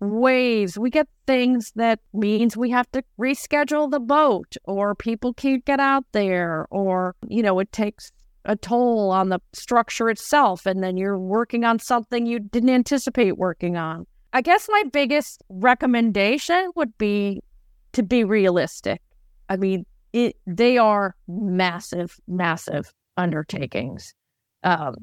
waves, 0.00 0.78
we 0.78 0.90
get 0.90 1.06
things 1.26 1.72
that 1.76 2.00
means 2.12 2.56
we 2.56 2.70
have 2.70 2.90
to 2.92 3.02
reschedule 3.20 3.90
the 3.90 4.00
boat 4.00 4.56
or 4.64 4.94
people 4.94 5.32
can't 5.34 5.64
get 5.64 5.78
out 5.78 6.04
there 6.12 6.66
or, 6.70 7.14
you 7.28 7.42
know, 7.42 7.58
it 7.58 7.70
takes 7.72 8.10
a 8.44 8.56
toll 8.56 9.10
on 9.10 9.28
the 9.28 9.40
structure 9.52 10.10
itself, 10.10 10.66
and 10.66 10.82
then 10.82 10.96
you're 10.96 11.18
working 11.18 11.64
on 11.64 11.78
something 11.78 12.26
you 12.26 12.40
didn't 12.40 12.70
anticipate 12.70 13.38
working 13.38 13.76
on. 13.76 14.04
I 14.32 14.40
guess 14.40 14.66
my 14.68 14.82
biggest 14.92 15.42
recommendation 15.48 16.70
would 16.74 16.96
be 16.98 17.40
to 17.92 18.02
be 18.02 18.24
realistic. 18.24 19.00
I 19.48 19.56
mean, 19.56 19.84
it, 20.12 20.36
they 20.46 20.78
are 20.78 21.14
massive, 21.28 22.18
massive 22.26 22.92
undertakings. 23.16 24.14
Um, 24.64 24.96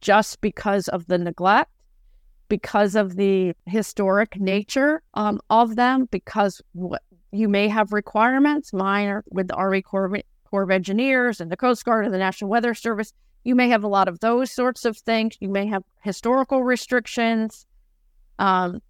just 0.00 0.40
because 0.40 0.88
of 0.88 1.06
the 1.06 1.18
neglect, 1.18 1.70
because 2.48 2.94
of 2.96 3.16
the 3.16 3.54
historic 3.66 4.40
nature 4.40 5.02
um, 5.14 5.40
of 5.50 5.76
them, 5.76 6.08
because 6.10 6.60
what 6.72 7.02
you 7.32 7.48
may 7.48 7.68
have 7.68 7.92
requirements. 7.92 8.72
Mine 8.72 9.08
are 9.08 9.24
with 9.30 9.48
the 9.48 9.54
Army 9.54 9.82
Corps 9.82 10.06
of, 10.06 10.22
Corps 10.44 10.62
of 10.62 10.70
Engineers 10.70 11.40
and 11.40 11.50
the 11.50 11.56
Coast 11.56 11.84
Guard 11.84 12.04
and 12.04 12.14
the 12.14 12.18
National 12.18 12.50
Weather 12.50 12.74
Service. 12.74 13.12
You 13.44 13.54
may 13.54 13.68
have 13.68 13.84
a 13.84 13.88
lot 13.88 14.08
of 14.08 14.20
those 14.20 14.50
sorts 14.50 14.84
of 14.84 14.98
things. 14.98 15.36
You 15.40 15.48
may 15.48 15.66
have 15.66 15.82
historical 16.02 16.62
restrictions. 16.62 17.66
Um, 18.38 18.82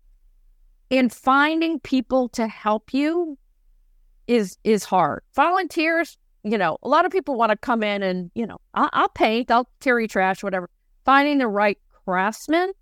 and 0.91 1.13
finding 1.13 1.79
people 1.81 2.29
to 2.31 2.49
help 2.49 2.93
you 2.93 3.39
is 4.27 4.57
is 4.65 4.85
hard. 4.85 5.23
Volunteers, 5.35 6.17
you 6.43 6.59
know, 6.59 6.79
a 6.83 6.89
lot 6.89 7.05
of 7.05 7.13
people 7.13 7.37
want 7.37 7.51
to 7.51 7.57
come 7.57 7.83
in 7.83 8.03
and 8.03 8.31
you 8.35 8.47
know, 8.47 8.59
I'll, 8.75 8.91
I'll 8.93 9.09
paint, 9.09 9.51
I'll 9.51 9.69
carry 9.81 10.09
trash, 10.09 10.43
whatever. 10.43 10.69
Finding 11.05 11.39
the 11.39 11.49
right 11.49 11.79
craftsmen, 12.05 12.73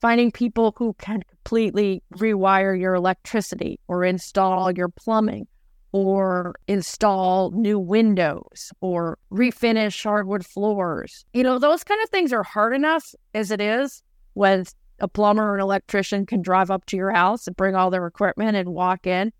finding 0.00 0.30
people 0.30 0.74
who 0.76 0.94
can 0.94 1.22
completely 1.28 2.02
rewire 2.16 2.78
your 2.78 2.94
electricity 2.94 3.78
or 3.88 4.04
install 4.04 4.70
your 4.72 4.88
plumbing 4.88 5.46
or 5.92 6.54
install 6.68 7.50
new 7.52 7.78
windows 7.78 8.72
or 8.80 9.18
refinish 9.30 10.02
hardwood 10.02 10.44
floors. 10.44 11.24
You 11.34 11.42
know, 11.42 11.58
those 11.58 11.84
kind 11.84 12.02
of 12.02 12.08
things 12.08 12.32
are 12.32 12.42
hard 12.42 12.74
enough 12.74 13.14
as 13.34 13.50
it 13.50 13.60
is 13.60 14.02
when 14.34 14.64
a 14.98 15.08
plumber 15.08 15.50
or 15.50 15.56
an 15.56 15.60
electrician 15.60 16.24
can 16.24 16.40
drive 16.40 16.70
up 16.70 16.86
to 16.86 16.96
your 16.96 17.10
house 17.10 17.46
and 17.46 17.56
bring 17.56 17.74
all 17.74 17.90
their 17.90 18.06
equipment 18.06 18.56
and 18.56 18.70
walk 18.70 19.06
in. 19.06 19.32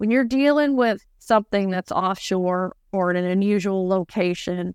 When 0.00 0.10
you're 0.10 0.24
dealing 0.24 0.76
with 0.76 1.04
something 1.18 1.68
that's 1.68 1.92
offshore 1.92 2.74
or 2.90 3.10
in 3.10 3.18
an 3.18 3.26
unusual 3.26 3.86
location, 3.86 4.74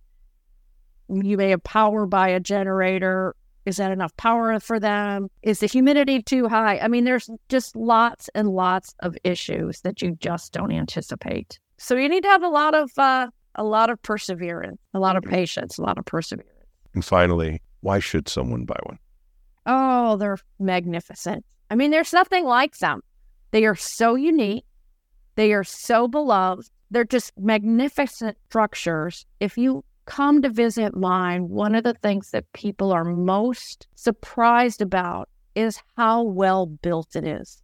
you 1.10 1.36
may 1.36 1.50
have 1.50 1.64
power 1.64 2.06
by 2.06 2.30
a 2.30 2.40
generator. 2.40 3.36
Is 3.66 3.78
that 3.78 3.92
enough 3.92 4.16
power 4.18 4.60
for 4.60 4.80
them? 4.80 5.32
Is 5.42 5.62
the 5.62 5.66
humidity 5.66 6.22
too 6.22 6.48
high? 6.48 6.78
I 6.78 6.88
mean, 6.90 7.06
there's 7.06 7.28
just 7.50 7.76
lots 7.76 8.30
and 8.36 8.50
lots 8.50 8.94
of 9.00 9.18
issues 9.24 9.82
that 9.82 10.00
you 10.00 10.16
just 10.20 10.54
don't 10.54 10.72
anticipate. 10.72 11.58
So 11.80 11.96
you 11.96 12.08
need 12.08 12.22
to 12.22 12.30
have 12.30 12.44
a 12.44 12.48
lot 12.48 12.76
of 12.76 12.92
uh, 12.96 13.26
a 13.56 13.64
lot 13.64 13.90
of 13.90 14.00
perseverance, 14.04 14.80
a 14.94 15.00
lot 15.00 15.16
of 15.16 15.24
patience, 15.24 15.80
a 15.80 15.82
lot 15.82 15.98
of 15.98 16.06
perseverance. 16.06 16.52
And 16.94 17.04
finally, 17.04 17.64
why 17.82 17.98
should 17.98 18.30
someone 18.30 18.66
buy 18.66 18.78
one? 18.84 19.00
Oh, 19.66 20.18
they're 20.18 20.38
magnificent. 20.60 21.44
I 21.72 21.76
mean, 21.76 21.90
there's 21.90 22.14
nothing 22.14 22.46
like 22.46 22.78
them. 22.78 23.02
They 23.50 23.66
are 23.66 23.76
so 23.76 24.14
unique. 24.14 24.66
They 25.36 25.54
are 25.54 25.64
so 25.64 26.08
beloved. 26.08 26.70
They're 26.92 27.04
just 27.04 27.34
magnificent 27.38 28.38
structures. 28.50 29.26
If 29.40 29.58
you 29.58 29.84
come 30.06 30.42
to 30.42 30.50
visit 30.50 30.96
mine, 30.96 31.50
one 31.50 31.76
of 31.76 31.84
the 31.84 31.96
things 31.96 32.32
that 32.32 32.52
people 32.54 32.92
are 32.92 33.04
most 33.04 33.88
surprised 33.96 34.82
about 34.82 35.30
is 35.56 35.82
how 35.98 36.24
well 36.24 36.66
built 36.66 37.16
it 37.16 37.26
is. 37.26 37.62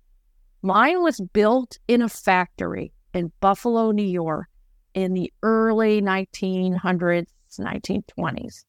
Mine 0.61 1.01
was 1.01 1.19
built 1.34 1.78
in 1.88 2.01
a 2.01 2.09
factory 2.09 2.91
in 3.13 3.32
Buffalo, 3.39 3.91
New 3.91 4.03
York 4.03 4.47
in 4.93 5.13
the 5.13 5.32
early 5.43 6.01
1900s, 6.01 7.28
1920s. 7.59 8.65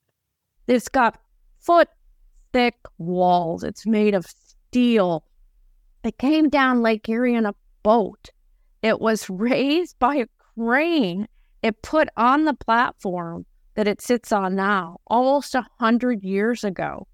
It's 0.67 0.89
got 0.89 1.19
foot 1.61 1.89
thick 2.53 2.77
walls. 2.99 3.65
It's 3.65 3.87
made 3.87 4.15
of 4.15 4.27
steel. 4.27 5.25
It 6.05 6.19
came 6.19 6.49
down 6.49 6.83
Lake 6.83 7.09
Erie 7.09 7.35
in 7.35 7.47
a 7.47 7.55
boat. 7.83 8.31
It 8.83 9.01
was 9.01 9.29
raised 9.31 9.99
by 9.99 10.17
a 10.17 10.27
crane. 10.55 11.29
It 11.63 11.81
put 11.83 12.09
on 12.17 12.45
the 12.45 12.55
platform 12.55 13.47
that 13.75 13.89
it 13.89 14.03
sits 14.03 14.33
on 14.33 14.55
now 14.55 14.99
almost 15.07 15.55
a 15.55 15.67
hundred 15.79 16.23
years 16.23 16.65
ago. 16.65 17.07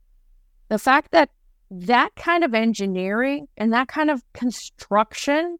The 0.69 0.79
fact 0.79 1.13
that 1.13 1.31
that 1.71 2.15
kind 2.17 2.45
of 2.45 2.55
engineering 2.55 3.47
and 3.57 3.73
that 3.73 3.89
kind 3.89 4.11
of 4.11 4.23
construction, 4.33 5.59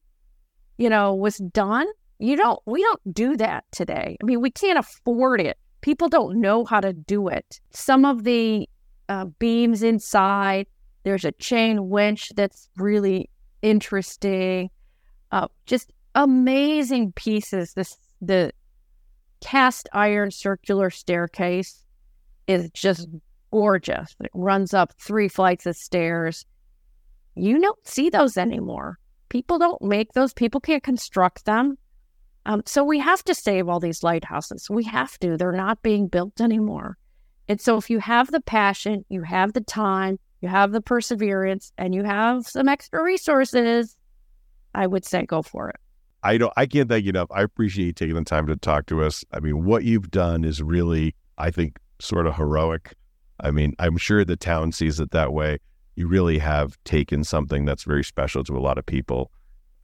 you 0.79 0.89
know, 0.89 1.15
was 1.15 1.37
done. 1.37 1.87
You 2.19 2.37
don't, 2.37 2.61
we 2.67 2.83
don't 2.83 3.15
do 3.15 3.37
that 3.37 3.65
today. 3.71 4.17
I 4.21 4.25
mean, 4.25 4.41
we 4.41 4.51
can't 4.51 4.79
afford 4.79 5.41
it. 5.41 5.57
People 5.83 6.09
don't 6.09 6.41
know 6.41 6.65
how 6.65 6.81
to 6.81 6.93
do 6.93 7.29
it. 7.29 7.61
Some 7.71 8.05
of 8.05 8.25
the 8.25 8.69
uh, 9.09 9.27
beams 9.39 9.83
inside. 9.83 10.67
There's 11.05 11.25
a 11.25 11.33
chain 11.33 11.89
winch 11.89 12.31
that's 12.35 12.69
really 12.77 13.31
interesting. 13.63 14.71
Uh, 15.31 15.49
just 15.67 15.93
amazing 16.19 17.13
pieces. 17.13 17.73
This 17.73 17.97
the 18.21 18.53
cast 19.41 19.89
iron 19.93 20.31
circular 20.33 20.91
staircase 20.91 21.85
is 22.49 22.71
just 22.73 23.09
gorgeous. 23.53 24.17
It 24.21 24.31
runs 24.35 24.75
up 24.75 24.93
three 24.99 25.29
flights 25.29 25.65
of 25.65 25.77
stairs. 25.77 26.45
You 27.37 27.61
don't 27.61 27.87
see 27.87 28.11
those 28.11 28.37
anymore. 28.37 28.99
People 29.29 29.59
don't 29.59 29.81
make 29.81 30.13
those. 30.13 30.33
People 30.33 30.61
can't 30.61 30.83
construct 30.83 31.45
them. 31.45 31.79
Um, 32.47 32.63
so 32.67 32.83
we 32.83 32.99
have 32.99 33.23
to 33.25 33.35
save 33.35 33.69
all 33.69 33.79
these 33.79 34.03
lighthouses. 34.03 34.69
We 34.69 34.83
have 34.85 35.19
to. 35.21 35.37
They're 35.37 35.53
not 35.53 35.83
being 35.83 36.09
built 36.09 36.41
anymore. 36.41 36.99
And 37.47 37.61
so 37.61 37.77
if 37.77 37.91
you 37.91 38.01
have 38.01 38.31
the 38.31 38.41
passion, 38.41 39.05
you 39.09 39.23
have 39.23 39.53
the 39.53 39.61
time, 39.61 40.19
you 40.41 40.49
have 40.49 40.73
the 40.73 40.81
perseverance, 40.81 41.73
and 41.79 41.95
you 41.95 42.03
have 42.05 42.47
some 42.47 42.69
extra 42.69 43.03
resources, 43.03 43.97
I 44.75 44.87
would 44.87 45.05
say 45.05 45.25
go 45.25 45.43
for 45.43 45.69
it. 45.71 45.77
I 46.23 46.39
don't 46.39 46.53
I 46.57 46.67
can't 46.67 46.89
thank 46.89 47.05
you 47.05 47.11
enough. 47.11 47.29
I 47.31 47.43
appreciate 47.43 47.87
you 47.87 47.93
taking 47.93 48.17
the 48.17 48.25
time 48.25 48.47
to 48.47 48.57
talk 48.57 48.87
to 48.87 49.03
us. 49.03 49.25
I 49.33 49.41
mean, 49.41 49.65
what 49.65 49.85
you've 49.85 50.11
done 50.11 50.45
is 50.45 50.63
really, 50.63 51.15
I 51.37 51.51
think, 51.51 51.79
sort 52.01 52.27
of 52.27 52.37
heroic. 52.37 52.95
I 53.41 53.51
mean, 53.51 53.75
I'm 53.79 53.97
sure 53.97 54.25
the 54.25 54.37
town 54.37 54.73
sees 54.73 54.99
it 54.99 55.13
that 55.13 55.33
way. 55.33 55.59
You 55.95 56.09
really 56.09 56.39
have 56.39 56.77
taken 56.85 57.25
something 57.25 57.65
that's 57.65 57.85
very 57.85 58.05
special 58.05 58.43
to 58.45 58.57
a 58.57 58.61
lot 58.61 58.79
of 58.79 58.87
people, 58.87 59.31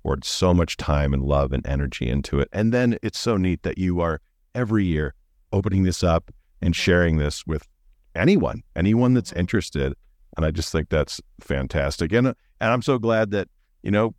poured 0.02 0.24
so 0.24 0.52
much 0.52 0.76
time 0.76 1.14
and 1.14 1.22
love 1.22 1.52
and 1.52 1.64
energy 1.66 2.08
into 2.08 2.40
it. 2.40 2.48
And 2.52 2.72
then 2.72 2.98
it's 3.02 3.18
so 3.18 3.36
neat 3.36 3.62
that 3.62 3.78
you 3.78 4.00
are 4.00 4.20
every 4.54 4.84
year 4.84 5.14
opening 5.52 5.84
this 5.84 6.02
up 6.02 6.32
and 6.60 6.74
sharing 6.74 7.16
this 7.16 7.46
with 7.46 7.66
anyone, 8.14 8.62
anyone 8.74 9.14
that's 9.14 9.30
mm-hmm. 9.30 9.40
interested. 9.40 9.94
And 10.36 10.44
I 10.44 10.50
just 10.50 10.72
think 10.72 10.88
that's 10.88 11.20
fantastic. 11.40 12.12
And 12.12 12.28
uh, 12.28 12.34
and 12.60 12.72
I'm 12.72 12.82
so 12.82 12.98
glad 12.98 13.30
that, 13.32 13.48
you 13.82 13.90
know, 13.90 14.14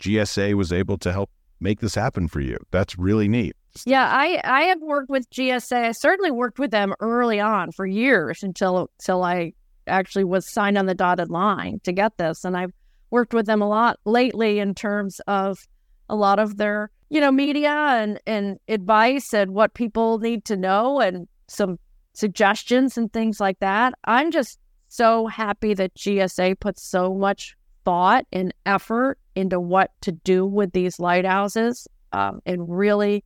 GSA 0.00 0.54
was 0.54 0.72
able 0.72 0.98
to 0.98 1.12
help 1.12 1.30
make 1.60 1.80
this 1.80 1.94
happen 1.94 2.28
for 2.28 2.40
you. 2.40 2.58
That's 2.70 2.98
really 2.98 3.28
neat. 3.28 3.56
Yeah, 3.84 4.10
I 4.12 4.40
I 4.44 4.62
have 4.62 4.80
worked 4.80 5.10
with 5.10 5.30
GSA. 5.30 5.88
I 5.88 5.92
certainly 5.92 6.30
worked 6.30 6.58
with 6.58 6.70
them 6.72 6.94
early 7.00 7.38
on 7.38 7.70
for 7.72 7.86
years 7.86 8.42
until 8.42 8.90
until 8.98 9.22
I 9.22 9.52
actually 9.86 10.24
was 10.24 10.46
signed 10.46 10.78
on 10.78 10.86
the 10.86 10.94
dotted 10.94 11.30
line 11.30 11.80
to 11.84 11.92
get 11.92 12.16
this. 12.16 12.44
And 12.44 12.56
I've 12.56 12.72
worked 13.10 13.34
with 13.34 13.46
them 13.46 13.60
a 13.60 13.68
lot 13.68 13.98
lately 14.04 14.58
in 14.58 14.74
terms 14.74 15.20
of 15.26 15.66
a 16.08 16.16
lot 16.16 16.38
of 16.38 16.56
their, 16.56 16.90
you 17.08 17.20
know, 17.20 17.32
media 17.32 17.70
and, 17.70 18.20
and 18.26 18.58
advice 18.68 19.34
and 19.34 19.52
what 19.52 19.74
people 19.74 20.18
need 20.18 20.44
to 20.46 20.56
know 20.56 21.00
and 21.00 21.28
some 21.48 21.78
suggestions 22.14 22.96
and 22.96 23.12
things 23.12 23.40
like 23.40 23.58
that. 23.60 23.94
I'm 24.04 24.30
just 24.30 24.58
so 24.88 25.26
happy 25.26 25.74
that 25.74 25.94
GSA 25.94 26.58
puts 26.60 26.82
so 26.82 27.14
much 27.14 27.56
thought 27.84 28.26
and 28.32 28.52
effort 28.66 29.18
into 29.34 29.60
what 29.60 29.90
to 30.02 30.12
do 30.12 30.46
with 30.46 30.72
these 30.72 30.98
lighthouses 30.98 31.86
um, 32.12 32.40
and 32.46 32.66
really 32.68 33.24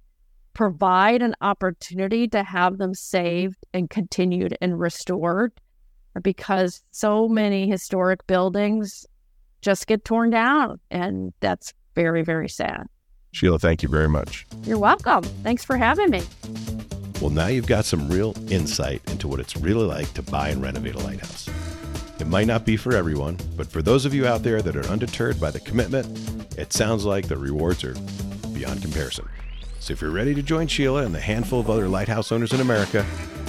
provide 0.53 1.21
an 1.23 1.35
opportunity 1.41 2.29
to 2.29 2.43
have 2.43 2.79
them 2.79 2.95
saved 2.95 3.59
and 3.73 3.91
continued 3.91 4.57
and 4.61 4.79
restored 4.79 5.53
because 6.23 6.83
so 6.93 7.29
many 7.29 7.69
historic 7.69 8.25
buildings 8.27 9.05
just 9.61 9.87
get 9.87 10.05
torn 10.05 10.31
down 10.31 10.79
and 10.91 11.33
that's 11.41 11.75
very 11.95 12.23
very 12.23 12.49
sad. 12.49 12.87
Sheila 13.33 13.59
thank 13.59 13.83
you 13.83 13.89
very 13.89 14.09
much. 14.09 14.47
You're 14.63 14.79
welcome. 14.79 15.25
Thanks 15.43 15.65
for 15.65 15.77
having 15.77 16.11
me. 16.11 16.23
Well, 17.21 17.31
now 17.31 17.47
you've 17.47 17.67
got 17.67 17.85
some 17.85 18.09
real 18.09 18.35
insight 18.51 19.03
into 19.11 19.27
what 19.27 19.41
it's 19.41 19.57
really 19.57 19.87
like 19.87 20.13
to 20.15 20.23
buy 20.23 20.51
and 20.51 20.63
renovate 20.63 20.95
a 20.95 20.99
lighthouse. 20.99 21.49
It 22.25 22.31
might 22.31 22.47
not 22.47 22.65
be 22.65 22.79
for 22.79 22.97
everyone, 22.97 23.37
but 23.55 23.67
for 23.67 23.83
those 23.83 24.07
of 24.07 24.15
you 24.15 24.27
out 24.27 24.43
there 24.43 24.63
that 24.63 24.75
are 24.75 24.87
undeterred 24.87 25.39
by 25.39 25.51
the 25.51 25.61
commitment, 25.61 26.07
it 26.57 26.73
sounds 26.73 27.05
like 27.05 27.29
the 27.29 27.37
rewards 27.37 27.85
are 27.85 27.93
beyond 28.55 28.81
comparison. 28.81 29.29
So 29.79 29.93
if 29.93 30.01
you're 30.01 30.11
ready 30.11 30.35
to 30.35 30.43
join 30.43 30.67
Sheila 30.67 31.05
and 31.05 31.15
the 31.15 31.21
handful 31.21 31.61
of 31.61 31.69
other 31.69 31.87
lighthouse 31.87 32.33
owners 32.33 32.55
in 32.55 32.63
America, 32.63 33.05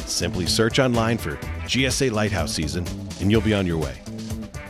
simply 0.07 0.45
search 0.45 0.77
online 0.77 1.17
for 1.17 1.37
GSA 1.67 2.11
Lighthouse 2.11 2.53
Season 2.53 2.85
and 3.21 3.31
you'll 3.31 3.39
be 3.39 3.53
on 3.53 3.65
your 3.65 3.77
way. 3.77 3.97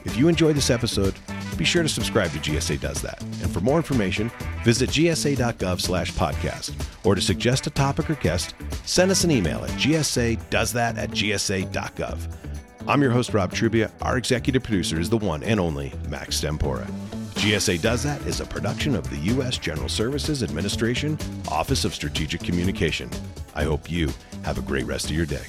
If 0.05 0.15
you 0.17 0.27
enjoyed 0.27 0.55
this 0.55 0.69
episode, 0.69 1.15
be 1.57 1.65
sure 1.65 1.81
to 1.81 1.89
subscribe 1.89 2.29
to 2.33 2.37
GSA 2.37 2.79
Does 2.79 3.01
That. 3.01 3.19
And 3.23 3.51
for 3.51 3.61
more 3.61 3.77
information, 3.77 4.29
visit 4.63 4.91
gsa.gov 4.91 5.81
slash 5.81 6.11
podcast. 6.11 6.75
Or 7.03 7.15
to 7.15 7.21
suggest 7.21 7.65
a 7.65 7.71
topic 7.71 8.11
or 8.11 8.15
guest, 8.15 8.53
send 8.85 9.09
us 9.09 9.23
an 9.23 9.31
email 9.31 9.63
at 9.63 9.71
gsadoesthat 9.71 10.95
at 10.99 11.09
gsa.gov. 11.09 12.54
I'm 12.87 13.01
your 13.01 13.09
host, 13.09 13.33
Rob 13.33 13.51
Trubia. 13.51 13.91
Our 14.01 14.15
executive 14.15 14.61
producer 14.61 14.99
is 14.99 15.09
the 15.09 15.17
one 15.17 15.41
and 15.41 15.59
only 15.59 15.91
Max 16.07 16.39
Stempora. 16.39 16.85
GSA 17.33 17.81
Does 17.81 18.03
That 18.03 18.21
is 18.27 18.41
a 18.41 18.45
production 18.45 18.95
of 18.95 19.09
the 19.09 19.17
U.S. 19.33 19.57
General 19.57 19.89
Services 19.89 20.43
Administration, 20.43 21.17
Office 21.47 21.83
of 21.83 21.95
Strategic 21.95 22.41
Communication. 22.41 23.09
I 23.55 23.63
hope 23.63 23.89
you 23.89 24.13
have 24.43 24.59
a 24.59 24.61
great 24.61 24.85
rest 24.85 25.05
of 25.05 25.15
your 25.15 25.25
day. 25.25 25.45